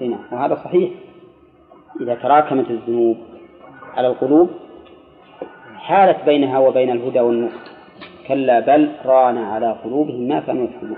هنا. 0.00 0.18
وهذا 0.32 0.54
صحيح. 0.54 0.90
إذا 2.00 2.14
تراكمت 2.14 2.70
الذنوب 2.70 3.16
على 3.96 4.08
القلوب 4.08 4.50
حالت 5.76 6.24
بينها 6.24 6.58
وبين 6.58 6.90
الهدى 6.90 7.20
والنور. 7.20 7.50
كلا 8.28 8.60
بل 8.60 8.92
ران 9.04 9.38
على 9.38 9.76
قلوبهم 9.84 10.28
ما 10.28 10.40
كانوا 10.40 10.64
يكسبون 10.64 10.96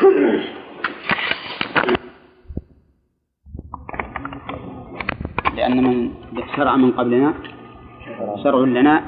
لأن 5.56 5.84
من 5.84 6.10
شرع 6.56 6.76
من 6.76 6.92
قبلنا 6.92 7.34
شرع 8.44 8.58
لنا 8.58 9.02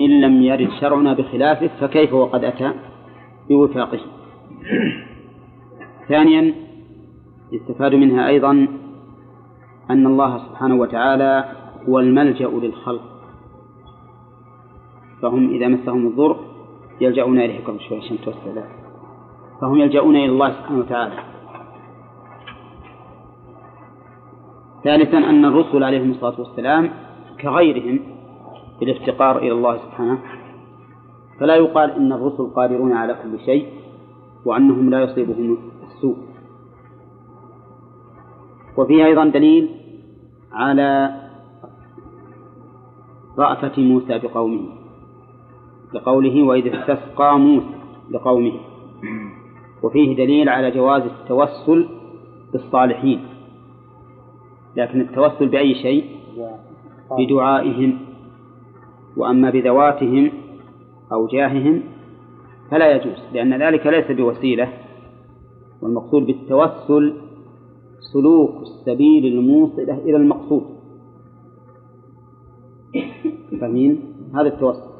إن 0.00 0.20
لم 0.20 0.42
يرد 0.42 0.70
شرعنا 0.80 1.12
بخلافه 1.12 1.70
فكيف 1.80 2.12
وقد 2.12 2.44
أتى 2.44 2.72
بوفاقه؟ 3.48 4.00
ثانيا 6.08 6.54
يستفاد 7.52 7.94
منها 7.94 8.28
أيضا 8.28 8.50
أن 9.90 10.06
الله 10.06 10.38
سبحانه 10.38 10.74
وتعالى 10.74 11.44
هو 11.88 11.98
الملجأ 11.98 12.48
للخلق. 12.48 13.02
فهم 15.22 15.54
إذا 15.54 15.68
مسهم 15.68 16.06
الضر 16.06 16.36
يلجؤون 17.00 17.40
إليه 17.40 17.64
قبل 17.64 17.80
شوي 17.80 17.98
عشان 17.98 18.18
توسع 18.24 18.81
فهم 19.62 19.76
يلجؤون 19.76 20.16
إلى 20.16 20.26
الله 20.26 20.50
سبحانه 20.50 20.78
وتعالى. 20.78 21.14
ثالثا 24.84 25.18
أن 25.18 25.44
الرسل 25.44 25.84
عليهم 25.84 26.10
الصلاة 26.10 26.40
والسلام 26.40 26.90
كغيرهم 27.40 28.00
بالافتقار 28.80 29.38
إلى 29.38 29.52
الله 29.52 29.76
سبحانه. 29.78 30.18
فلا 31.40 31.56
يقال 31.56 31.90
إن 31.90 32.12
الرسل 32.12 32.50
قادرون 32.56 32.92
على 32.92 33.14
كل 33.22 33.40
شيء 33.40 33.66
وأنهم 34.44 34.90
لا 34.90 35.00
يصيبهم 35.00 35.58
السوء. 35.82 36.16
وفيه 38.78 39.04
أيضا 39.04 39.24
دليل 39.24 39.68
على 40.52 41.20
رأفة 43.38 43.82
موسى 43.82 44.18
بقومه 44.18 44.68
لقوله 45.94 46.42
وإذ 46.42 46.74
استسقى 46.74 47.38
موسى 47.38 47.74
لقومه. 48.10 48.52
وفيه 49.82 50.16
دليل 50.16 50.48
على 50.48 50.70
جواز 50.70 51.02
التوسل 51.02 51.88
بالصالحين. 52.52 53.20
لكن 54.76 55.00
التوسل 55.00 55.48
بأي 55.48 55.74
شيء؟ 55.74 56.04
بدعائهم. 57.18 57.98
وأما 59.16 59.50
بذواتهم 59.50 60.30
أو 61.12 61.26
جاههم 61.26 61.82
فلا 62.70 62.96
يجوز 62.96 63.16
لأن 63.32 63.62
ذلك 63.62 63.86
ليس 63.86 64.10
بوسيلة. 64.10 64.72
والمقصود 65.82 66.26
بالتوسل 66.26 67.14
سلوك 68.12 68.62
السبيل 68.62 69.26
الموصلة 69.26 69.98
إلى 69.98 70.16
المقصود. 70.16 70.62
فاهمين؟ 73.60 74.00
هذا 74.34 74.48
التوسل. 74.48 74.92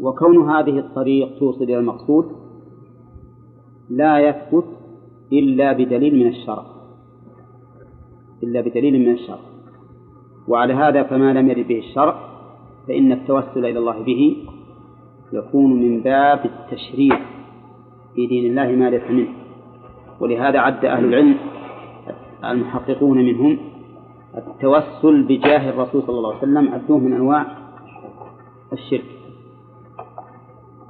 وكون 0.00 0.50
هذه 0.50 0.78
الطريق 0.78 1.38
توصل 1.38 1.64
إلى 1.64 1.78
المقصود 1.78 2.43
لا 3.90 4.18
يثبت 4.18 4.64
إلا 5.32 5.72
بدليل 5.72 6.14
من 6.14 6.26
الشرع. 6.28 6.64
إلا 8.42 8.60
بدليل 8.60 9.00
من 9.00 9.12
الشرع. 9.12 9.38
وعلى 10.48 10.74
هذا 10.74 11.02
فما 11.02 11.32
لم 11.32 11.50
يرد 11.50 11.68
به 11.68 11.78
الشرع 11.78 12.14
فإن 12.88 13.12
التوسل 13.12 13.66
إلى 13.66 13.78
الله 13.78 14.02
به 14.02 14.36
يكون 15.32 15.82
من 15.82 16.00
باب 16.00 16.44
التشريع 16.44 17.20
في 18.14 18.26
دين 18.26 18.50
الله 18.50 18.66
ما 18.76 18.90
ليس 18.90 19.10
منه. 19.10 19.28
ولهذا 20.20 20.58
عد 20.58 20.84
أهل 20.84 21.04
العلم 21.04 21.36
المحققون 22.44 23.18
منهم 23.18 23.58
التوسل 24.36 25.22
بجاه 25.22 25.70
الرسول 25.70 26.02
صلى 26.02 26.18
الله 26.18 26.28
عليه 26.28 26.38
وسلم 26.38 26.68
عدوه 26.74 26.98
من 26.98 27.12
أنواع 27.12 27.46
الشرك. 28.72 29.13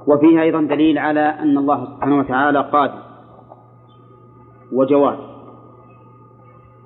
وفيها 0.07 0.41
أيضا 0.41 0.61
دليل 0.61 0.97
على 0.97 1.19
أن 1.19 1.57
الله 1.57 1.85
سبحانه 1.85 2.19
وتعالى 2.19 2.61
قادر 2.61 2.99
وجواد 4.71 5.17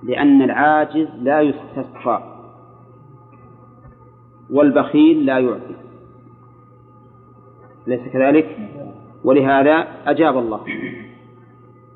لأن 0.04 0.42
العاجز 0.42 1.08
لا 1.22 1.42
يستسقى 1.42 2.24
والبخيل 4.50 5.26
لا 5.26 5.40
يعطي. 5.40 5.76
أليس 7.88 8.02
كذلك؟ 8.14 8.58
ولهذا 9.24 9.88
أجاب 10.06 10.38
الله. 10.38 10.62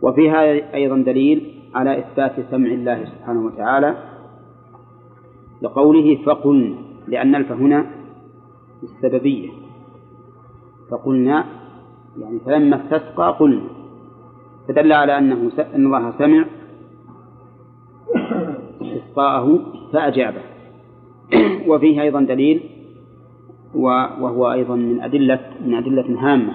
وفيها 0.02 0.74
أيضا 0.74 0.98
دليل 0.98 1.62
على 1.76 2.00
إثبات 2.00 2.32
سمع 2.52 2.68
الله 2.68 3.06
سبحانه 3.06 3.46
وتعالى 3.46 3.96
لقوله 5.62 6.24
فقلنا 6.26 6.76
لأن 7.08 7.36
الف 7.36 7.52
هنا 7.52 7.86
السببية 8.84 9.63
فقلنا 10.94 11.46
يعني 12.18 12.40
فلما 12.40 12.76
استسقى 12.76 13.36
قلنا 13.40 13.62
فدل 14.68 14.92
على 14.94 15.18
أنه. 15.18 15.52
أن 15.76 15.86
الله 15.86 16.14
سمع 16.18 16.46
استسقاءه 18.82 19.60
فأجابه. 19.94 20.42
وفيه 21.70 22.02
أيضا 22.02 22.22
دليل 22.22 22.64
وهو 23.76 24.52
أيضا 24.52 24.76
من 24.76 25.02
أدلة 25.02 25.40
من 25.66 25.74
أدلة 25.74 26.06
هامة. 26.20 26.54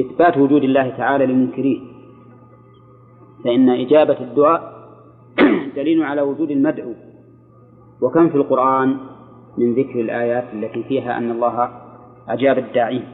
إثبات 0.00 0.38
وجود 0.38 0.64
الله 0.64 0.90
تعالى 0.90 1.26
لمنكريه 1.26 1.80
فإن 3.44 3.68
إجابة 3.68 4.20
الدعاء 4.20 4.88
دليل 5.76 6.02
على 6.02 6.22
وجود 6.22 6.50
المدعو. 6.50 6.94
وكم 8.02 8.28
في 8.28 8.34
القرآن 8.34 8.96
من 9.58 9.74
ذكر 9.74 10.00
الآيات 10.00 10.44
التي 10.54 10.82
فيها 10.82 11.18
أن 11.18 11.30
الله 11.30 11.70
أجاب 12.28 12.58
الداعين 12.58 13.04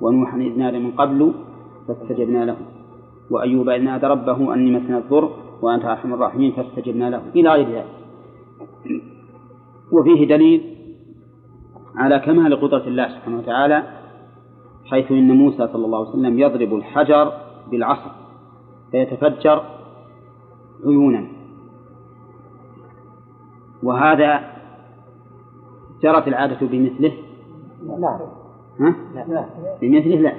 ونوحا 0.00 0.36
إذ 0.36 0.58
نادى 0.58 0.78
من 0.78 0.90
قبل 0.90 1.34
فاستجبنا 1.88 2.44
له. 2.44 2.56
وأيوب 3.30 3.68
إذ 3.68 3.82
نادى 3.82 4.06
ربه 4.06 4.54
أني 4.54 4.70
مسنا 4.70 4.98
الضر 4.98 5.30
وأنت 5.62 5.84
أرحم 5.84 6.14
الراحمين 6.14 6.52
فاستجبنا 6.52 7.10
له. 7.10 7.22
إلى 7.36 7.48
غير 7.50 7.68
ذلك. 7.68 7.86
وفيه 9.92 10.28
دليل 10.28 10.76
على 11.96 12.18
كمال 12.18 12.60
قدرة 12.60 12.84
الله 12.86 13.08
سبحانه 13.08 13.38
وتعالى 13.38 13.82
حيث 14.90 15.12
إن 15.12 15.30
موسى 15.36 15.68
صلى 15.72 15.84
الله 15.86 15.98
عليه 15.98 16.08
وسلم 16.08 16.38
يضرب 16.38 16.74
الحجر 16.74 17.32
بالعصا 17.70 18.10
فيتفجر 18.90 19.64
عيونا. 20.86 21.26
وهذا 23.82 24.40
جرت 26.02 26.28
العادة 26.28 26.66
بمثله 26.66 27.12
نعم 27.86 28.20
ها؟ 28.80 28.94
لا. 29.28 29.46
بمثله 29.80 30.16
لا. 30.16 30.32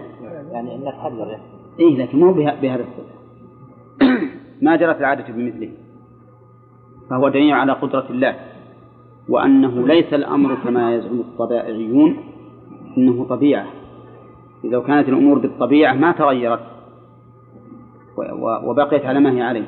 يعني 0.51 0.75
انك 0.75 0.93
حذر 0.93 1.37
إيه 1.79 1.97
لكن 1.97 2.19
مو 2.19 2.33
بهذا 2.33 2.83
الصفة 2.83 3.13
ما 4.61 4.75
جرت 4.75 4.99
العادة 4.99 5.33
بمثله. 5.33 5.71
فهو 7.09 7.29
دليل 7.29 7.53
على 7.53 7.71
قدرة 7.71 8.05
الله. 8.09 8.35
وأنه 9.29 9.87
ليس 9.87 10.13
الأمر 10.13 10.55
كما 10.55 10.95
يزعم 10.95 11.19
الطبائعيون 11.19 12.17
إنه 12.97 13.25
طبيعة. 13.25 13.65
إذا 14.63 14.79
كانت 14.79 15.09
الأمور 15.09 15.39
بالطبيعة 15.39 15.93
ما 15.93 16.11
تغيرت. 16.11 16.59
وبقيت 18.63 19.05
على 19.05 19.19
ما 19.19 19.31
هي 19.31 19.41
عليه. 19.41 19.67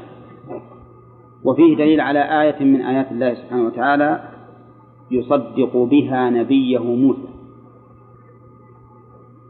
وفيه 1.44 1.76
دليل 1.76 2.02
على 2.02 2.42
آية 2.42 2.64
من 2.64 2.82
آيات 2.82 3.12
الله 3.12 3.34
سبحانه 3.34 3.66
وتعالى 3.66 4.24
يصدق 5.12 5.78
بها 5.78 6.30
نبيه 6.30 6.84
موسى. 6.84 7.35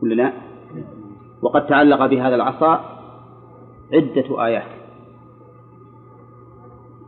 ولا 0.03 0.13
لا؟ 0.13 0.33
وقد 1.41 1.67
تعلق 1.67 2.05
بهذا 2.05 2.35
العصا 2.35 2.79
عدة 3.93 4.45
آيات. 4.45 4.75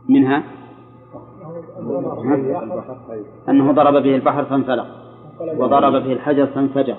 منها 0.08 0.44
أنه 3.48 3.72
ضرب 3.72 4.02
به 4.02 4.14
البحر 4.14 4.44
فانفلق 4.44 4.86
وضرب 5.40 5.92
به 5.92 6.12
الحجر 6.12 6.46
فانفجر 6.46 6.96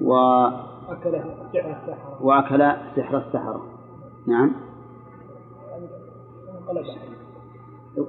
و... 0.00 0.12
وأكل 2.20 2.72
سحر 2.96 3.18
السحرة. 3.18 3.62
نعم. 4.26 4.52
انقلب 6.70 6.86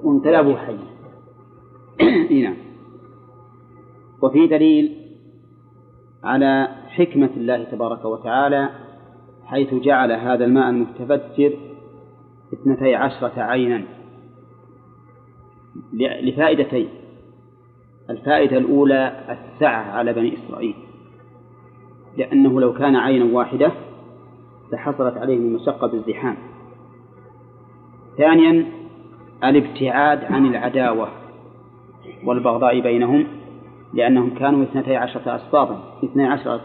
وانقلبوا 0.04 0.56
حيا 0.56 0.78
نعم. 2.44 2.56
وفي 4.22 4.46
دليل 4.46 5.01
على 6.24 6.68
حكمة 6.88 7.30
الله 7.36 7.64
تبارك 7.64 8.04
وتعالى 8.04 8.68
حيث 9.46 9.74
جعل 9.74 10.12
هذا 10.12 10.44
الماء 10.44 10.70
المتفجر 10.70 11.52
اثنتي 12.52 12.94
عشرة 12.94 13.32
عينا. 13.36 13.84
لفائدتين. 15.92 16.88
الفائدة 18.10 18.58
الأولى 18.58 19.12
السعة 19.28 19.92
على 19.92 20.12
بني 20.12 20.34
إسرائيل. 20.34 20.74
لأنه 22.16 22.60
لو 22.60 22.72
كان 22.72 22.96
عينا 22.96 23.34
واحدة 23.34 23.72
لحصلت 24.72 25.16
عليهم 25.16 25.42
المشقة 25.42 25.86
بالزحام. 25.86 26.36
ثانيا 28.16 28.66
الابتعاد 29.44 30.24
عن 30.24 30.46
العداوة 30.46 31.08
والبغضاء 32.24 32.80
بينهم. 32.80 33.41
لأنهم 33.94 34.30
كانوا 34.30 34.62
اثنتي 34.62 34.96
عشرة 34.96 35.36
أسباطا. 35.36 35.98
اثني 36.04 36.26
عشرة 36.26 36.60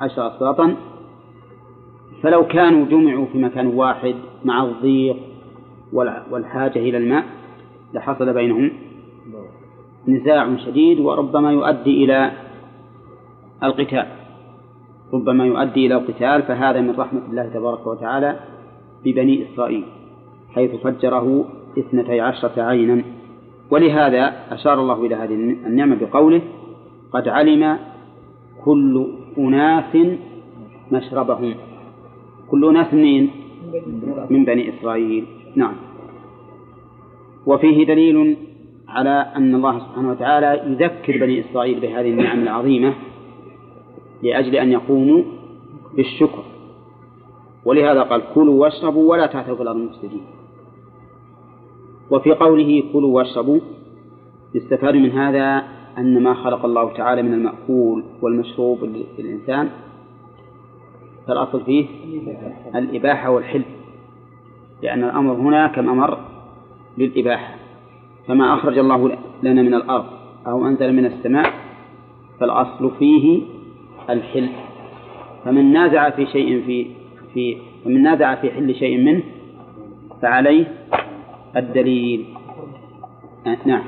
عشر 0.00 0.26
أسباطا. 0.26 0.76
فلو 2.22 2.46
كانوا 2.46 2.86
جمعوا 2.86 3.26
في 3.26 3.38
مكان 3.38 3.66
واحد 3.66 4.14
مع 4.44 4.64
الضيق 4.64 5.16
والحاجة 6.30 6.78
إلى 6.78 6.96
الماء 6.96 7.24
لحصل 7.94 8.32
بينهم 8.32 8.70
نزاع 10.08 10.56
شديد 10.56 11.00
وربما 11.00 11.52
يؤدي 11.52 12.04
إلى 12.04 12.32
القتال. 13.62 14.06
ربما 15.14 15.46
يؤدي 15.46 15.86
إلى 15.86 15.94
القتال 15.94 16.42
فهذا 16.42 16.80
من 16.80 16.90
رحمة 16.90 17.20
الله 17.30 17.46
تبارك 17.54 17.86
وتعالى 17.86 18.40
ببني 19.04 19.46
إسرائيل 19.46 19.84
حيث 20.54 20.70
فجره 20.74 21.44
اثنتي 21.78 22.20
عشرة 22.20 22.62
عينا. 22.62 23.02
ولهذا 23.72 24.22
أشار 24.50 24.80
الله 24.80 25.06
إلى 25.06 25.14
هذه 25.14 25.34
النعمة 25.68 25.96
بقوله 26.00 26.42
قد 27.12 27.28
علم 27.28 27.78
كل 28.64 29.06
أناس 29.38 29.92
مشربهم. 30.92 31.54
كل 32.50 32.68
أناس 32.68 32.94
منين؟ 32.94 33.30
من 34.30 34.44
بني 34.44 34.62
إسرائيل. 34.68 35.24
نعم. 35.56 35.74
وفيه 37.46 37.86
دليل 37.86 38.36
على 38.88 39.32
أن 39.36 39.54
الله 39.54 39.78
سبحانه 39.78 40.10
وتعالى 40.10 40.48
يذكر 40.72 41.18
بني 41.18 41.40
إسرائيل 41.40 41.80
بهذه 41.80 42.10
النعم 42.10 42.42
العظيمة 42.42 42.94
لأجل 44.22 44.56
أن 44.56 44.72
يقوموا 44.72 45.22
بالشكر. 45.96 46.44
ولهذا 47.64 48.02
قال 48.02 48.22
كلوا 48.34 48.60
واشربوا 48.60 49.10
ولا 49.10 49.26
تعثوا 49.26 49.56
في 49.56 49.62
الأرض 49.62 49.76
مفسدين 49.76 50.22
وفي 52.12 52.32
قوله 52.32 52.82
كلوا 52.92 53.16
واشربوا 53.16 53.60
يستفاد 54.54 54.94
من 54.94 55.10
هذا 55.10 55.62
أن 55.98 56.22
ما 56.22 56.34
خلق 56.34 56.64
الله 56.64 56.92
تعالى 56.92 57.22
من 57.22 57.34
المأكول 57.34 58.04
والمشروب 58.22 58.78
للإنسان 59.18 59.68
فالأصل 61.26 61.64
فيه 61.64 61.86
الإباحة 62.74 63.30
والحل 63.30 63.62
لأن 64.82 65.04
الأمر 65.04 65.32
هنا 65.32 65.66
كما 65.68 65.92
مر 65.94 66.18
للإباحة 66.98 67.54
فما 68.28 68.54
أخرج 68.54 68.78
الله 68.78 69.18
لنا 69.42 69.62
من 69.62 69.74
الأرض 69.74 70.04
أو 70.46 70.66
أنزل 70.66 70.92
من 70.92 71.06
السماء 71.06 71.52
فالأصل 72.40 72.90
فيه 72.98 73.42
الحل 74.10 74.48
فمن 75.44 75.72
نازع 75.72 76.10
في 76.10 76.26
شيء 76.26 76.62
في 76.66 76.86
في 77.34 77.56
فمن 77.84 78.02
نازع 78.02 78.34
في 78.34 78.50
حل 78.50 78.74
شيء 78.74 78.98
منه 78.98 79.22
فعليه 80.22 80.72
الدليل. 81.56 82.26
آه، 83.46 83.58
نعم. 83.66 83.82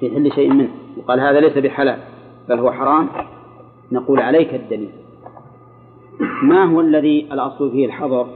في 0.00 0.10
حل 0.10 0.32
شيء 0.32 0.52
منه. 0.52 0.68
وقال 0.96 1.20
هذا 1.20 1.40
ليس 1.40 1.58
بحلال 1.58 1.98
بل 2.48 2.58
هو 2.58 2.72
حرام. 2.72 3.08
نقول 3.92 4.20
عليك 4.20 4.54
الدليل. 4.54 4.90
ما 6.42 6.64
هو 6.64 6.80
الذي 6.80 7.28
الأصل 7.32 7.70
فيه 7.70 7.86
الحظر؟ 7.86 8.26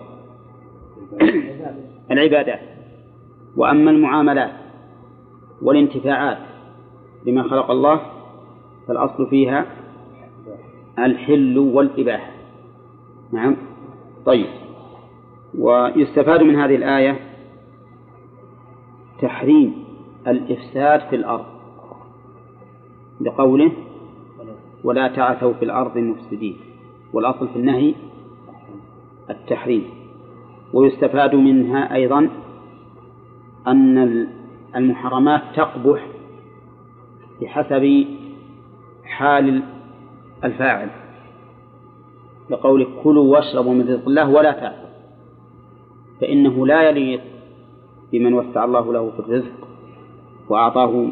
العبادات. 2.11 2.61
وأما 3.57 3.91
المعاملات 3.91 4.53
والانتفاعات 5.63 6.39
بما 7.27 7.43
خلق 7.43 7.71
الله 7.71 8.01
فالأصل 8.89 9.27
فيها 9.27 9.67
الحل 10.99 11.59
والإباحة. 11.59 12.31
نعم. 13.33 13.57
طيب. 14.27 14.47
ويستفاد 15.59 16.43
من 16.43 16.57
هذه 16.57 16.77
الآية 16.77 17.28
تحريم 19.21 19.85
الإفساد 20.27 21.01
في 21.01 21.17
الأرض. 21.17 21.47
لقوله 23.21 23.73
ولا 24.85 25.09
تعثوا 25.09 25.53
في 25.53 25.65
الأرض 25.65 25.99
مفسدين 25.99 26.57
والأصل 27.13 27.49
في 27.49 27.57
النهي 27.57 27.95
التحريم. 29.31 29.85
ويستفاد 30.73 31.35
منها 31.35 31.95
أيضا 31.95 32.31
أن 33.67 34.29
المحرمات 34.77 35.43
تقبح 35.57 36.07
بحسب 37.41 38.07
حال 39.05 39.63
الفاعل. 40.45 40.91
لقول 42.51 42.87
كلوا 43.05 43.37
واشربوا 43.37 43.75
من 43.75 43.89
رزق 43.89 44.09
الله 44.09 44.31
ولا 44.31 44.53
تعثوا 44.53 44.89
فإنه 46.21 46.67
لا 46.67 46.89
يليق 46.89 47.21
بمن 48.13 48.35
وسع 48.35 48.65
الله 48.65 48.93
له 48.93 49.11
في 49.11 49.21
الرزق 49.21 49.69
وأعطاه 50.49 51.07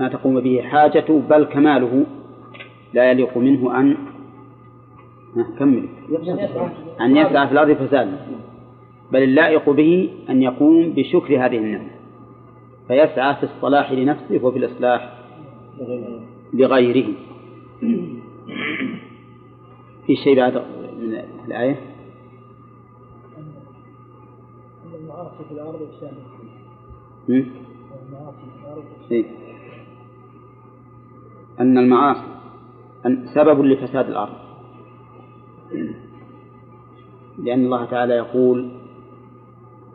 ما 0.00 0.08
تقوم 0.08 0.40
به 0.40 0.62
حاجته 0.62 1.22
بل 1.30 1.44
كماله 1.44 2.06
لا 2.94 3.10
يليق 3.10 3.38
منه 3.38 3.80
أن 3.80 3.96
كمل 5.58 5.88
أن 7.00 7.16
يسعى 7.16 7.46
في 7.46 7.52
الأرض 7.52 7.72
فسادا 7.72 8.18
بل 9.12 9.22
اللائق 9.22 9.70
به 9.70 10.10
أن 10.30 10.42
يقوم 10.42 10.92
بشكر 10.96 11.46
هذه 11.46 11.58
النعمة. 11.58 11.90
فيسعى 12.88 13.34
في 13.34 13.42
الصلاح 13.42 13.92
لنفسه 13.92 14.44
وفي 14.44 14.58
الإصلاح 14.58 15.12
لغيره. 16.54 17.06
في 20.06 20.16
شيء 20.24 20.36
بعد 20.36 20.62
من 21.00 21.22
الآية؟ 21.48 21.76
المعاصي 25.34 25.48
في 25.48 25.54
الأرض 25.54 25.82
إفساد 25.82 26.12
هم؟ 27.28 27.46
المعاصي 28.08 28.36
في 28.38 28.66
الأرض 28.66 28.84
إيه؟ 29.12 29.24
أن 31.60 31.78
المعاصي 31.78 32.20
أن 33.06 33.26
سبب 33.34 33.64
لفساد 33.64 34.08
الأرض 34.08 34.34
لأن 37.38 37.64
الله 37.64 37.84
تعالى 37.84 38.14
يقول 38.14 38.68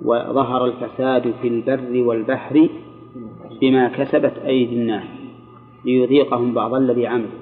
وظهر 0.01 0.65
الفساد 0.65 1.33
في 1.41 1.47
البر 1.47 2.07
والبحر 2.07 2.69
بما 3.61 3.87
كسبت 3.87 4.37
أيدي 4.37 4.75
الناس 4.75 5.07
ليذيقهم 5.85 6.53
بعض 6.53 6.73
الذي 6.73 7.07
عملوا 7.07 7.39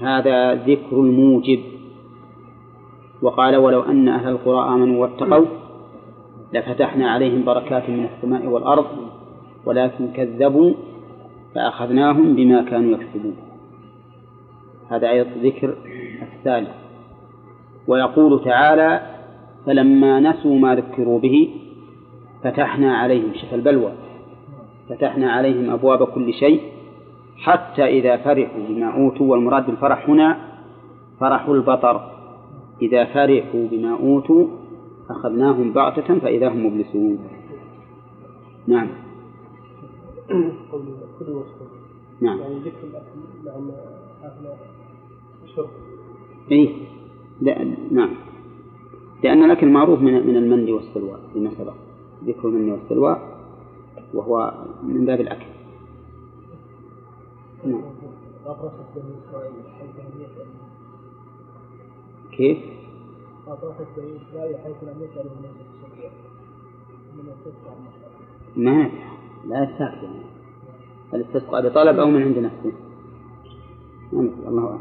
هذا 0.00 0.54
ذكر 0.54 1.00
الموجب 1.00 1.60
وقال 3.22 3.56
ولو 3.56 3.82
أن 3.82 4.08
أهل 4.08 4.28
القرى 4.28 4.74
آمنوا 4.74 5.02
واتقوا 5.02 5.65
لفتحنا 6.52 7.10
عليهم 7.10 7.44
بركات 7.44 7.90
من 7.90 8.08
السماء 8.14 8.46
والأرض 8.46 8.86
ولكن 9.66 10.08
كذبوا 10.08 10.72
فأخذناهم 11.54 12.36
بما 12.36 12.62
كانوا 12.62 12.98
يكسبون. 12.98 13.36
هذا 14.90 15.10
أيضا 15.10 15.30
ذكر 15.42 15.76
الثالث. 16.22 16.70
ويقول 17.88 18.44
تعالى 18.44 19.00
فلما 19.66 20.20
نسوا 20.20 20.58
ما 20.58 20.74
ذكروا 20.74 21.18
به 21.18 21.50
فتحنا 22.44 22.96
عليهم 22.96 23.32
شف 23.34 23.54
البلوى. 23.54 23.92
فتحنا 24.88 25.32
عليهم 25.32 25.70
أبواب 25.70 26.04
كل 26.04 26.32
شيء 26.32 26.60
حتى 27.36 27.84
إذا 27.84 28.16
فرحوا 28.16 28.60
بما 28.68 28.94
أوتوا. 28.96 29.26
والمراد 29.26 29.66
بالفرح 29.66 30.10
هنا 30.10 30.36
فرح 31.20 31.48
البطر. 31.48 32.10
إذا 32.82 33.04
فرحوا 33.04 33.66
بما 33.70 33.92
أوتوا 33.92 34.46
أخذناهم 35.10 35.72
بغتة 35.72 36.18
فإذا 36.18 36.48
هم 36.48 36.66
مبلسون. 36.66 37.18
نعم. 38.66 38.88
نعم. 42.20 42.38
يعني 42.38 42.58
ذكر 42.58 42.84
الأكل 42.84 43.70
أكل 44.24 44.46
الشرب 45.44 45.68
إيه. 46.50 46.74
لا 47.40 47.64
نعم. 47.90 48.10
لأن 49.24 49.44
الأكل 49.44 49.68
معروف 49.68 50.00
من 50.00 50.26
من 50.26 50.36
المن 50.36 50.72
والسلوى 50.72 51.18
فيما 51.32 51.50
سبق 51.58 51.74
ذكر 52.24 52.48
المن 52.48 52.70
والسلوى 52.70 53.20
وهو 54.14 54.54
من 54.82 55.04
باب 55.06 55.20
الأكل. 55.20 55.46
نعم. 57.64 57.82
كيف؟ 62.32 62.75
بني 63.46 64.16
إسرائيل 64.16 64.56
حيث 64.64 64.76
لم 64.82 64.88
الناس 64.88 65.56
الشريعة 65.86 66.10
ما 68.56 68.90
لا 69.48 69.64
يستاكل 69.64 70.06
الاستسقاء 71.14 71.68
بطلب 71.68 71.98
أو 71.98 72.06
من 72.06 72.22
عند 72.22 72.38
نفسه. 72.38 72.72
الله 74.48 74.66
أعلم. 74.66 74.80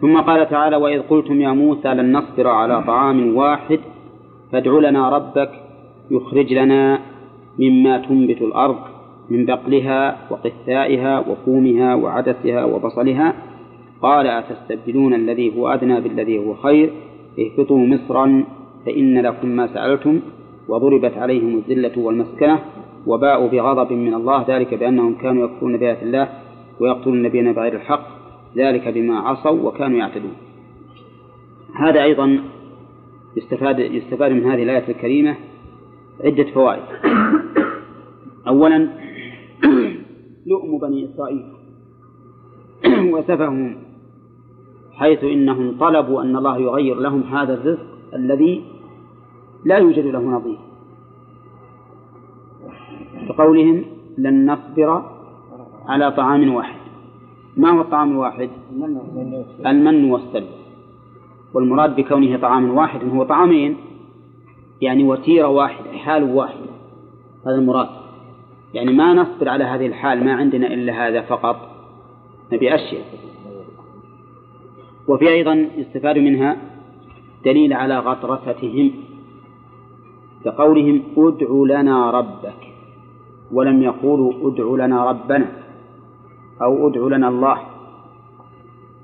ثم 0.00 0.20
قال 0.20 0.48
تعالى 0.50 0.76
وإذ 0.76 1.02
قلتم 1.02 1.40
يا 1.40 1.52
موسى 1.52 1.88
لن 1.88 2.16
نصبر 2.16 2.48
على 2.48 2.82
طعام 2.82 3.36
واحد 3.36 3.80
فادع 4.52 4.72
لنا 4.72 5.08
ربك 5.08 5.50
يخرج 6.10 6.52
لنا 6.52 7.00
مما 7.58 7.98
تنبت 7.98 8.42
الأرض 8.42 8.78
من 9.30 9.46
بقلها 9.46 10.26
وقثائها 10.30 11.18
وفومها 11.28 11.94
وعدسها 11.94 12.64
وبصلها. 12.64 13.49
قال 14.02 14.26
أتستبدلون 14.26 15.14
الذي 15.14 15.56
هو 15.56 15.68
أدنى 15.68 16.00
بالذي 16.00 16.38
هو 16.38 16.54
خير؟ 16.54 16.92
اهبطوا 17.38 17.86
مصرا 17.86 18.44
فإن 18.86 19.22
لكم 19.22 19.48
ما 19.48 19.66
سألتم 19.66 20.20
وضربت 20.68 21.18
عليهم 21.18 21.56
الذلة 21.58 21.98
والمسكنة 21.98 22.58
وباءوا 23.06 23.48
بغضب 23.48 23.92
من 23.92 24.14
الله 24.14 24.44
ذلك 24.48 24.74
بأنهم 24.74 25.14
كانوا 25.14 25.44
يكفرون 25.44 25.76
بآيات 25.76 26.02
الله 26.02 26.28
ويقتلون 26.80 27.16
النبيين 27.16 27.52
بغير 27.52 27.74
الحق 27.74 28.06
ذلك 28.56 28.88
بما 28.88 29.18
عصوا 29.18 29.68
وكانوا 29.68 29.98
يعتدون. 29.98 30.32
هذا 31.74 32.02
أيضا 32.02 32.38
يستفاد 33.36 33.78
يستفاد 33.78 34.32
من 34.32 34.50
هذه 34.50 34.62
الآية 34.62 34.88
الكريمة 34.88 35.36
عدة 36.24 36.44
فوائد. 36.44 36.82
أولا 38.48 38.88
لؤم 40.50 40.78
بني 40.78 41.04
إسرائيل 41.04 41.44
وسفههم 43.14 43.89
حيث 45.00 45.24
إنهم 45.24 45.76
طلبوا 45.80 46.22
أن 46.22 46.36
الله 46.36 46.58
يغير 46.58 46.96
لهم 46.96 47.22
هذا 47.22 47.54
الرزق 47.54 47.86
الذي 48.14 48.64
لا 49.64 49.76
يوجد 49.78 50.06
له 50.06 50.20
نظير. 50.20 50.58
بقولهم 53.28 53.84
لن 54.18 54.52
نصبر 54.52 55.02
على 55.88 56.12
طعام 56.12 56.54
واحد. 56.54 56.80
ما 57.56 57.70
هو 57.70 57.80
الطعام 57.80 58.10
الواحد؟ 58.10 58.50
المن 59.66 60.10
والسلوى 60.10 60.60
والمراد 61.54 61.96
بكونه 61.96 62.38
طعام 62.38 62.76
واحد 62.76 63.00
هو 63.08 63.24
طعامين 63.24 63.76
يعني 64.80 65.04
وتيرة 65.04 65.48
واحدة 65.48 65.92
حال 65.92 66.22
واحدة 66.22 66.70
هذا 67.46 67.54
المراد. 67.54 67.88
يعني 68.74 68.92
ما 68.92 69.14
نصبر 69.14 69.48
على 69.48 69.64
هذه 69.64 69.86
الحال 69.86 70.24
ما 70.24 70.32
عندنا 70.32 70.66
إلا 70.66 71.08
هذا 71.08 71.20
فقط. 71.20 71.56
نبي 72.52 72.74
أشياء. 72.74 73.04
وفي 75.08 75.28
أيضا 75.28 75.68
يستفاد 75.76 76.18
منها 76.18 76.56
دليل 77.44 77.72
على 77.72 77.98
غطرستهم 77.98 78.90
كقولهم 80.44 81.02
ادع 81.16 81.80
لنا 81.80 82.10
ربك 82.10 82.60
ولم 83.52 83.82
يقولوا 83.82 84.32
ادع 84.42 84.84
لنا 84.86 85.10
ربنا 85.10 85.46
أو 86.62 86.88
ادع 86.88 87.16
لنا 87.16 87.28
الله. 87.28 87.58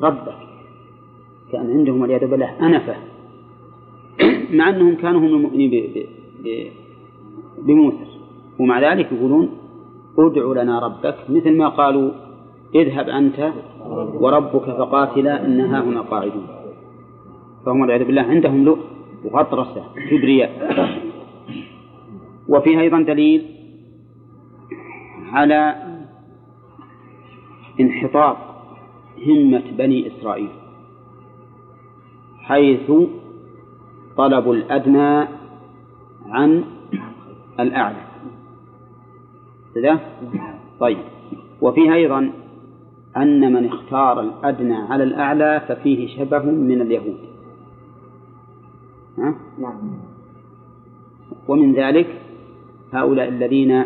ربك 0.03 0.39
كان 1.53 1.71
عندهم 1.71 2.01
والعياذ 2.01 2.27
بالله 2.31 2.67
أنفة 2.67 2.97
مع 4.57 4.69
أنهم 4.69 4.95
كانوا 4.95 5.21
هم 5.21 5.25
المؤمنين 5.25 5.93
بموسى 7.59 8.07
ومع 8.59 8.93
ذلك 8.93 9.13
يقولون 9.13 9.51
ادع 10.19 10.63
لنا 10.63 10.79
ربك 10.79 11.17
مثل 11.29 11.57
ما 11.57 11.69
قالوا 11.69 12.11
اذهب 12.75 13.09
أنت 13.09 13.53
وربك 14.21 14.65
فقاتلا 14.65 15.47
إنها 15.47 15.83
هنا 15.83 16.01
قاعدون. 16.01 16.47
فهم 17.67 17.81
والعياذ 17.81 18.05
بالله 18.05 18.23
عندهم 18.23 18.65
لؤم 18.65 18.81
وغطرسة 19.25 19.85
كبرياء. 20.11 20.51
وفيها 22.49 22.81
أيضا 22.81 23.03
دليل 23.03 23.47
على 25.33 25.75
انحطاط 27.81 28.37
همة 29.27 29.63
بني 29.79 30.07
إسرائيل 30.07 30.49
حيث 32.41 32.93
طلبوا 34.17 34.55
الأدنى 34.55 35.29
عن 36.27 36.65
الأعلى. 37.61 38.03
كذا؟ 39.75 40.01
طيب. 40.81 40.99
وفيها 41.61 41.95
أيضا 41.95 42.33
أن 43.17 43.53
من 43.53 43.67
اختار 43.67 44.21
الأدنى 44.21 44.75
على 44.77 45.05
الأعلى 45.05 45.65
ففيه 45.69 46.19
شبه 46.19 46.39
من 46.39 46.81
اليهود. 46.81 47.19
ها؟ 49.19 49.35
ومن 51.49 51.73
ذلك 51.73 52.21
هؤلاء 52.93 53.29
الذين 53.29 53.85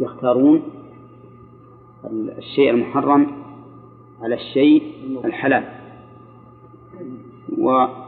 يختارون 0.00 0.62
الشيء 2.38 2.70
المحرم 2.70 3.26
على 4.22 4.34
الشيء 4.34 4.82
الحلال. 5.24 5.64
وقد 7.58 7.98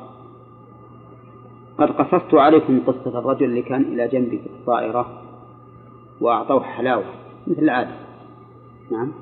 قصصت 1.81 2.35
عليكم 2.35 2.81
قصة 2.87 3.19
الرجل 3.19 3.45
اللي 3.45 3.63
كان 3.63 3.83
إلى 3.83 4.09
جنبي 4.09 4.39
في 4.39 4.47
الطائرة 4.47 5.23
وأعطوه 6.21 6.63
حلاوة 6.63 7.05
مثل 7.47 7.63
العادة. 7.63 7.95
نعم. 8.91 9.13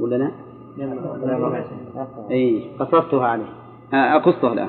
ولا 0.00 0.16
لا؟ 0.16 0.30
أي 2.30 2.70
قصصتها 2.78 3.26
عليه. 3.26 3.52
آه، 3.94 4.16
أقصها 4.16 4.52
الآن. 4.52 4.68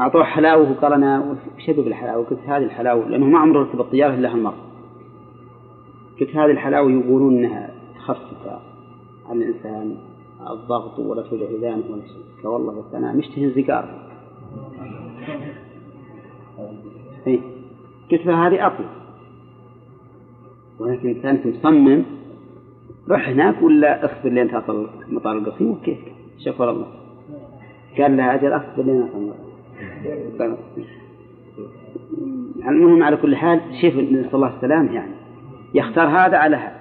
أعطوه 0.00 0.24
حلاوة 0.24 0.70
وقال 0.70 0.92
أنا 0.92 1.36
وش 1.58 1.70
أبي 1.70 1.82
بالحلاوة؟ 1.82 2.24
قلت 2.24 2.38
هذه 2.46 2.62
الحلاوة 2.62 3.08
لأنه 3.08 3.26
ما 3.26 3.38
عمره 3.38 3.62
ركب 3.62 3.80
الطيارة 3.80 4.14
إلا 4.14 4.32
هالمرة. 4.32 4.56
قلت 6.20 6.36
هذه 6.36 6.50
الحلاوة 6.50 6.90
يقولون 6.90 7.38
أنها 7.38 7.70
تخفف 7.96 8.60
عن 9.30 9.42
الإنسان 9.42 9.96
الضغط 10.50 10.98
ولا 10.98 11.22
توجع 11.22 11.46
إذانه 11.46 11.84
ولا 11.90 12.02
شيء. 12.02 12.42
قال 12.42 12.52
والله 12.52 12.72
بس 12.72 12.94
أنا 12.94 13.12
مشتهي 13.12 13.44
الزقار. 13.44 14.10
إيه. 17.26 17.40
قلت 18.12 18.26
له 18.26 18.46
هذه 18.46 18.66
أقوى 18.66 18.86
ولكن 20.78 21.14
كانت 21.22 21.46
مصمم 21.46 22.04
روح 23.10 23.28
هناك 23.28 23.62
ولا 23.62 24.04
اصبر 24.04 24.30
لين 24.30 24.50
تصل 24.50 24.88
مطار 25.08 25.38
القصيم؟ 25.38 25.70
وكيف 25.70 25.98
شكر 26.38 26.70
الله. 26.70 26.86
قال 27.98 28.16
لها 28.16 28.34
أجل 28.34 28.52
أصبر 28.52 28.82
لين 28.82 29.02
أصل 29.02 29.32
المهم 32.68 33.02
على 33.02 33.16
كل 33.16 33.36
حال 33.36 33.60
شوف 33.80 33.94
نسأل 33.94 34.34
الله 34.34 34.56
السلام 34.56 34.86
يعني 34.86 35.12
يختار 35.74 36.06
هذا 36.08 36.36
على 36.36 36.56
هذا. 36.56 36.80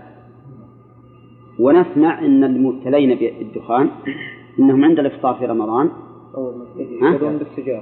ونسمع 1.59 2.19
أن 2.19 2.43
المبتلين 2.43 3.17
بالدخان 3.19 3.89
أنهم 4.59 4.85
عند 4.85 4.99
الإفطار 4.99 5.33
في 5.33 5.45
رمضان. 5.45 5.89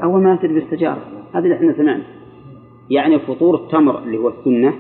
أول 0.04 0.22
ما 0.24 0.34
يبتدي 0.34 0.54
بالسجارة 0.54 1.02
هذا 1.34 1.44
اللي 1.44 1.56
إحنا 1.56 1.74
سمعنا. 1.74 2.04
يعني 2.90 3.20
فطور 3.20 3.56
التمر 3.56 4.00
اللي 4.04 4.18
هو 4.18 4.30
السنة 4.30 4.74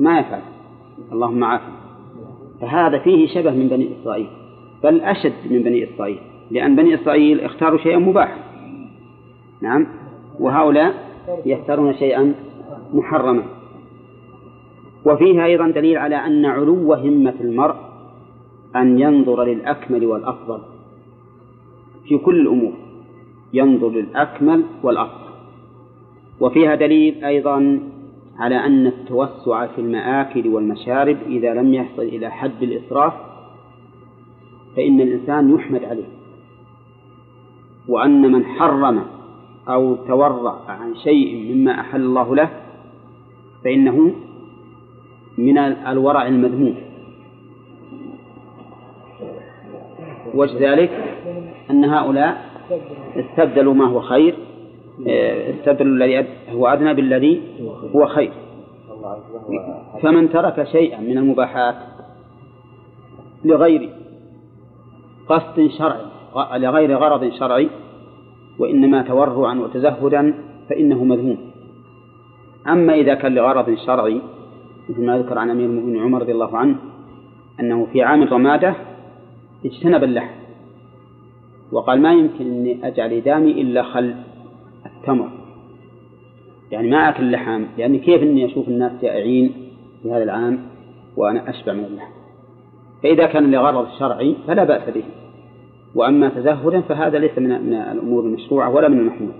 ما 0.00 0.18
يفعل. 0.20 0.42
اللهم 1.12 1.44
عافنا. 1.44 1.87
فهذا 2.60 2.98
فيه 2.98 3.26
شبه 3.26 3.50
من 3.50 3.68
بني 3.68 3.88
إسرائيل 4.00 4.28
بل 4.84 5.00
أشد 5.00 5.32
من 5.50 5.62
بني 5.62 5.84
إسرائيل 5.84 6.18
لأن 6.50 6.76
بني 6.76 6.94
إسرائيل 6.94 7.40
اختاروا 7.40 7.78
شيئا 7.78 7.98
مباحا. 7.98 8.38
نعم. 9.62 9.86
وهؤلاء 10.40 10.94
يختارون 11.46 11.94
شيئا 11.94 12.34
محرما. 12.92 13.42
وفيها 15.04 15.44
أيضا 15.44 15.68
دليل 15.68 15.96
على 15.96 16.16
أن 16.16 16.44
علو 16.44 16.94
همة 16.94 17.34
المرء 17.40 17.74
أن 18.76 18.98
ينظر 18.98 19.44
للأكمل 19.44 20.06
والأفضل 20.06 20.60
في 22.08 22.18
كل 22.18 22.40
الأمور. 22.40 22.72
ينظر 23.52 23.88
للأكمل 23.88 24.64
والأفضل. 24.82 25.28
وفيها 26.40 26.74
دليل 26.74 27.24
أيضا 27.24 27.80
على 28.38 28.56
أن 28.56 28.86
التوسع 28.86 29.66
في 29.66 29.80
المآكل 29.80 30.48
والمشارب 30.48 31.16
إذا 31.26 31.54
لم 31.54 31.74
يصل 31.74 32.02
إلى 32.02 32.30
حد 32.30 32.62
الإسراف 32.62 33.12
فإن 34.76 35.00
الإنسان 35.00 35.54
يحمد 35.54 35.84
عليه 35.84 36.08
وأن 37.88 38.32
من 38.32 38.44
حرم 38.44 39.04
أو 39.68 39.94
تورع 39.94 40.58
عن 40.68 40.94
شيء 40.94 41.54
مما 41.54 41.80
أحل 41.80 42.00
الله 42.00 42.36
له 42.36 42.50
فإنه 43.64 44.12
من 45.38 45.58
الورع 45.58 46.26
المذموم. 46.26 46.74
وجه 50.34 50.72
ذلك 50.72 50.90
أن 51.70 51.84
هؤلاء 51.84 52.48
استبدلوا 53.16 53.74
ما 53.74 53.86
هو 53.86 54.00
خير 54.00 54.34
استبدلوا 55.06 55.96
الذي 55.96 56.26
هو 56.50 56.66
أدنى 56.66 56.94
بالذي 56.94 57.42
هو 57.94 58.06
خير. 58.06 58.32
فمن 60.02 60.30
ترك 60.30 60.64
شيئا 60.64 61.00
من 61.00 61.18
المباحات 61.18 61.74
لغير 63.44 63.90
قصد 65.28 65.70
شرعي 65.78 66.58
لغير 66.58 66.96
غرض 66.96 67.32
شرعي 67.32 67.68
وإنما 68.58 69.02
تورعا 69.02 69.54
وتزهدا 69.54 70.34
فإنه 70.68 71.04
مذموم. 71.04 71.38
أما 72.68 72.94
إذا 72.94 73.14
كان 73.14 73.34
لغرض 73.34 73.74
شرعي 73.86 74.20
مثل 74.88 75.04
ما 75.06 75.18
ذكر 75.18 75.38
عن 75.38 75.50
أمير 75.50 75.66
المؤمنين 75.66 76.02
عمر 76.02 76.20
رضي 76.20 76.32
الله 76.32 76.56
عنه 76.56 76.76
أنه 77.60 77.86
في 77.92 78.02
عام 78.02 78.22
الرمادة 78.22 78.74
اجتنب 79.64 80.04
اللحم 80.04 80.34
وقال 81.72 82.02
ما 82.02 82.12
يمكن 82.12 82.44
أني 82.44 82.88
أجعل 82.88 83.12
إدامي 83.12 83.50
إلا 83.50 83.82
خل. 83.82 84.14
التمر 85.00 85.28
يعني 86.70 86.90
ما 86.90 87.08
أكل 87.08 87.24
اللحم 87.24 87.64
لأن 87.78 87.98
كيف 87.98 88.22
أني 88.22 88.46
أشوف 88.46 88.68
الناس 88.68 88.92
جائعين 89.02 89.52
في 90.02 90.12
هذا 90.12 90.22
العام 90.22 90.58
وأنا 91.16 91.50
أشبع 91.50 91.72
من 91.72 91.84
اللحم؟ 91.84 92.12
فإذا 93.02 93.26
كان 93.26 93.50
لغرض 93.50 93.88
شرعي 93.98 94.36
فلا 94.46 94.64
بأس 94.64 94.94
به. 94.94 95.02
وأما 95.94 96.28
تزهدا 96.28 96.80
فهذا 96.80 97.18
ليس 97.18 97.38
من 97.38 97.48
من 97.48 97.74
الأمور 97.74 98.24
المشروعة 98.24 98.74
ولا 98.74 98.88
من 98.88 98.98
المحمود. 98.98 99.34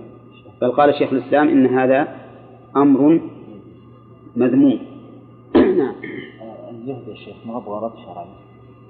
بل 0.61 0.71
قال 0.71 0.93
شيخ 0.95 1.13
الإسلام 1.13 1.47
إن 1.47 1.65
هذا 1.65 2.15
أمر 2.75 3.21
مذموم. 4.35 4.79
نعم. 5.55 5.93
الزهد 6.71 7.07
يا 7.07 7.15
شيخ 7.15 7.35
ما 7.45 7.53
هو 7.53 7.73
غرض 7.73 7.91
شرعي؟ 7.95 8.27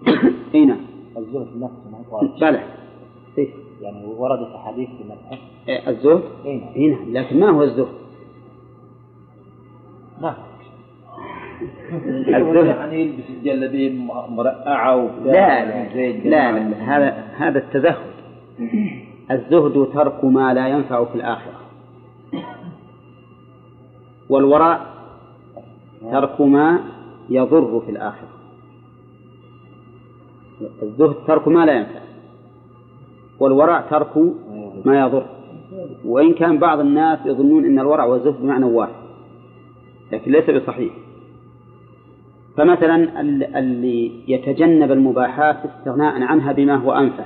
إي 0.56 0.66
نعم. 0.66 0.80
الزهد 1.18 1.48
نفسه 1.56 1.90
ما 1.92 1.98
هو 2.12 2.18
غرض 2.18 2.40
بلى. 2.40 2.64
إيه. 3.38 3.69
يعني 3.82 4.06
وردت 4.06 4.56
أحاديث 4.56 4.90
في 4.90 5.04
مدحه 5.04 5.44
إيه، 5.70 5.90
الزهد؟ 5.90 6.24
اي 6.46 6.58
نعم. 6.58 6.74
اي 6.76 6.88
نعم. 6.88 7.14
لكن 7.14 7.40
ما 7.40 7.50
هو 7.50 7.64
الزهد؟ 7.64 7.88
نعم. 10.22 10.36
الزهد. 11.82 12.66
يعني 12.76 13.02
يلبس 13.02 13.30
الجلابيه 13.30 13.92
مرقعة 14.30 14.96
وبتاع. 14.96 15.64
لا 15.64 15.94
زي 15.94 16.14
لا, 16.14 16.52
لا 16.52 16.98
هذا 16.98 17.28
هذا 17.38 17.60
التزهد. 17.60 18.10
الزهد 19.32 19.88
ترك 19.94 20.26
ما 20.26 20.54
لا 20.54 20.68
ينفع 20.68 21.06
في 21.06 21.16
الآخرة. 21.16 21.60
والوراء 24.30 24.86
ترك 26.12 26.42
ما 26.42 26.80
يضر 27.30 27.82
في 27.86 27.92
الآخرة. 27.92 28.30
الزهد 30.84 31.16
ترك 31.28 31.48
ما 31.48 31.66
لا 31.66 31.74
ينفع. 31.74 32.09
والورع 33.40 33.82
ترك 33.82 34.18
ما 34.86 35.00
يضر. 35.00 35.26
وإن 36.06 36.34
كان 36.34 36.58
بعض 36.58 36.80
الناس 36.80 37.20
يظنون 37.26 37.66
أن 37.66 37.80
الورع 37.80 38.06
والزهد 38.06 38.42
بمعنى 38.42 38.66
واحد 38.66 38.94
لكن 40.12 40.32
ليس 40.32 40.50
بصحيح. 40.50 40.94
فمثلا 42.58 43.22
ال- 43.22 43.56
اللي 43.56 44.12
يتجنب 44.28 44.92
المباحات 44.92 45.58
استغناء 45.66 46.22
عنها 46.22 46.52
بما 46.52 46.76
هو 46.76 46.92
أنفع 46.92 47.26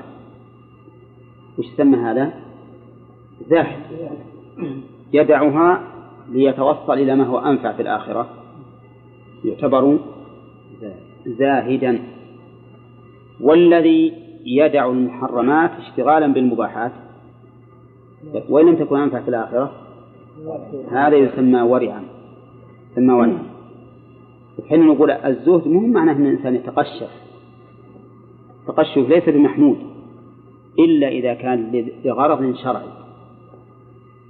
وش 1.59 1.66
يسمى 1.66 1.97
هذا؟ 1.97 2.34
زاهد 3.49 3.80
يدعها 5.14 5.84
ليتوصل 6.32 6.93
إلى 6.93 7.16
ما 7.16 7.24
هو 7.26 7.38
أنفع 7.39 7.72
في 7.72 7.82
الآخرة. 7.82 8.30
يعتبر 9.45 9.99
زاهدا. 11.26 11.99
والذي 13.41 14.14
يدع 14.46 14.89
المحرمات 14.89 15.72
اشتغالا 15.72 16.28
بالمباحات. 16.28 16.91
وإن 18.49 18.65
لم 18.65 18.76
تكن 18.76 18.99
أنفع 18.99 19.22
في 19.22 19.28
الآخرة 19.28 19.72
هذا 20.91 21.15
يسمى 21.15 21.61
ورعا 21.61 22.03
يسمى 22.91 23.14
ورعا. 23.14 23.44
وحين 24.60 24.88
نقول 24.88 25.11
الزهد 25.11 25.68
مو 25.68 25.88
معناه 25.88 26.14
أن 26.14 26.26
الإنسان 26.26 26.56
يتقشف. 26.56 27.10
التقشف 28.61 29.10
ليس 29.10 29.30
بمحمود 29.30 29.78
إلا 30.80 31.07
إذا 31.07 31.34
كان 31.34 31.86
لغرض 32.06 32.56
شرعي. 32.56 32.90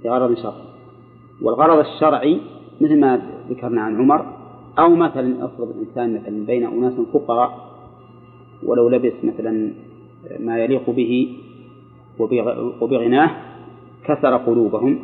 لغرض 0.04 0.36
شرعي. 0.36 0.64
والغرض 1.42 1.78
الشرعي 1.78 2.40
مثل 2.80 3.00
ما 3.00 3.22
ذكرنا 3.50 3.80
عن 3.80 3.96
عمر 3.96 4.26
أو 4.78 4.94
مثلا 4.94 5.44
أفرض 5.44 5.68
الإنسان 5.70 6.14
مثلا 6.14 6.46
بين 6.46 6.66
أناس 6.66 6.92
فقراء 7.12 7.74
ولو 8.62 8.88
لبس 8.88 9.12
مثلا 9.24 9.70
ما 10.40 10.58
يليق 10.58 10.90
به 10.90 11.36
وبغ- 12.18 12.82
وبغناه 12.82 13.30
كسر 14.04 14.36
قلوبهم 14.36 14.98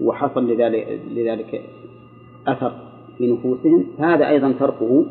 وحصل 0.00 0.50
لذلك, 0.50 1.00
لذلك 1.10 1.62
أثر 2.46 2.72
في 3.18 3.32
نفوسهم 3.32 3.84
هذا 3.98 4.28
أيضا 4.28 4.52
تركه 4.52 5.06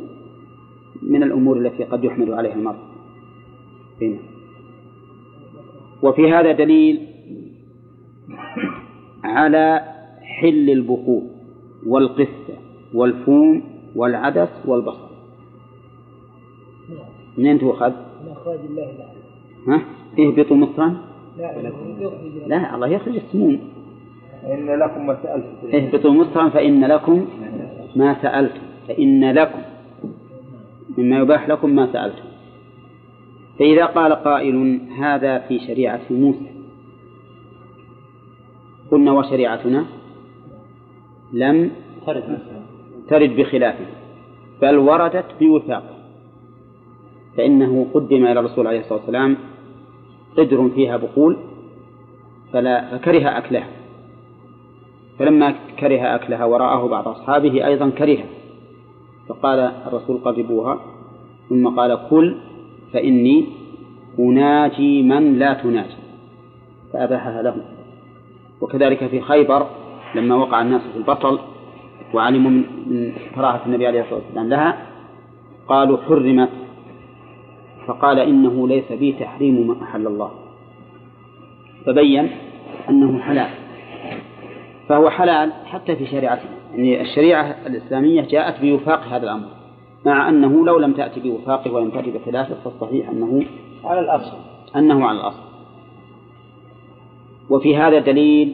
من 1.02 1.24
الأمور 1.24 1.58
التي 1.58 1.84
قد 1.84 2.04
يحمل 2.04 2.34
عليها 2.34 2.54
المرء. 2.54 2.78
وفي 6.04 6.32
هذا 6.34 6.52
دليل 6.52 7.08
على 9.24 9.82
حل 10.22 10.70
البخور 10.70 11.22
والقثة 11.88 12.54
والفوم 12.94 13.62
والعدس 13.96 14.50
والبصل 14.66 15.08
منين 17.38 17.60
تؤخذ؟ 17.60 17.92
من 18.46 18.52
أخراج 18.52 18.60
الله 18.70 18.84
الأعلى 18.84 19.20
ها؟ 19.68 19.82
اهبطوا 20.20 20.58
مصرا 20.58 20.98
لا 21.38 21.62
لا 22.48 22.76
الله 22.76 22.88
يخرج 22.88 23.16
السموم. 23.16 23.60
إن 24.44 24.80
لكم 24.80 25.08
ما 25.08 25.18
سألتم. 25.24 25.78
اهبطوا 25.78 26.12
مصرا 26.12 26.50
فإن 26.50 26.86
لكم 26.86 27.28
ما 27.96 28.22
سألتم. 28.22 28.62
فإن 28.88 29.32
لكم 29.32 29.60
مما 30.98 31.18
يباح 31.18 31.50
لكم 31.50 31.70
ما 31.70 31.94
سألتم. 31.94 32.26
فإذا 33.60 33.86
قال 33.86 34.14
قائل 34.14 34.80
هذا 34.98 35.40
في 35.40 35.60
شريعة 35.60 36.02
موسى. 36.10 36.52
قلنا 38.92 39.12
وشريعتنا 39.12 39.86
لم 41.34 41.72
ترد. 43.08 43.36
بخلافه 43.38 43.86
بل 44.62 44.78
وردت 44.78 45.26
بوثاق 45.40 45.95
فإنه 47.38 47.88
قدم 47.94 48.26
إلى 48.26 48.40
الرسول 48.40 48.68
عليه 48.68 48.80
الصلاة 48.80 49.00
والسلام 49.00 49.38
قدر 50.38 50.70
فيها 50.76 50.98
بقول 50.98 51.38
فلا 52.54 52.98
فكره 52.98 53.38
أكلها. 53.38 53.68
فلما 55.20 55.56
كره 55.80 56.16
أكلها 56.16 56.46
ورآه 56.46 56.88
بعض 56.88 57.08
أصحابه 57.08 57.66
أيضا 57.66 57.90
كره 57.90 58.18
فقال 59.30 59.60
الرسول 59.60 60.18
قربوها 60.18 60.80
ثم 61.50 61.68
قال 61.68 62.00
كل 62.10 62.36
فإني 62.94 63.46
أناجي 64.20 65.04
من 65.04 65.40
لا 65.40 65.54
تناجي. 65.54 65.96
فأباحها 66.94 67.42
لهم. 67.42 67.62
وكذلك 68.62 69.08
في 69.08 69.22
خيبر 69.22 69.68
لما 70.16 70.36
وقع 70.36 70.62
الناس 70.62 70.82
في 70.82 70.98
البطل 70.98 71.40
وعلموا 72.14 72.52
من 72.52 73.12
كراهة 73.36 73.62
النبي 73.66 73.88
عليه 73.88 74.02
الصلاة 74.02 74.20
والسلام 74.20 74.50
لها 74.50 74.78
قالوا 75.68 75.98
حرمت 75.98 76.50
فقال 77.88 78.20
إنه 78.20 78.68
ليس 78.68 78.92
بي 78.92 79.12
تحريم 79.12 79.68
ما 79.68 79.84
أحل 79.84 80.08
الله. 80.08 80.32
فبين 81.86 82.30
أنه 82.90 83.20
حلال. 83.20 83.50
فهو 84.90 85.10
حلال 85.10 85.52
حتى 85.66 85.96
في 85.96 86.08
شريعتنا 86.08 86.52
يعني 86.72 87.02
الشريعة 87.02 87.56
الإسلامية 87.66 88.22
جاءت 88.22 88.62
بوفاق 88.62 89.04
هذا 89.04 89.24
الأمر 89.24 89.48
مع 90.06 90.30
أنه 90.30 90.66
لو 90.66 90.78
لم 90.78 90.94
تأتي 90.94 91.20
بوفاقه 91.20 91.72
ولم 91.72 91.90
تأتي 91.90 92.12
بخلافه 92.12 92.56
فالصحيح 92.64 93.10
أنه 93.10 93.44
على 93.84 94.00
الأصل. 94.00 94.38
أنه 94.76 95.06
على 95.06 95.20
الأصل. 95.20 95.44
وفي 97.50 97.78
هذا 97.78 98.00
دليل 98.00 98.54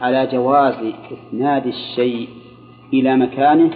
على 0.00 0.26
جواز 0.32 0.74
إسناد 1.12 1.66
الشيء 1.66 2.28
إلى 2.92 3.16
مكانه 3.16 3.70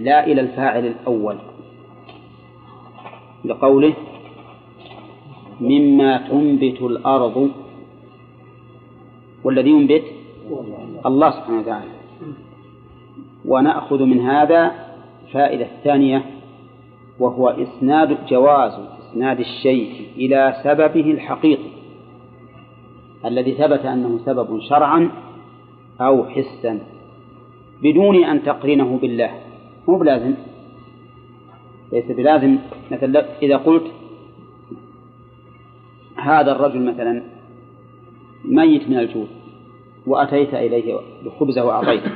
لا 0.00 0.26
إلى 0.26 0.40
الفاعل 0.40 0.86
الأول. 0.86 1.36
لقوله 3.44 3.94
مما 5.60 6.16
تنبت 6.16 6.82
الأرض 6.82 7.50
والذي 9.44 9.70
ينبت 9.70 10.04
الله 11.06 11.30
سبحانه 11.30 11.60
وتعالى. 11.60 11.90
ونأخذ 13.44 14.04
من 14.04 14.20
هذا 14.20 14.72
فائدة 15.32 15.66
ثانية 15.84 16.24
وهو 17.18 17.48
إسناد 17.48 18.26
جواز 18.26 18.72
إسناد 19.00 19.40
الشيء 19.40 19.92
إلى 20.16 20.60
سببه 20.64 21.10
الحقيقي 21.10 21.70
الذي 23.24 23.52
ثبت 23.54 23.84
أنه 23.84 24.18
سبب 24.26 24.60
شرعا 24.60 25.10
أو 26.00 26.24
حسا 26.24 26.80
بدون 27.82 28.24
أن 28.24 28.42
تقرنه 28.42 28.98
بالله. 29.02 29.30
مو 29.88 29.98
بلازم. 29.98 30.34
ليس 31.92 32.04
بلازم. 32.04 32.58
مثلا 32.90 33.26
إذا 33.42 33.56
قلت 33.56 33.84
هذا 36.16 36.52
الرجل 36.52 36.82
مثلا 36.84 37.22
ميت 38.44 38.88
من 38.88 38.98
الجوع 38.98 39.26
وأتيت 40.06 40.54
إليه 40.54 41.00
بخبزه 41.24 41.64
وأعطيته 41.64 42.10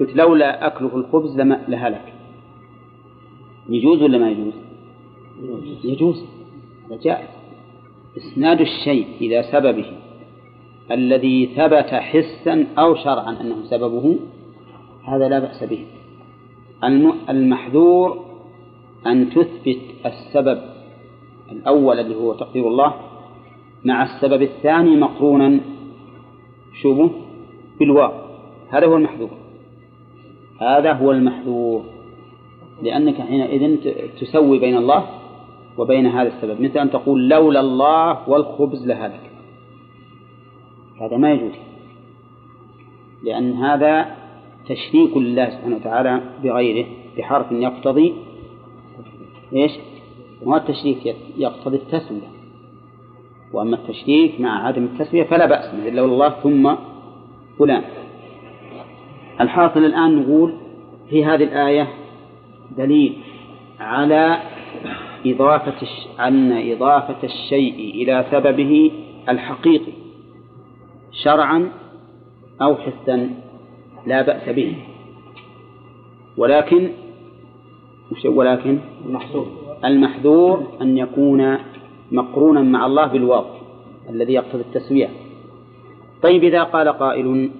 قلت 0.00 0.16
لولا 0.16 0.66
أكله 0.66 0.96
الخبز 0.96 1.40
لهلك. 1.68 2.12
يجوز 3.68 4.02
ولا 4.02 4.18
ما 4.18 4.30
يجوز؟ 4.30 4.52
يجوز. 5.84 6.24
هذا 6.86 7.00
جائز. 7.02 7.28
إسناد 8.16 8.60
الشيء 8.60 9.06
إلى 9.20 9.42
سببه 9.42 9.92
الذي 10.90 11.46
ثبت 11.46 11.94
حسا 11.94 12.66
أو 12.78 12.94
شرعا 12.94 13.40
أنه 13.40 13.64
سببه 13.64 14.18
هذا 15.04 15.28
لا 15.28 15.38
بأس 15.38 15.64
به. 15.64 15.84
المحذور 17.28 18.27
أن 19.06 19.30
تثبت 19.30 19.80
السبب 20.06 20.62
الأول 21.52 21.98
اللي 22.00 22.16
هو 22.16 22.34
تقدير 22.34 22.68
الله 22.68 22.94
مع 23.84 24.02
السبب 24.02 24.42
الثاني 24.42 24.96
مقرونا. 24.96 25.60
شوفوا 26.82 27.08
بالواو 27.80 28.12
هذا 28.70 28.86
هو 28.86 28.96
المحذور 28.96 29.30
هذا 30.60 30.92
هو 30.92 31.12
المحذور 31.12 31.84
لأنك 32.82 33.20
حينئذ 33.20 33.76
تسوي 34.20 34.58
بين 34.58 34.76
الله 34.76 35.06
وبين 35.78 36.06
هذا 36.06 36.28
السبب. 36.28 36.60
مثل 36.60 36.78
أن 36.78 36.90
تقول 36.90 37.28
لولا 37.28 37.60
الله 37.60 38.28
والخبز 38.28 38.86
لهلك. 38.86 39.30
هذا 41.00 41.16
ما 41.16 41.32
يجوز. 41.32 41.52
لأن 43.24 43.52
هذا 43.52 44.16
تشريك 44.68 45.16
لله 45.16 45.50
سبحانه 45.50 45.76
وتعالى 45.76 46.20
بغيره 46.44 46.86
بحرف 47.18 47.52
يقتضي 47.52 48.14
إيش؟ 49.52 49.72
ما 50.46 50.56
التشريك 50.56 51.16
يقتضي 51.36 51.76
التسوية. 51.76 52.28
وأما 53.52 53.76
التشريك 53.76 54.40
مع 54.40 54.66
عدم 54.66 54.84
التسوية 54.84 55.24
فلا 55.24 55.46
بأس 55.46 55.74
مثل 55.74 55.94
لولا 55.94 56.12
الله 56.12 56.28
ثم 56.28 56.74
فلان. 57.58 57.82
الحاصل 59.40 59.84
الآن 59.84 60.16
نقول 60.16 60.54
في 61.10 61.24
هذه 61.24 61.44
الآية 61.44 61.88
دليل 62.76 63.16
على 63.80 64.38
إضافة 65.26 65.88
أن 66.20 66.72
إضافة 66.72 67.24
الشيء 67.24 67.94
إلى 67.94 68.26
سببه 68.30 68.90
الحقيقي. 69.28 69.92
شرعا 71.12 71.72
أو 72.62 72.76
حسا 72.76 73.30
لا 74.06 74.22
بأس 74.22 74.48
به. 74.48 74.74
ولكن 76.36 76.90
ولكن 78.24 78.78
المحصول 79.06 79.46
المحذور 79.84 80.66
أن 80.82 80.98
يكون 80.98 81.56
مقرونا 82.12 82.62
مع 82.62 82.86
الله 82.86 83.06
بالواو 83.06 83.44
الذي 84.10 84.32
يقتضي 84.32 84.62
التسوية. 84.62 85.08
طيب 86.22 86.44
إذا 86.44 86.62
قال 86.62 86.88
قائل 86.88 87.50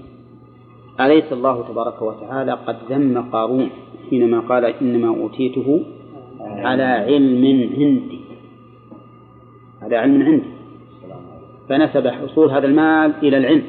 أليس 1.00 1.32
الله 1.32 1.68
تبارك 1.68 2.02
وتعالى 2.02 2.52
قد 2.52 2.76
ذم 2.90 3.24
قارون 3.32 3.70
حينما 4.10 4.40
قال 4.40 4.64
إنما 4.64 5.08
أوتيته 5.08 5.84
على 6.40 6.82
علم 6.82 7.44
عندي. 7.78 8.20
على 9.82 9.96
علم 9.96 10.22
عندي. 10.22 10.50
فنسب 11.68 12.08
حصول 12.08 12.50
هذا 12.50 12.66
المال 12.66 13.14
إلى 13.22 13.36
العلم. 13.36 13.64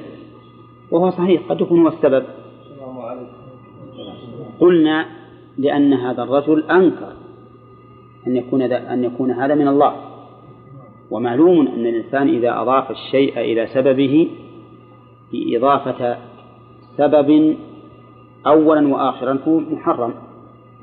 وهو 0.92 1.10
صحيح 1.12 1.42
قد 1.50 1.62
يكون 1.62 1.82
هو 1.82 1.88
السبب. 1.88 2.24
قلنا 4.60 5.19
لأن 5.60 5.94
هذا 5.94 6.24
الرجل 6.24 6.64
أنكر 6.64 7.14
أن 8.28 8.38
يكون 8.38 8.62
أن 8.62 9.04
يكون 9.04 9.32
هذا 9.32 9.56
من 9.56 9.68
الله. 9.68 9.96
ومعلوم 11.12 11.68
أن 11.68 11.86
الإنسان 11.88 12.28
إذا 12.28 12.62
أضاف 12.62 12.92
الشيء 12.92 13.40
إلى 13.40 13.68
سببه 13.68 14.28
بإضافة 15.32 16.18
سبب 16.98 17.58
أولا 18.48 18.88
وآخرا 18.88 19.38
فهو 19.38 19.60
محرم 19.60 20.14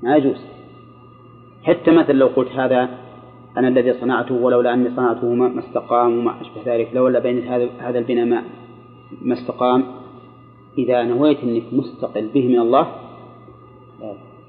ما 0.02 0.16
يجوز. 0.16 0.40
حتى 1.62 1.90
مثلا 1.90 2.14
لو 2.14 2.26
قلت 2.26 2.52
هذا 2.52 2.88
أنا 3.56 3.68
الذي 3.68 3.92
صنعته 3.92 4.34
ولولا 4.34 4.74
أني 4.74 4.90
صنعته 4.96 5.34
ما 5.34 5.58
استقام 5.58 6.18
وما 6.18 6.34
أشبه 6.40 6.74
ذلك 6.74 6.88
لولا 6.94 7.18
بين 7.18 7.48
هذا 7.80 7.98
البناء 7.98 8.44
ما 9.22 9.34
استقام 9.34 9.84
إذا 10.78 11.02
نويت 11.02 11.38
أنك 11.42 11.62
مستقل 11.72 12.26
به 12.34 12.48
من 12.48 12.58
الله 12.58 13.05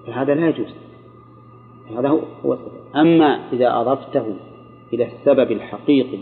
فهذا 0.08 0.36
لا 0.36 0.50
يجوز. 0.50 0.74
هذا 1.98 2.10
هو 2.46 2.54
السبب. 2.54 2.72
أما 2.96 3.40
إذا 3.54 3.82
أضفته 3.82 4.36
إلى 4.94 5.06
السبب 5.06 5.52
الحقيقي 5.52 6.20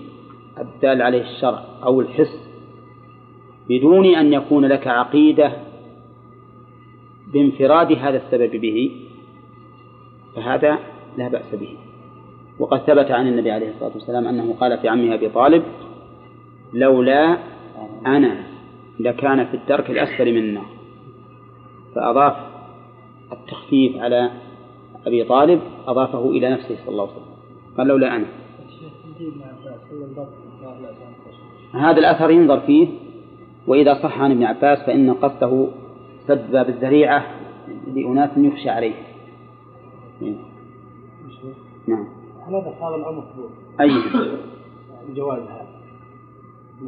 الدال 0.60 1.02
عليه 1.02 1.22
الشرع 1.22 1.64
أو 1.84 2.02
الحس 2.02 2.50
بدون 3.70 4.06
أن 4.06 4.34
يكون 4.34 4.66
لك 4.66 4.88
عقيدة 4.88 5.52
بانفراد 7.34 7.92
هذا 7.92 8.18
السبب 8.18 8.62
به 8.62 8.92
فهذا 10.36 10.80
لا 11.18 11.28
بأس 11.28 11.56
به. 11.56 11.78
وقد 12.60 12.80
ثبت 12.80 13.12
عن 13.12 13.28
النبي 13.28 13.52
عليه 13.52 13.70
الصلاة 13.70 13.92
والسلام 13.94 14.28
أنه 14.28 14.54
قال 14.60 14.78
في 14.78 14.90
عمه 14.90 15.14
أبي 15.14 15.30
طالب 15.30 15.64
لولا 16.74 17.38
أنا 18.06 18.44
لكان 19.00 19.46
في 19.46 19.54
الدرك 19.54 19.90
الأسفل 19.90 20.32
من 20.32 20.38
النار. 20.38 20.70
فأضاف 21.96 22.55
التخفيف 23.32 23.98
على 23.98 24.32
أبي 25.08 25.24
طالب 25.24 25.62
أضافه 25.88 26.30
إلى 26.30 26.50
نفسه 26.50 26.76
صلى 26.76 26.90
الله 26.90 27.04
عليه 27.04 27.14
وسلم. 27.14 27.36
قال 27.78 27.88
لولا 27.88 28.16
أنا. 28.16 28.26
هذا 31.74 31.98
الأثر 31.98 32.32
ينظر 32.32 32.60
فيه 32.60 32.88
وإذا 33.68 33.94
صح 34.04 34.20
عن 34.20 34.32
ابن 34.32 34.44
عباس 34.44 34.80
فإن 34.80 35.14
قصده 35.14 35.68
سد 36.28 36.52
باب 36.52 36.70
الذريعة 36.70 37.26
لأناس 37.96 38.30
يخشى 38.38 38.70
عليه. 38.70 38.94
نعم. 41.88 42.08
هذا 42.48 42.58
هذا 42.58 42.96
الأمر 42.96 43.24
أي. 43.82 43.92
الجواز 45.10 45.40
هذا. 45.40 45.68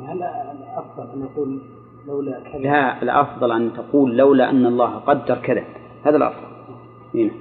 هل 0.08 0.24
الأفضل 0.24 1.12
أن 1.14 1.20
نقول 1.20 1.60
لولا 2.08 2.40
كذا؟ 2.40 2.60
لا 2.62 3.02
الأفضل 3.02 3.52
أن 3.52 3.74
تقول 3.74 4.18
لولا 4.18 4.50
أن 4.50 4.66
الله 4.66 4.96
قدر 4.96 5.36
كذا. 5.36 5.64
هذا 6.04 6.18
الأفضل 6.18 6.48
هنا. 7.16 7.32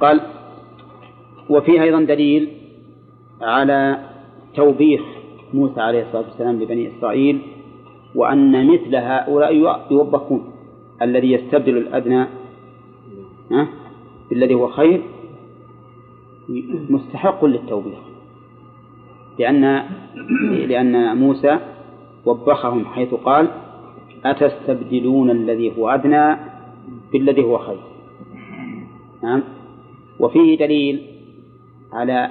قال 0.00 0.20
وفيه 1.50 1.82
أيضا 1.82 2.00
دليل 2.00 2.48
على 3.42 3.98
توبيخ 4.54 5.00
موسى 5.54 5.80
عليه 5.80 6.02
الصلاة 6.02 6.24
والسلام 6.24 6.62
لبني 6.62 6.98
إسرائيل 6.98 7.38
وأن 8.14 8.66
مثل 8.72 8.96
هؤلاء 8.96 9.54
يوبخون 9.90 10.52
الذي 11.02 11.32
يستبدل 11.32 11.76
الأدنى 11.76 12.26
بالذي 14.30 14.54
هو 14.54 14.68
خير 14.68 15.02
مستحق 16.90 17.44
للتوبيخ. 17.44 17.98
لأن 19.38 19.82
لأن 20.68 21.16
موسى 21.16 21.58
وبخهم 22.26 22.84
حيث 22.84 23.14
قال 23.14 23.48
أتستبدلون 24.24 25.30
الذي 25.30 25.78
هو 25.78 25.88
أدنى؟ 25.88 26.55
بالذي 27.12 27.44
هو 27.44 27.58
خير. 27.58 27.80
نعم؟ 29.22 29.42
وفيه 30.20 30.58
دليل 30.58 31.06
على 31.92 32.30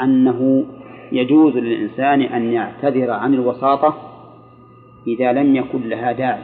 أنه 0.00 0.66
يجوز 1.12 1.56
للإنسان 1.56 2.20
أن 2.22 2.52
يعتذر 2.52 3.10
عن 3.10 3.34
الوساطة 3.34 3.96
إذا 5.06 5.32
لم 5.32 5.56
يكن 5.56 5.88
لها 5.88 6.12
داعي. 6.12 6.42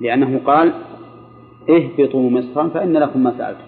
لأنه 0.00 0.40
قال 0.44 0.72
اهبطوا 1.70 2.30
مصرا 2.30 2.68
فإن 2.68 2.92
لكم 2.92 3.22
ما 3.22 3.38
سألتم. 3.38 3.64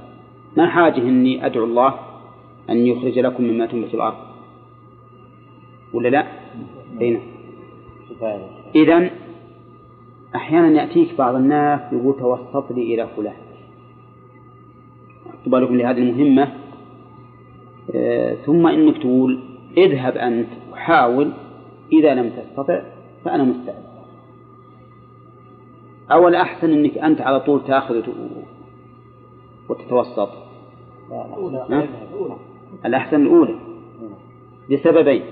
ما 0.56 0.66
حاجة 0.66 1.02
إني 1.02 1.46
أدعو 1.46 1.64
الله 1.64 1.94
أن 2.70 2.86
يخرج 2.86 3.18
لكم 3.18 3.44
مما 3.44 3.66
تنبت 3.66 3.94
الأرض؟ 3.94 4.16
ولا 5.92 6.08
لا؟ 6.08 6.26
أين؟ 7.00 7.20
إذا 8.74 9.10
أحيانا 10.34 10.82
يأتيك 10.82 11.18
بعض 11.18 11.34
الناس 11.34 11.92
يقول 11.92 12.16
توسط 12.18 12.72
لي 12.72 12.94
إلى 12.94 13.08
فلان. 13.16 13.34
بالكم 15.46 15.76
لهذه 15.76 15.98
المهمة. 15.98 16.52
آه 17.94 18.34
ثم 18.34 18.66
إنك 18.66 18.98
تقول 18.98 19.40
اذهب 19.76 20.16
أنت 20.16 20.48
وحاول 20.72 21.32
إذا 21.92 22.14
لم 22.14 22.30
تستطع 22.30 22.82
فأنا 23.24 23.44
مستعد. 23.44 23.84
أو 26.12 26.28
الأحسن 26.28 26.72
أنك 26.72 26.98
أنت 26.98 27.20
على 27.20 27.40
طول 27.40 27.64
تأخذ 27.64 28.02
وتتوسط. 29.68 30.30
الأحسن 32.84 33.22
الأولى. 33.22 33.54
لسببين. 34.70 35.22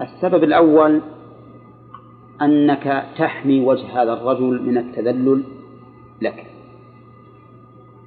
السبب 0.00 0.44
الأول 0.44 1.00
أنك 2.42 3.04
تحمي 3.18 3.60
وجه 3.60 4.02
هذا 4.02 4.12
الرجل 4.12 4.62
من 4.62 4.78
التذلل 4.78 5.42
لك. 6.22 6.46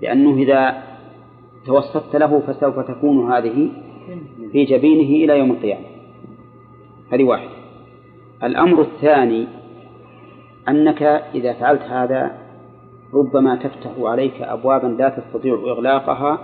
لأنه 0.02 0.38
إذا 0.38 0.84
توسطت 1.66 2.16
له 2.16 2.40
فسوف 2.40 2.80
تكون 2.80 3.32
هذه 3.32 3.70
في 4.52 4.66
جبينه 4.66 5.26
إلى 5.26 5.40
يوم 5.40 5.52
القيامة. 5.52 5.86
هذه 7.12 7.24
واحدة. 7.24 7.49
الأمر 8.44 8.82
الثاني 8.82 9.48
أنك 10.70 11.03
إذا 11.36 11.53
فعلت 11.53 11.82
هذا 11.82 12.38
ربما 13.14 13.56
تفتح 13.56 13.91
عليك 13.99 14.41
أبوابا 14.41 14.88
لا 14.88 15.10
تستطيع 15.10 15.53
إغلاقها 15.53 16.40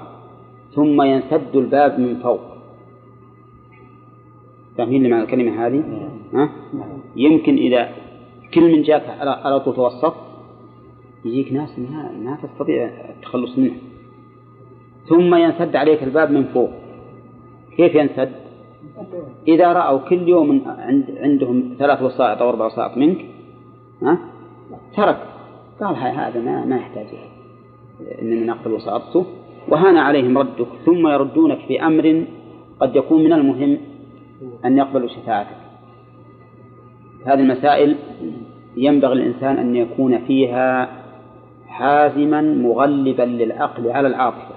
ثم 0.76 1.01
ينسد 1.01 1.55
الباب 1.55 1.99
من 1.99 2.15
فوق. 2.15 2.51
فاهمين 4.77 5.10
معنى 5.10 5.23
الكلمة 5.23 5.68
هذه؟ 5.68 5.84
ها؟ 6.34 6.49
يمكن 7.15 7.56
إذا 7.56 7.89
كل 8.53 8.72
من 8.72 8.81
جاك 8.81 9.03
على 9.19 9.60
طول 9.60 9.76
توسط 9.76 10.14
يجيك 11.26 11.53
ناس 11.53 11.80
ما, 11.80 12.11
ما 12.23 12.38
تستطيع 12.43 12.89
التخلص 13.10 13.57
منه 13.57 13.73
ثم 15.06 15.35
ينسد 15.35 15.76
عليك 15.76 16.03
الباب 16.03 16.31
من 16.31 16.43
فوق 16.43 16.69
كيف 17.77 17.95
ينسد؟ 17.95 18.31
إذا 19.48 19.73
رأوا 19.73 19.99
كل 19.99 20.27
يوم 20.27 20.61
عند 20.68 21.06
عندهم 21.18 21.76
ثلاث 21.80 22.02
وسائط 22.02 22.41
أو 22.41 22.49
أربع 22.49 22.65
وسائط 22.65 22.98
منك 22.98 23.26
ها؟ 24.02 24.18
ترك 24.95 25.18
قال 25.81 25.95
هذا 25.95 26.41
ما 26.41 26.65
ما 26.65 26.77
يحتاج 26.77 27.07
إنني 28.22 28.45
نقبل 28.45 28.72
وساطته 28.72 29.26
وهان 29.68 29.98
عليهم 29.98 30.38
ردك 30.38 30.68
ثم 30.85 31.07
يردونك 31.07 31.60
في 31.68 31.85
أمر 31.85 32.26
قد 32.80 32.95
يكون 32.95 33.23
من 33.23 33.34
المهم 33.34 33.77
أن 34.65 34.77
يقبلوا 34.77 35.07
شفاعتك. 35.07 35.57
هذه 37.26 37.39
المسائل 37.39 37.95
ينبغي 38.77 39.13
الإنسان 39.13 39.57
أن 39.57 39.76
يكون 39.76 40.18
فيها 40.18 40.89
حازما 41.68 42.41
مغلبا 42.41 43.23
للعقل 43.23 43.91
على 43.91 44.07
العاطفة. 44.07 44.55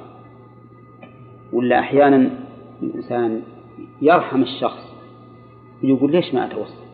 ولا 1.52 1.78
أحيانا 1.78 2.30
الإنسان 2.82 3.42
يرحم 4.02 4.42
الشخص 4.42 4.94
يقول 5.82 6.12
ليش 6.12 6.34
ما 6.34 6.46
أتوسل 6.46 6.84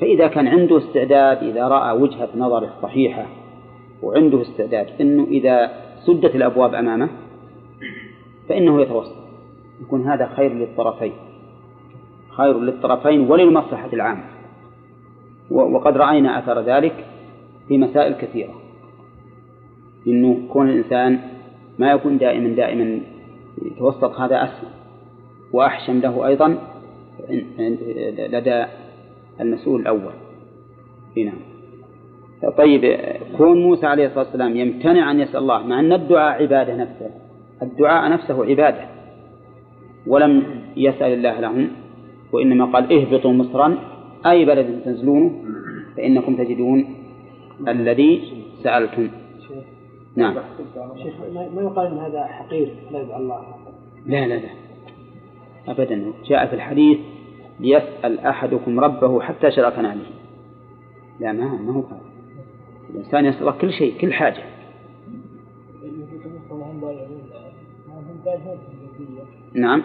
فإذا 0.00 0.26
كان 0.26 0.46
عنده 0.46 0.78
استعداد 0.78 1.42
إذا 1.42 1.68
رأى 1.68 1.98
وجهة 2.00 2.28
نظره 2.36 2.70
صحيحة 2.82 3.26
وعنده 4.02 4.42
استعداد 4.42 4.86
أنه 5.00 5.24
إذا 5.24 5.70
سدت 6.06 6.34
الأبواب 6.36 6.74
أمامه 6.74 7.08
فإنه 8.48 8.82
يتوسط 8.82 9.16
يكون 9.82 10.08
هذا 10.08 10.26
خير 10.36 10.52
للطرفين. 10.52 11.12
خير 12.36 12.60
للطرفين 12.60 13.30
وللمصلحة 13.30 13.88
العامة. 13.92 14.24
وقد 15.50 15.96
رأينا 15.96 16.38
أثر 16.38 16.60
ذلك 16.60 17.04
في 17.68 17.78
مسائل 17.78 18.14
كثيرة. 18.14 18.54
إنه 20.06 20.48
كون 20.48 20.68
الإنسان 20.68 21.20
ما 21.78 21.90
يكون 21.90 22.18
دائما 22.18 22.48
دائما 22.48 23.00
يتوسط 23.62 24.20
هذا 24.20 24.44
أسهل. 24.44 24.68
وأحشم 25.52 26.00
له 26.00 26.26
أيضا 26.26 26.58
لدى 28.18 28.64
المسؤول 29.40 29.80
الأول. 29.80 30.12
نعم. 31.16 31.54
طيب 32.58 32.96
كون 33.36 33.62
موسى 33.62 33.86
عليه 33.86 34.06
الصلاة 34.06 34.24
والسلام 34.24 34.56
يمتنع 34.56 35.10
أن 35.10 35.20
يسأل 35.20 35.36
الله 35.36 35.66
مع 35.66 35.80
أن 35.80 35.92
الدعاء 35.92 36.42
عبادة 36.42 36.76
نفسه 36.76 37.10
الدعاء 37.62 38.10
نفسه 38.12 38.44
عبادة 38.44 38.84
ولم 40.06 40.42
يسأل 40.76 41.12
الله 41.12 41.40
لهم 41.40 41.68
وإنما 42.34 42.64
قال 42.64 42.92
اهبطوا 42.92 43.32
مصرا 43.32 43.78
أي 44.26 44.44
بلد 44.44 44.82
تنزلونه 44.84 45.44
فإنكم 45.96 46.36
تجدون 46.36 46.94
الذي 47.68 48.44
سألتم. 48.62 49.08
نعم. 50.16 50.34
شيخ 51.02 51.14
ما 51.54 51.62
يقال 51.62 51.86
إن 51.86 51.98
هذا 51.98 52.24
حقير 52.24 52.74
لا 52.90 53.18
الله. 53.18 53.42
لا 54.06 54.26
لا 54.26 54.34
لا. 54.34 54.48
أبدا. 55.68 56.12
جاء 56.24 56.46
في 56.46 56.54
الحديث 56.54 56.98
ليسأل 57.60 58.20
أحدكم 58.20 58.80
ربه 58.80 59.20
حتى 59.20 59.50
شرف 59.50 59.78
عليه 59.78 60.14
لا 61.20 61.32
ما 61.32 61.44
ما 61.44 61.72
هو 61.72 61.80
هذا. 61.80 62.00
الإنسان 62.90 63.24
يسأل 63.26 63.58
كل 63.58 63.72
شيء 63.72 63.94
كل 64.00 64.12
حاجة. 64.12 64.42
نعم. 69.54 69.82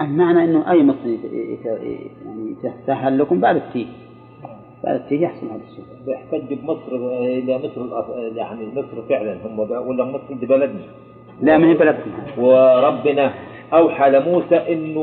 المعنى 0.00 0.44
إنه 0.44 0.70
أي 0.70 0.82
مصر 0.82 1.06
يعني 1.64 2.56
يتسهل 2.64 3.18
لكم 3.18 3.40
بعد 3.40 3.56
التيه. 3.56 3.86
بعد 4.84 4.94
التيه 4.94 5.20
يحصل 5.20 5.46
هذا 5.46 5.60
الشيء. 5.70 5.84
بيحتج 6.06 6.54
بمصر 6.54 6.96
إلى 7.18 7.58
مصر 7.58 7.86
يعني 8.36 8.66
مصر 8.66 9.02
فعلا 9.08 9.46
هم 9.46 9.58
ولا 9.58 10.04
مصر 10.04 10.34
دي 10.40 10.46
بلدنا؟ 10.46 10.80
لا 11.42 11.58
من 11.58 11.74
بلدكم. 11.74 12.10
وربنا 12.38 13.34
أوحى 13.72 14.10
لموسى 14.10 14.56
إنه 14.56 15.00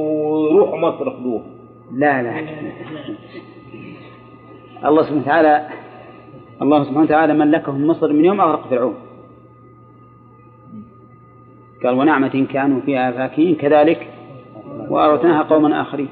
روح 0.52 0.74
مصر 0.74 1.10
خذوه 1.10 1.42
لا 1.94 2.24
لا. 2.24 2.40
الله 4.86 5.02
سبحانه 5.04 5.22
وتعالى 5.22 5.68
الله 6.62 6.84
سبحانه 6.84 7.02
وتعالى 7.02 7.34
ملكهم 7.34 7.88
مصر 7.88 8.14
من 8.14 8.26
يوم 8.26 8.42
أغرق 8.42 8.68
فرعون. 8.68 8.96
قال 11.84 11.94
ونعمة 11.94 12.48
كانوا 12.54 12.82
فيها 12.82 13.12
فاكهين 13.12 13.56
كذلك 13.56 14.08
وأورثناها 14.90 15.44
قوما 15.44 15.82
آخرين. 15.82 16.10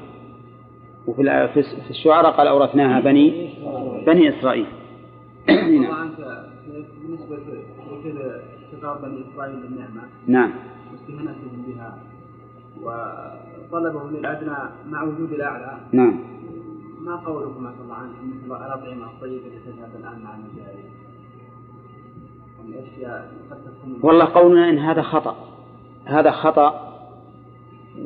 وفي 1.06 1.52
في 1.52 1.90
الشعراء 1.90 2.32
قال 2.32 2.46
أورثناها 2.46 3.00
بني 3.00 3.50
بني 4.06 4.38
إسرائيل. 4.38 4.66
نعم. 5.48 6.10
بالنسبة 7.02 7.36
لخطاب 8.72 9.02
بني 9.02 9.24
إسرائيل 9.32 9.60
بالنعمة 9.60 10.02
نعم. 10.26 10.52
واستهانتهم 10.92 11.62
بها 11.66 11.98
وطلبهم 12.82 14.16
للأدنى 14.16 14.56
مع 14.90 15.02
وجود 15.02 15.32
الأعلى 15.32 15.78
نعم. 15.92 16.20
ما 17.00 17.16
قولكم 17.16 17.66
عسى 17.66 17.80
الله 17.84 17.94
عنه؟ 17.94 18.12
مثل 18.44 18.66
الأطعمة 18.66 19.06
الطيبة 19.06 19.46
التي 19.46 19.72
تذهب 19.72 19.90
الآن 20.00 20.22
مع 20.24 20.34
المجاهد 20.34 20.84
يعني 22.58 22.88
أشياء 22.88 23.32
قد 23.50 23.56
تكون 23.56 23.98
والله 24.02 24.24
قولنا 24.24 24.70
إن 24.70 24.78
هذا 24.78 25.02
خطأ. 25.02 25.47
هذا 26.08 26.30
خطأ 26.30 26.88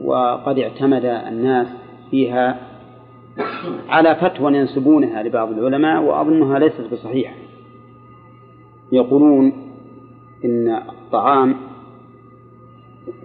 وقد 0.05 0.59
اعتمد 0.59 1.05
الناس 1.05 1.67
فيها 2.11 2.57
على 3.89 4.15
فتوى 4.15 4.57
ينسبونها 4.57 5.23
لبعض 5.23 5.51
العلماء 5.51 6.03
وأظنها 6.03 6.59
ليست 6.59 6.93
بصحيحة. 6.93 7.35
يقولون 8.93 9.53
إن 10.45 10.69
الطعام 10.69 11.55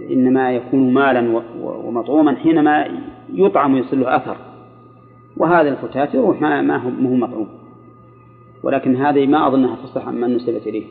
إنما 0.10 0.52
يكون 0.52 0.94
مالا 0.94 1.42
ومطعوما 1.62 2.36
حينما 2.36 2.88
يطعم 3.34 3.74
ويصل 3.74 4.00
له 4.00 4.16
أثر. 4.16 4.38
وهذا 5.38 5.70
الفتات 5.70 6.14
يروح 6.14 6.42
ما 6.42 6.78
هو 6.78 6.90
مطعوم. 7.16 7.48
ولكن 8.64 8.96
هذه 8.96 9.28
ما 9.28 9.48
أظنها 9.48 9.76
تصح 9.76 10.08
من 10.08 10.36
نسبت 10.36 10.68
إليه. 10.68 10.86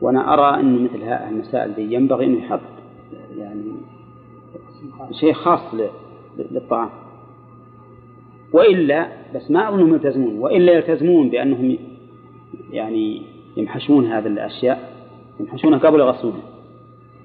وأنا 0.00 0.34
أرى 0.34 0.60
أن 0.60 0.84
مثل 0.84 1.02
هذه 1.02 1.28
المسائل 1.28 1.92
ينبغي 1.92 2.24
أن 2.24 2.34
يحط 2.34 2.60
يعني 3.38 3.72
شيء 5.12 5.32
خاص. 5.32 5.60
للطعام. 6.38 6.88
وإلا 8.52 9.08
بس 9.34 9.50
ما 9.50 9.68
أظنهم 9.68 9.94
يلتزمون. 9.94 10.38
وإلا 10.38 10.72
يلتزمون 10.72 11.30
بأنهم 11.30 11.78
يعني 12.72 13.22
يمحشون 13.56 14.06
هذه 14.06 14.26
الأشياء 14.26 14.92
يمحشونها 15.40 15.78
قبل 15.78 16.00
يغسلونها 16.00 16.42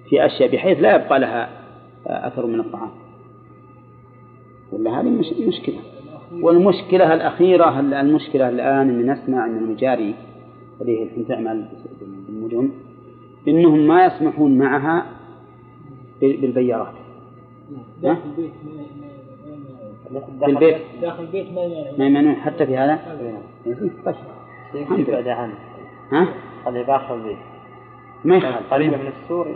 في 0.09 0.25
أشياء 0.25 0.51
بحيث 0.51 0.79
لا 0.79 0.95
يبقى 0.95 1.19
لها 1.19 1.49
أثر 2.05 2.45
من 2.45 2.59
الطعام. 2.59 2.91
ولا 4.71 4.99
هذه 4.99 5.09
مش 5.09 5.25
مشكلة. 5.47 5.79
والمشكلة 6.41 7.13
الأخيرة 7.13 7.79
المشكلة 7.79 8.49
الآن 8.49 8.89
أن 8.89 9.11
نسمع 9.11 9.45
أن 9.45 9.57
المجاري 9.57 10.15
اللي 10.81 10.99
هي 10.99 11.03
الحين 11.03 11.27
تعمل 11.27 11.65
بالمدن 12.27 12.69
إنهم 13.47 13.87
ما 13.87 14.05
يسمحون 14.05 14.57
معها 14.57 15.05
بالبيارات. 16.21 16.93
داخل 18.01 18.19
البيت 20.47 20.75
في 20.75 21.01
داخل 21.01 21.23
البيت. 21.23 21.51
ما 21.53 21.63
يمنع 21.63 21.91
ما 21.97 22.05
يمنعون 22.05 22.35
حتى 22.35 22.65
في 22.65 22.77
هذا؟ 22.77 22.99
طيب 23.65 24.83
الحمد 24.83 25.09
لله. 25.09 25.19
يبعد 25.19 25.27
عنه. 25.27 25.53
ها؟ 26.11 26.27
خليه 26.65 26.83
باخر 26.83 27.15
البيت. 27.15 27.37
ما 28.23 28.35
يخالف. 28.35 28.73
قريبة 28.73 28.97
من 28.97 29.07
السور 29.07 29.55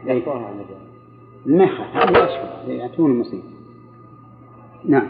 المجال 0.00 0.22
ما 1.46 1.64
يخالف. 1.64 1.96
هذه 1.96 2.24
أشهر 2.24 2.70
يأتون 2.70 3.10
المصيبة 3.10 3.42
نعم. 4.84 5.08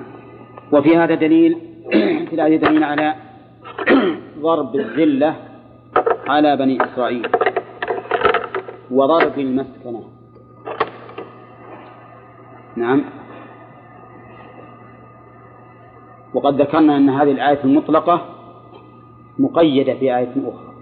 وفي 0.72 0.96
هذا 0.96 1.14
دليل 1.14 1.58
في 2.28 2.32
الآية 2.32 2.56
دليل 2.56 2.84
على 2.84 3.14
ضرب 4.42 4.74
الذلة 4.74 5.36
على 6.26 6.56
بني 6.56 6.84
إسرائيل. 6.84 7.28
وضرب 8.90 9.38
المسكنة. 9.38 10.11
نعم. 12.76 13.04
وقد 16.34 16.60
ذكرنا 16.60 16.96
أن 16.96 17.08
هذه 17.10 17.30
الآية 17.30 17.64
المطلقة 17.64 18.28
مقيدة 19.38 19.94
في 19.94 20.16
آية 20.16 20.32
أخرى. 20.36 20.72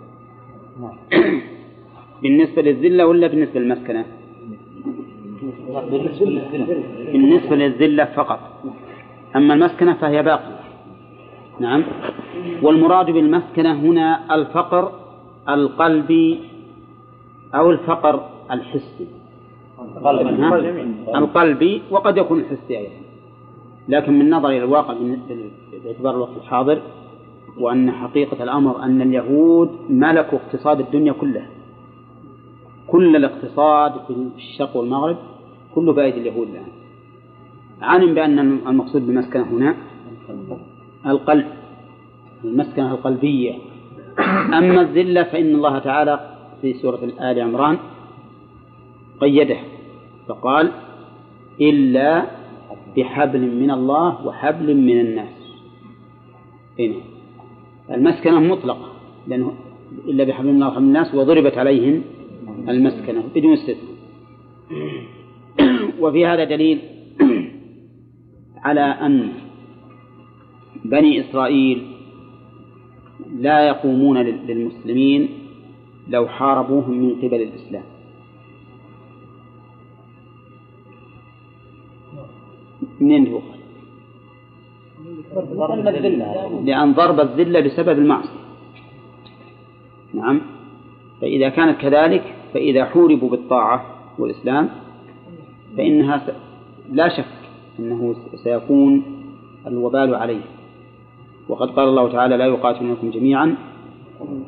بالنسبة 2.22 2.62
للذلة 2.62 3.06
ولا 3.06 3.26
بالنسبة 3.26 3.60
للمسكنة؟ 3.60 4.04
بالنسبة 7.12 7.56
للذلة 7.56 8.04
فقط. 8.04 8.40
أما 9.36 9.54
المسكنة 9.54 9.94
فهي 9.94 10.22
باقية. 10.22 10.60
نعم. 11.60 11.82
والمراد 12.62 13.10
بالمسكنة 13.10 13.72
هنا 13.72 14.34
الفقر 14.34 14.92
القلبي 15.48 16.40
أو 17.54 17.70
الفقر 17.70 18.28
الحسي؟ 18.50 19.06
القلبي 21.16 21.82
وقد 21.90 22.16
يكون 22.16 22.38
الحسي 22.40 22.78
أيضا 22.78 22.92
لكن 23.88 24.18
من 24.18 24.30
نظر 24.30 24.48
إلى 24.48 24.58
الواقع 24.64 24.94
باعتبار 25.84 26.14
الوقت 26.14 26.36
الحاضر 26.36 26.78
وأن 27.58 27.90
حقيقة 27.90 28.42
الأمر 28.42 28.82
أن 28.82 29.02
اليهود 29.02 29.70
ملكوا 29.90 30.38
اقتصاد 30.38 30.80
الدنيا 30.80 31.12
كلها. 31.12 31.46
كل 32.86 33.16
الاقتصاد 33.16 33.92
في 33.92 34.14
الشرق 34.36 34.76
والمغرب 34.76 35.16
كله 35.74 35.92
بأيدي 35.92 36.20
اليهود 36.20 36.48
الآن. 36.48 36.66
علم 37.82 38.14
بأن 38.14 38.38
المقصود 38.38 39.06
بالمسكنة 39.06 39.42
هنا 39.42 39.74
القلب 41.06 41.46
المسكنة 42.44 42.92
القلبية. 42.94 43.54
أما 44.58 44.80
الذلة 44.80 45.22
فإن 45.22 45.54
الله 45.54 45.78
تعالى 45.78 46.20
في 46.62 46.74
سورة 46.74 47.00
آل 47.20 47.40
عمران 47.40 47.78
قيده 49.20 49.56
فقال 50.30 50.72
إلا 51.60 52.24
بحبل 52.96 53.40
من 53.40 53.70
الله 53.70 54.26
وحبل 54.26 54.76
من 54.76 55.00
الناس. 55.00 55.34
هنا 56.78 56.94
المسكنة 57.90 58.40
مطلقة 58.40 58.88
لأنه 59.26 59.54
إلا 60.08 60.24
بحبل 60.24 60.46
من 60.48 60.54
الله 60.54 60.68
وحبل 60.68 60.82
من 60.82 60.88
الناس 60.88 61.14
وضربت 61.14 61.58
عليهم 61.58 62.02
المسكنة. 62.68 63.22
بدون 63.34 63.52
استثناء. 63.52 63.96
وفي 66.02 66.26
هذا 66.26 66.44
دليل 66.44 66.78
على 68.64 68.80
أن 68.80 69.28
بني 70.84 71.20
إسرائيل 71.20 71.78
لا 73.38 73.66
يقومون 73.68 74.18
لل- 74.18 74.46
للمسلمين 74.46 75.28
لو 76.08 76.26
حاربوهم 76.28 76.90
من 76.98 77.14
قبل 77.22 77.42
الإسلام. 77.42 77.82
منين 83.00 83.24
تؤخذ؟ 83.24 83.60
لأن 86.66 86.92
ضرب 86.92 87.20
الذلة 87.20 87.60
بسبب 87.60 87.98
المعصية 87.98 88.40
نعم 90.14 90.40
فإذا 91.20 91.48
كانت 91.48 91.78
كذلك 91.80 92.34
فإذا 92.54 92.84
حوربوا 92.84 93.30
بالطاعة 93.30 93.84
والإسلام 94.18 94.68
فإنها. 95.76 96.22
لا 96.92 97.08
شك 97.08 97.24
أنه 97.78 98.14
سيكون 98.44 99.02
الوبال 99.66 100.14
عليه 100.14 100.40
وقد 101.48 101.70
قال 101.70 101.88
الله 101.88 102.12
تعالى 102.12 102.36
لا 102.36 102.46
يقاتلونكم 102.46 103.10
جميعا 103.10 103.56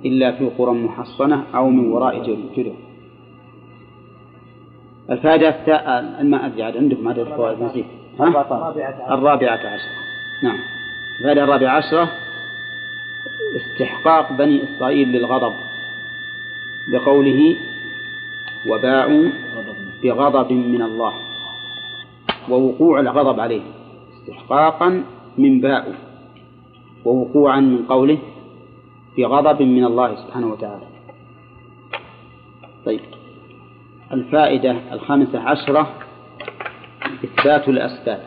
إلا 0.05 0.33
في 0.33 0.45
قرى 0.59 0.73
محصنة 0.73 1.45
أو 1.55 1.71
من 1.71 1.91
وراء 1.93 2.23
جدر- 2.23 2.73
الفائدة 5.11 5.49
أدري 5.51 6.63
عاد 6.63 6.77
عندكم 6.77 7.09
عدد 7.09 7.19
الفوائد 7.19 7.63
نسيت؟ 7.63 7.85
الرابعة 9.11 9.55
عشرة. 9.55 10.03
نعم. 10.43 10.59
الفائدة 11.25 11.45
الرابعة 11.45 11.71
عشرة 11.71 12.09
استحقاق 13.57 14.33
بني 14.33 14.63
إسرائيل 14.65 15.09
للغضب. 15.09 15.53
بقوله 16.93 17.57
وباعوا 18.71 19.31
بغضب 20.03 20.53
من 20.53 20.83
الله. 20.83 21.13
ووقوع 22.49 23.01
الغضب 23.01 23.41
عليه. 23.41 23.63
استحقاقا 24.13 25.05
من 25.39 25.61
باء. 25.61 25.95
ووقوعا 27.05 27.61
من 27.61 27.87
قوله 27.87 28.19
بغضب 29.19 29.63
من 29.63 29.85
الله 29.85 30.15
سبحانه 30.17 30.47
وتعالى. 30.47 30.87
طيب. 32.87 33.01
الفائدة 34.13 34.77
الخامسة 34.93 35.41
عشرة 35.41 36.02
إثبات 37.25 37.69
الأسباب. 37.69 38.23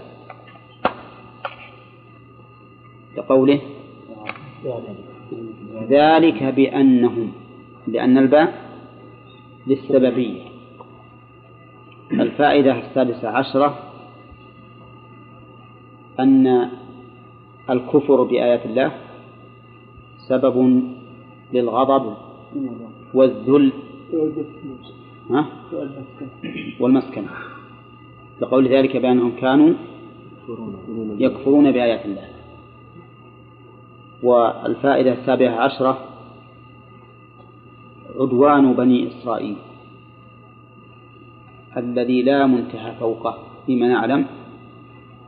لقوله 3.18 3.62
ذلك 5.90 6.44
بأنهم 6.44 7.32
لأن 7.88 8.18
الباء 8.18 8.54
للسببية. 9.68 10.42
الفائدة 12.12 12.80
السادسة 12.80 13.30
عشرة 13.30 13.80
أن 16.20 16.70
الكفر 17.70 18.24
بآيات 18.24 18.66
الله 18.66 18.92
سبب 20.28 20.84
للغضب 21.54 22.18
والذل؟ 23.14 23.72
والمسكنة 26.80 27.30
لقول 28.42 28.68
ذلك 28.68 28.98
بأنهم 28.98 29.32
كانوا 29.42 29.74
يكفرون 31.20 31.72
بآيات 31.72 32.06
الله. 32.06 32.28
والفائدة 34.24 35.14
السابعة 35.14 35.56
عشرة 35.56 35.98
عدوان 38.20 38.74
بني 38.74 39.08
إسرائيل 39.08 39.56
الذي 41.78 42.22
لا 42.22 42.48
منتهى 42.48 42.96
فوقه 43.00 43.38
فيما 43.66 43.88
نعلم 43.88 44.26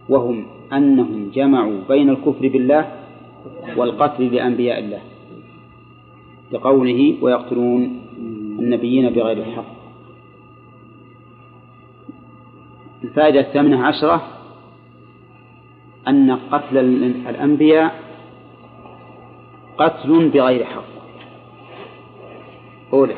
وهم 0.09 0.45
أنهم 0.73 1.31
جمعوا 1.33 1.79
بين 1.89 2.09
الكفر 2.09 2.47
بالله 2.47 2.91
والقتل 3.77 4.35
لأنبياء 4.35 4.79
الله 4.79 5.01
لقوله 6.51 7.15
ويقتلون 7.21 8.01
النبيين 8.59 9.09
بغير 9.09 9.37
الحق 9.37 9.76
الفائدة 13.07 13.39
الثامنة 13.39 13.85
عشرة 13.85 14.21
أن 16.07 16.31
قتل 16.51 16.77
الأنبياء 17.29 17.95
قتل 19.77 20.29
بغير 20.29 20.65
حق. 20.65 20.83
أولى. 22.93 23.15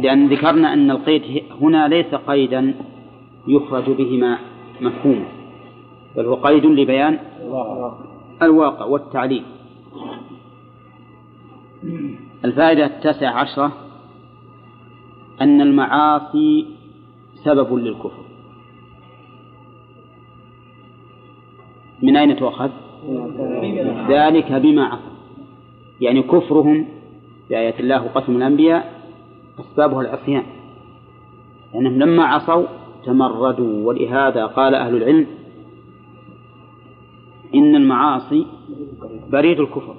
لأن 0.00 0.28
ذكرنا 0.28 0.72
أن 0.72 0.90
القيد 0.90 1.44
هنا 1.60 1.88
ليس 1.88 2.14
قيدا 2.14 2.74
يخرج 3.48 3.90
به 3.90 4.38
مفهوم 4.80 5.24
بل 6.16 6.26
هو 6.26 6.34
قيد 6.34 6.66
لبيان 6.66 7.18
الواقع 8.42 8.84
والتعليل. 8.84 9.44
الفائدة 12.44 12.86
التاسعة 12.86 13.32
عشرة 13.32 13.72
أن 15.40 15.60
المعاصي 15.60 16.66
سبب 17.44 17.74
للكفر. 17.74 18.24
من 22.04 22.16
أين 22.16 22.36
تؤخذ؟ 22.36 22.70
ذلك 24.08 24.52
بما 24.52 24.84
عصوا. 24.84 25.14
يعني 26.00 26.22
كفرهم 26.22 26.86
بآيات 27.50 27.80
الله 27.80 28.04
وقتل 28.04 28.32
الأنبياء 28.36 29.02
أسبابه 29.60 30.00
العصيان. 30.00 30.42
لأنهم 31.74 31.98
لما 31.98 32.24
عصوا 32.24 32.66
تمردوا 33.04 33.86
ولهذا 33.86 34.46
قال 34.46 34.74
أهل 34.74 34.96
العلم 34.96 35.26
إن 37.54 37.76
المعاصي 37.76 38.46
بريد 39.32 39.60
الكفر. 39.60 39.94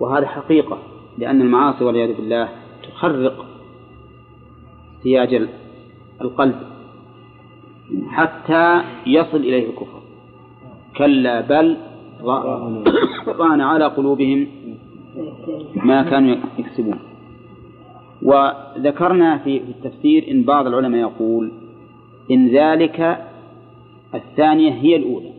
وهذا 0.00 0.26
حقيقة 0.26 0.78
لأن 1.18 1.40
المعاصي 1.40 1.84
والعياذ 1.84 2.16
بالله 2.16 2.48
تخرق 2.82 3.46
سياج 5.02 5.48
القلب 6.20 6.54
حتى 8.08 8.82
يصل 9.06 9.36
إليه 9.36 9.70
الكفر. 9.70 10.01
كلا 10.96 11.40
بل 11.40 11.76
ران 13.26 13.60
على 13.60 13.84
قلوبهم 13.84 14.46
ما 15.76 16.02
كانوا 16.02 16.36
يكسبون. 16.58 16.98
وذكرنا 18.22 19.38
في 19.38 19.56
التفسير 19.56 20.30
إن 20.30 20.42
بعض 20.42 20.66
العلماء 20.66 21.00
يقول 21.00 21.52
إن 22.30 22.48
ذلك 22.48 23.26
الثانية 24.14 24.72
هي 24.72 24.96
الأولى. 24.96 25.32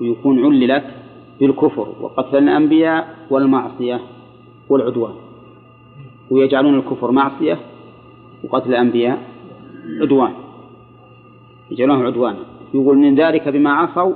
ويكون 0.00 0.44
عللت 0.44 0.84
بالكفر 1.40 1.88
وقتل 2.00 2.38
الأنبياء 2.38 3.16
والمعصية 3.30 4.00
والعدوان. 4.68 5.14
ويجعلون 6.30 6.78
الكفر 6.78 7.10
معصية 7.10 7.58
وقتل 8.44 8.70
الأنبياء 8.70 9.18
عدوان. 10.00 10.32
يجعلونه 11.70 12.04
عدوانا. 12.04 12.55
يقول 12.74 12.98
من 12.98 13.14
ذلك 13.14 13.48
بما 13.48 13.70
عصوا 13.70 14.12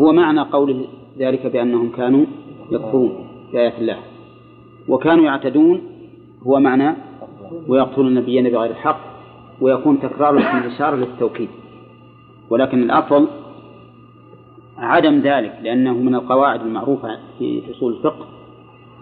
هو 0.00 0.12
معنى 0.12 0.40
قوله 0.40 0.84
ذلك 1.18 1.46
بأنهم 1.46 1.90
كانوا 1.90 2.24
يكفرون 2.70 3.26
بآيات 3.52 3.78
الله. 3.78 3.96
وكانوا 4.88 5.24
يعتدون 5.24 5.80
هو 6.46 6.60
معنى 6.60 6.96
ويقتلون 7.68 8.06
النبيين 8.06 8.48
بغير 8.50 8.70
الحق 8.70 9.00
ويكون 9.60 10.00
تكرار 10.00 10.38
اسم 10.38 10.58
الإشارة 10.58 10.96
للتوكيد. 10.96 11.48
ولكن 12.50 12.82
الأفضل 12.82 13.26
عدم 14.78 15.20
ذلك 15.20 15.58
لأنه 15.62 15.92
من 15.92 16.14
القواعد 16.14 16.60
المعروفة 16.60 17.18
في 17.38 17.62
أصول 17.70 17.92
الفقه 17.92 18.26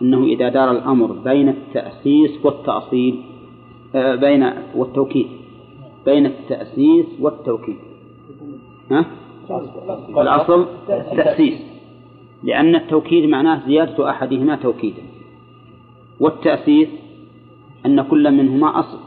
أنه 0.02 0.24
إذا 0.24 0.48
دار 0.48 0.70
الأمر 0.70 1.12
بين 1.12 1.48
التأسيس 1.48 2.44
والتأصيل 2.44 3.22
آه، 3.94 4.14
بين 4.14 4.52
والتوكيد 4.74 5.26
بين 6.06 6.26
التأسيس 6.26 7.06
والتوكيد. 7.20 7.76
ها؟ 8.90 9.04
الأصل 10.22 10.66
التأسيس 10.90 11.58
لأن 12.42 12.74
التوكيد 12.74 13.28
معناه 13.28 13.66
زيادة 13.66 14.10
أحدهما 14.10 14.56
توكيدا. 14.56 15.02
والتأسيس 16.20 16.88
أن 17.86 18.02
كل 18.02 18.30
منهما 18.30 18.80
أصل. 18.80 18.98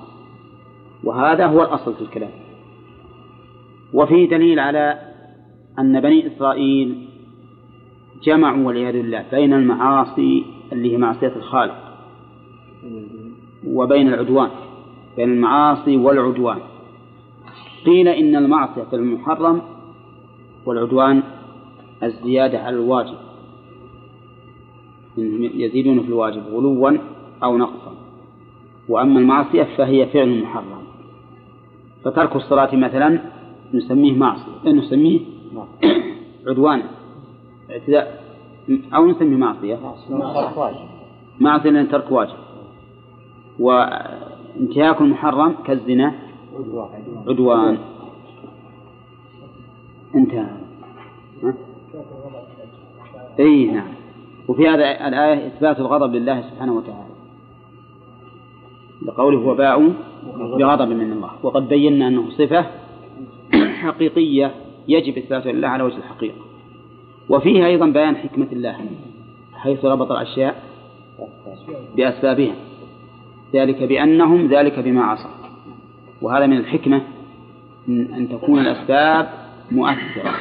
وهذا 1.03 1.45
هو 1.45 1.61
الأصل 1.61 1.93
في 1.93 2.01
الكلام. 2.01 2.31
وفيه 3.93 4.29
دليل 4.29 4.59
على 4.59 4.99
أن 5.79 5.99
بني 5.99 6.27
إسرائيل 6.27 7.07
جمعوا 8.23 8.67
والعياذ 8.67 8.93
بالله 8.93 9.25
بين 9.31 9.53
المعاصي 9.53 10.45
اللي 10.71 10.93
هي 10.93 10.97
معصية 10.97 11.33
الخالق 11.35 11.75
وبين 13.67 14.07
العدوان 14.07 14.49
بين 15.17 15.29
المعاصي 15.29 15.97
والعدوان. 15.97 16.59
قيل 17.85 18.07
إن 18.07 18.35
المعصية 18.35 18.87
المحرم 18.93 19.61
والعدوان 20.65 21.23
الزيادة 22.03 22.59
على 22.59 22.75
الواجب. 22.75 23.17
يزيدون 25.53 25.99
في 26.01 26.07
الواجب 26.07 26.43
غلوا 26.51 26.97
أو 27.43 27.57
نقصا. 27.57 27.93
وأما 28.89 29.19
المعصية 29.19 29.67
فهي 29.77 30.05
فعل 30.05 30.41
محرم. 30.41 30.81
فترك 32.03 32.35
الصلاة 32.35 32.75
مثلا 32.75 33.19
نسميه 33.73 34.13
معصية 34.13 34.71
نسميه؟ 34.71 35.19
عدوانا 36.47 36.83
اعتداء 37.71 38.23
أو 38.95 39.05
نسميه 39.07 39.37
معصية. 39.37 39.79
معصية 41.39 41.69
لأن 41.69 41.89
ترك 41.89 42.11
واجب. 42.11 42.37
وانتهاك 43.59 45.01
المحرم 45.01 45.55
كالزنا. 45.65 46.30
عدوان. 47.27 47.77
انتهى 50.15 50.47
اي 53.39 53.65
نعم. 53.65 53.87
وفي 54.47 54.69
هذا 54.69 55.07
الآية 55.07 55.47
إثبات 55.47 55.79
الغضب 55.79 56.15
لله 56.15 56.41
سبحانه 56.41 56.73
وتعالى. 56.73 57.11
لقوله 59.05 59.39
وباءوا 59.39 59.89
بغضب 60.59 60.89
من 60.89 61.11
الله. 61.11 61.29
وقد 61.43 61.69
بينا 61.69 62.07
أنه 62.07 62.29
صفة 62.29 62.65
حقيقية 63.81 64.51
يجب 64.87 65.17
إثباتها 65.17 65.51
لله 65.51 65.67
على 65.67 65.83
وجه 65.83 65.97
الحقيقة. 65.97 66.41
وفيها 67.29 67.67
أيضا 67.67 67.85
بيان 67.85 68.15
حكمة 68.15 68.47
الله 68.51 68.77
حيث 69.53 69.85
ربط 69.85 70.11
الأشياء 70.11 70.63
بأسبابها. 71.95 72.55
ذلك 73.53 73.83
بأنهم 73.83 74.47
ذلك 74.47 74.79
بما 74.79 75.03
عصوا. 75.03 75.40
وهذا 76.21 76.45
من 76.45 76.57
الحكمة 76.57 77.01
أن 77.89 78.27
تكون 78.31 78.59
الأسباب 78.59 79.29
مؤثرة. 79.71 80.33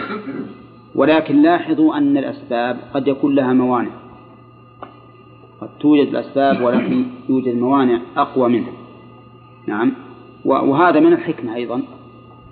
ولكن 0.94 1.43
لاحظوا 1.43 1.97
أن 1.97 2.16
الأسباب 2.16 2.81
قد 2.94 3.09
يكون 3.09 3.35
لها 3.35 3.52
موانع. 3.52 3.90
قد 5.61 5.69
توجد 5.81 6.09
الأسباب 6.09 6.62
ولكن 6.62 7.07
يوجد 7.28 7.55
موانع 7.57 8.01
أقوى 8.16 8.48
منها. 8.48 8.73
نعم. 9.66 9.93
وهذا 10.44 11.01
من 11.01 11.12
الحكمة 11.12 11.55
أيضا 11.55 11.82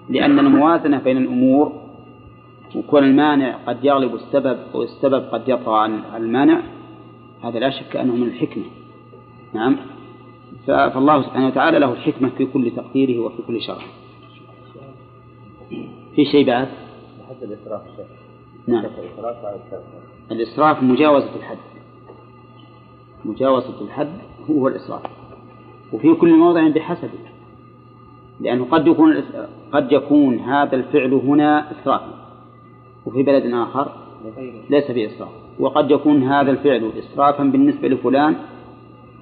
لأن 0.09 0.39
الموازنة 0.39 0.99
بين 0.99 1.17
الأمور 1.17 1.73
وكون 2.77 3.05
المانع 3.05 3.57
قد 3.67 3.85
يغلب 3.85 4.15
السبب 4.15 4.59
والسبب 4.75 5.23
قد 5.33 5.49
يطغى 5.49 5.81
عن 5.81 6.01
المانع 6.17 6.61
هذا 7.45 7.59
لا 7.59 7.71
شك 7.71 7.97
أنه 7.97 8.15
من 8.15 8.29
الحكمة. 8.29 8.65
نعم. 9.55 9.77
فالله 10.67 11.23
سبحانه 11.23 11.47
وتعالى 11.47 11.79
له 11.79 11.93
الحكمة 11.93 12.29
في 12.29 12.47
كل 12.47 12.71
تقديره 12.77 13.21
وفي 13.21 13.43
كل 13.43 13.63
شرع 13.63 13.83
في 16.15 16.25
شيء 16.25 16.47
بعد؟ 16.47 16.69
حد 17.29 17.43
الإسراف 17.43 17.83
نعم. 18.67 18.85
الإسراف 20.31 20.83
مجاوزة 20.83 21.37
الحد. 21.37 21.59
مجاوزة 23.25 23.81
الحد 23.81 24.13
هو 24.51 24.69
الإسراف. 24.69 25.03
وفي 25.93 26.15
كل 26.15 26.37
موضع 26.37 26.69
بحسبه 26.69 27.19
لأنه 28.41 28.65
قد 28.65 28.87
يكون 28.87 29.25
قد 29.73 29.93
يكون 29.93 30.39
هذا 30.39 30.77
الفعل 30.77 31.15
هنا 31.15 31.73
إسرافا 31.73 32.15
وفي 33.07 33.23
بلد 33.23 33.55
آخر 33.55 33.93
ليس 34.71 34.91
بإسراف. 34.91 35.31
وقد 35.61 35.91
يكون 35.91 36.23
هذا 36.23 36.51
الفعل 36.51 36.93
إسرافا 36.99 37.45
بالنسبة 37.45 37.89
لفلان 37.89 38.37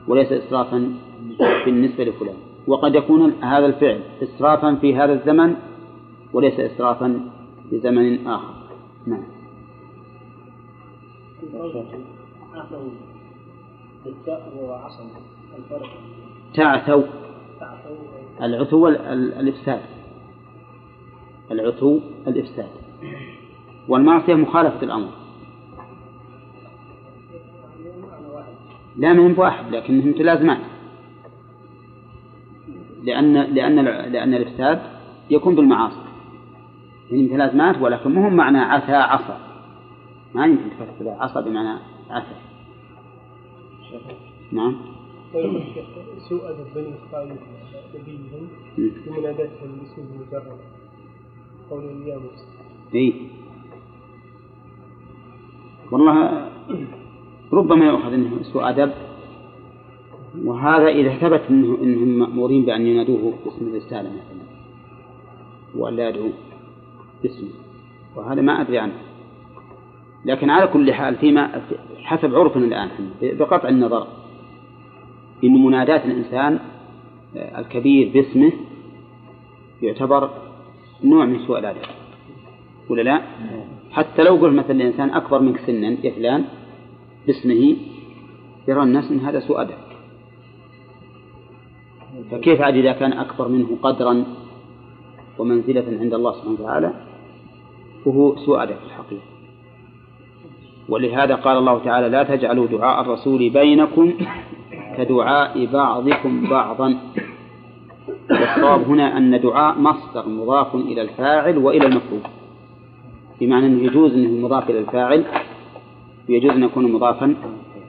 وليس 0.08 0.32
إسرافا 0.32 0.94
بالنسبة 1.64 2.04
لفلان. 2.04 2.34
وقد 2.66 2.94
يكون 2.94 3.32
هذا 3.32 3.66
الفعل 3.66 4.00
إسرافا 4.22 4.74
في 4.74 4.96
هذا 4.96 5.12
الزمن 5.12 5.54
وليس 6.32 6.60
إسرافا 6.60 7.20
في 7.70 7.78
زمن 7.80 8.26
آخر. 8.26 8.54
نعم. 9.06 9.24
تعثوا 16.54 17.02
العثو 18.42 18.88
الإفساد. 18.88 19.80
العثو 21.50 22.00
الإفساد. 22.26 22.68
والمعصية 23.88 24.34
مخالفة 24.34 24.82
الأمر. 24.82 25.08
لا 28.96 29.12
من 29.12 29.34
واحد 29.38 29.74
لكنهم 29.74 30.08
متلازمان 30.08 30.58
لأن 33.02 33.32
لأن 33.32 33.74
لأن 33.84 34.34
الإفساد 34.34 34.82
يكون 35.30 35.54
بالمعاصي. 35.54 36.06
يعني 37.10 37.22
متلازمات 37.22 37.82
ولكن 37.82 38.14
مهم 38.14 38.34
معنى 38.34 38.58
عثى 38.58 38.92
عصى 38.92 39.38
ما 40.34 40.46
يمكن 40.46 40.70
تفسر 40.70 41.10
عصى 41.10 41.42
بمعنى 41.42 41.78
عثى 42.10 42.34
نعم. 44.52 44.76
سوء 46.28 46.50
أدب 46.50 46.66
بني 46.74 46.94
إسرائيل 47.08 47.36
نبيهم 47.94 48.48
بمناداتهم 48.78 49.78
باسمه 49.78 50.04
المجرد 50.14 50.58
قوله 51.70 52.06
يا 52.06 52.18
موسى 52.18 52.46
إيه. 52.94 53.12
والله 55.92 56.48
ربما 57.56 57.86
يؤخذ 57.86 58.12
انه 58.12 58.42
سوء 58.42 58.68
أدب. 58.68 58.92
وهذا 60.44 60.88
إذا 60.88 61.14
ثبت 61.14 61.42
انه 61.50 61.78
إنهم 61.82 62.08
مأمورين 62.08 62.64
بأن 62.64 62.86
ينادوه 62.86 63.34
باسم 63.44 63.66
الرسالة 63.66 64.10
مثلا. 64.10 64.46
ولا 65.74 66.08
يدعوه 66.08 66.32
باسمه. 67.22 67.48
وهذا 68.16 68.40
ما 68.40 68.60
أدري 68.60 68.78
عنه. 68.78 68.92
لكن 70.24 70.50
على 70.50 70.66
كل 70.66 70.92
حال 70.92 71.16
فيما 71.16 71.62
حسب 72.02 72.34
عرفنا 72.34 72.64
الآن 72.64 72.88
بقطع 73.22 73.68
النظر. 73.68 74.06
إن 75.44 75.64
مناداة 75.64 76.04
الإنسان 76.04 76.58
الكبير 77.36 78.10
باسمه 78.14 78.52
يعتبر 79.82 80.30
نوع 81.04 81.24
من 81.24 81.38
سوء 81.46 81.58
الأدب. 81.58 81.86
ولا 82.90 83.02
لا؟ 83.02 83.22
حتى 83.92 84.22
لو 84.22 84.36
قلت 84.36 84.54
مثلا 84.54 84.72
الإنسان 84.72 85.10
أكبر 85.10 85.40
منك 85.40 85.60
سنا 85.66 85.96
يا 86.04 86.10
فلان 86.10 86.44
باسمه 87.26 87.76
يرى 88.68 88.82
الناس 88.82 89.10
إن 89.10 89.20
هذا 89.20 89.40
سوء 89.40 89.60
أدب. 89.60 89.74
فكيف 92.30 92.60
عاد 92.60 92.76
إذا 92.76 92.92
كان 92.92 93.12
أكبر 93.12 93.48
منه 93.48 93.78
قدرا 93.82 94.24
ومنزلة 95.38 95.84
عند 96.00 96.14
الله 96.14 96.32
سبحانه 96.32 96.52
وتعالى؟ 96.60 96.92
فهو 98.04 98.36
سوء 98.36 98.62
أدب 98.62 98.76
في 98.76 98.84
الحقيقة. 98.84 99.22
ولهذا 100.88 101.34
قال 101.34 101.58
الله 101.58 101.78
تعالى 101.84 102.08
لا 102.08 102.22
تجعلوا 102.22 102.66
دعاء 102.66 103.00
الرسول 103.00 103.50
بينكم 103.50 104.12
كدعاء 104.96 105.66
بعضكم 105.66 106.50
بعضا. 106.50 106.98
والصواب 108.30 108.82
هنا 108.82 109.16
أن 109.16 109.40
دعاء 109.40 109.78
مصدر 109.78 110.28
مضاف 110.28 110.74
إلى 110.74 111.02
الفاعل 111.02 111.58
وإلى 111.58 111.86
المفعول. 111.86 112.20
بمعنى 113.40 113.66
أنه 113.66 113.82
يجوز 113.82 114.14
أنه 114.14 114.46
مضاف 114.46 114.70
إلى 114.70 114.78
الفاعل 114.78 115.24
ويجوز 116.28 116.50
أن 116.50 116.62
يكون 116.62 116.92
مضافا 116.92 117.34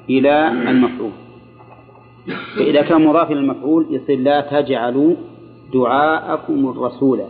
إلى 0.09 0.47
المفعول. 0.47 1.11
فإذا 2.55 2.81
كان 2.81 3.05
مضاف 3.05 3.31
إلى 3.31 3.39
المفعول 3.39 3.85
يصير 3.89 4.19
لا 4.19 4.41
تجعلوا 4.41 5.15
دعاءكم 5.73 6.69
الرسول؟ 6.69 7.21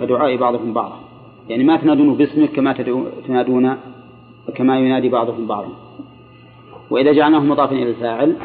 كدعاء 0.00 0.36
بعضكم 0.36 0.72
بعضا 0.72 1.00
يعني 1.48 1.64
ما 1.64 1.76
تنادونه 1.76 2.14
باسمك 2.14 2.50
كما 2.50 2.72
تنادون 3.26 3.76
كما 4.54 4.78
ينادي 4.78 5.08
بعضكم 5.08 5.46
بعضا 5.46 5.68
وإذا 6.90 7.12
جعلناه 7.12 7.38
مضافا 7.38 7.74
إلى 7.74 7.90
الفاعل 7.90 8.36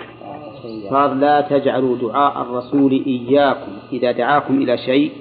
صار 0.89 1.13
لا 1.13 1.41
تجعلوا 1.41 1.97
دعاء 1.97 2.41
الرسول 2.41 2.91
إياكم. 2.91 3.71
إذا 3.93 4.11
دعاكم 4.11 4.61
إلى 4.61 4.77
شيء 4.77 5.11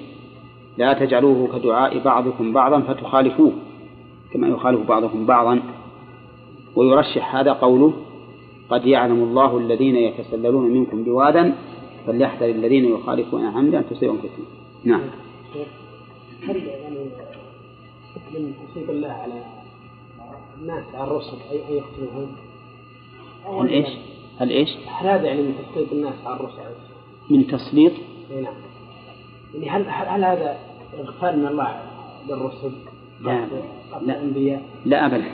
لا 0.77 0.93
تجعلوه 0.93 1.59
كدعاء 1.59 1.99
بعضكم 1.99 2.53
بعضا 2.53 2.79
فتخالفوه. 2.79 3.51
كما 4.33 4.47
يخالف 4.47 4.87
بعضكم 4.87 5.25
بعضا 5.25 5.61
ويرشح 6.75 7.35
هذا 7.35 7.53
قوله 7.53 7.93
قد 8.69 8.85
يعلم 8.85 9.23
الله 9.23 9.57
الذين 9.57 9.95
يتسللون 9.95 10.71
منكم 10.71 11.03
بوادا 11.03 11.55
فليحذر 12.07 12.49
الذين 12.49 12.85
يخالفون 12.85 13.45
عن 13.45 13.53
أمره 13.53 13.77
أن 13.77 13.89
تصيبهم 13.89 14.17
فتنة. 14.17 14.45
نعم. 14.83 15.01
هل 16.47 16.57
يعني 16.57 16.99
من 18.33 18.53
تسليط 18.71 18.89
الله 18.89 19.09
على 19.09 19.33
الناس 20.61 20.83
على 20.93 21.03
الرسل 21.03 21.37
اي 21.51 21.61
ان 21.69 21.73
يقتلوهم؟ 21.73 22.31
هل 23.61 23.69
إيش؟ 23.69 23.87
هل 24.39 24.49
إيش؟ 24.49 24.69
هل 24.87 25.07
هذا 25.07 25.27
يعني 25.27 25.41
من 25.41 25.53
تسليط 25.71 25.91
الناس 25.91 26.13
على 26.25 26.35
الرسل؟ 26.35 26.61
من 27.29 27.47
تسليط؟ 27.47 27.93
إي 28.31 28.41
نعم. 28.41 28.53
يعني 29.53 29.69
هل 29.69 29.89
هل, 29.89 30.07
هل 30.07 30.23
هذا 30.23 30.57
إغفال 30.99 31.39
من 31.39 31.47
الله 31.47 31.81
للرسل؟ 32.29 32.71
لا 33.21 33.47
لا؟ 34.05 34.59
لا 34.85 35.05
ابدا. 35.05 35.25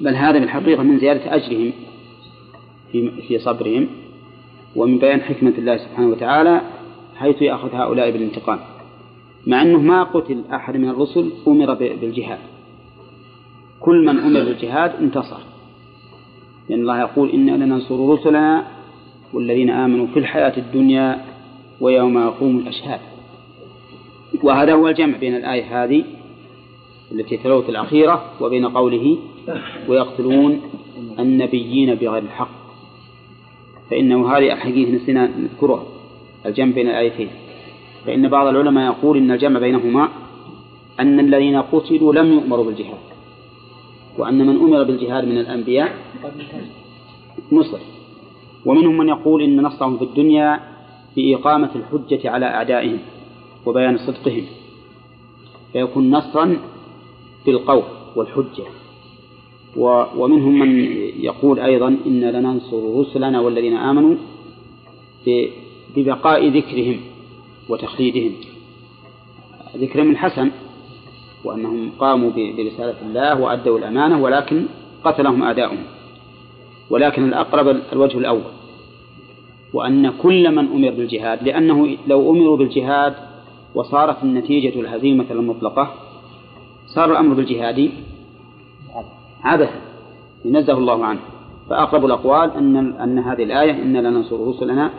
بل 0.00 0.14
هذا 0.14 0.38
بالحقيقة 0.38 0.82
من 0.82 0.98
زيادة 0.98 1.34
أجرهم 1.34 1.72
في 2.92 3.10
في 3.10 3.38
صبرهم 3.38 3.88
ومن 4.76 4.98
بيان 4.98 5.20
حكمة 5.20 5.52
الله 5.58 5.76
سبحانه 5.76 6.08
وتعالى 6.08 6.60
حيث 7.16 7.42
يأخذ 7.42 7.74
هؤلاء 7.74 8.10
بالانتقام. 8.10 8.58
مع 9.46 9.62
أنه 9.62 9.78
ما 9.78 10.02
قتل 10.02 10.44
أحد 10.52 10.76
من 10.76 10.88
الرسل 10.88 11.30
أمر 11.48 11.74
بالجهاد. 11.74 12.38
كل 13.80 14.06
من 14.06 14.18
أمر 14.18 14.44
بالجهاد 14.44 14.92
انتصر. 15.00 15.40
لأن 16.68 16.80
الله 16.80 17.00
يقول 17.00 17.30
أنا 17.30 17.64
لننصر 17.64 18.08
رسلنا 18.12 18.66
والذين 19.32 19.70
آمنوا 19.70 20.06
في 20.06 20.18
الحياة 20.18 20.56
الدنيا 20.56 21.24
ويوم 21.80 22.18
يقوم 22.18 22.58
الأشهاد. 22.58 23.00
وهذا 24.42 24.72
هو 24.72 24.88
الجمع 24.88 25.16
بين 25.16 25.36
الآية 25.36 25.84
هذه 25.84 26.04
التي 27.12 27.36
تلوت 27.36 27.68
الأخيرة 27.68 28.24
وبين 28.40 28.66
قوله 28.66 29.18
ويقتلون 29.88 30.60
النبيين 31.18 31.94
بغير 31.94 32.22
الحق. 32.22 32.50
فإنه 33.90 34.36
هذه 34.36 34.52
الحقيقة 34.52 34.90
نسينا 34.90 35.26
نذكرها 35.26 35.84
الجمع 36.46 36.72
بين 36.72 36.88
الآيتين. 36.88 37.28
فإن 38.06 38.28
بعض 38.28 38.46
العلماء 38.46 38.92
يقول 38.92 39.16
إن 39.16 39.30
الجمع 39.30 39.60
بينهما 39.60 40.08
أن 41.00 41.20
الذين 41.20 41.62
قتلوا 41.62 42.12
لم 42.12 42.32
يؤمروا 42.32 42.64
بالجهاد 42.64 42.98
وأن 44.18 44.46
من 44.46 44.56
أمر 44.56 44.82
بالجهاد 44.82 45.24
من 45.24 45.38
الأنبياء 45.38 45.94
نصر. 47.52 47.78
ومنهم 48.66 48.98
من 48.98 49.08
يقول 49.08 49.42
إن 49.42 49.62
نصرهم 49.62 49.98
في 49.98 50.04
الدنيا 50.04 50.60
بإقامة 51.16 51.70
الحجة 51.74 52.30
على 52.30 52.46
أعدائهم 52.46 52.98
وبيان 53.66 53.98
صدقهم. 53.98 54.44
فيكون 55.72 56.10
نصرا 56.10 56.56
بالقول 57.46 57.82
والحجة. 58.16 58.64
ومنهم 60.16 60.58
من 60.58 60.92
يقول 61.20 61.60
أيضا 61.60 61.88
إن 62.06 62.20
لننصر 62.20 63.00
رسلنا 63.00 63.40
والذين 63.40 63.76
آمنوا 63.76 64.14
ببقاء 65.96 66.48
ذكرهم 66.48 67.00
وتخليدهم. 67.68 68.32
ذكرهم 69.76 70.10
الحسن 70.10 70.50
وأنهم 71.44 71.90
قاموا 71.98 72.30
برسالة 72.30 72.96
الله 73.02 73.40
وأدوا 73.40 73.78
الأمانة 73.78 74.22
ولكن 74.22 74.66
قتلهم 75.04 75.42
أعداؤهم. 75.42 75.82
ولكن 76.90 77.28
الأقرب 77.28 77.80
الوجه 77.92 78.18
الأول 78.18 78.42
وأن 79.74 80.10
كل 80.10 80.50
من 80.50 80.66
أمر 80.66 80.90
بالجهاد 80.90 81.42
لأنه 81.42 81.96
لو 82.06 82.30
أمروا 82.30 82.56
بالجهاد 82.56 83.14
وصارت 83.74 84.22
النتيجة 84.22 84.80
الهزيمة 84.80 85.24
المطلقة 85.30 85.94
صار 86.94 87.12
الأمر 87.12 87.34
بالجهاد. 87.34 87.90
عبثا 89.44 89.80
ينزه 90.44 90.78
الله 90.78 91.04
عنه. 91.04 91.20
فأقرب 91.70 92.04
الأقوال 92.04 92.50
أن 92.50 92.76
أن 92.76 93.18
هذه 93.18 93.42
الآية 93.42 93.82
إن 93.82 93.96
لننصر 93.96 94.48
رسلنا 94.48 94.90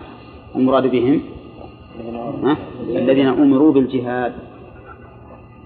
المراد 0.55 0.91
بهم. 0.91 1.21
الذين 2.89 3.27
أمروا 3.27 3.71
بالجهاد. 3.73 4.33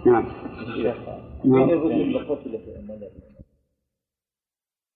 نعم. 0.06 0.26
نعم. 1.46 1.70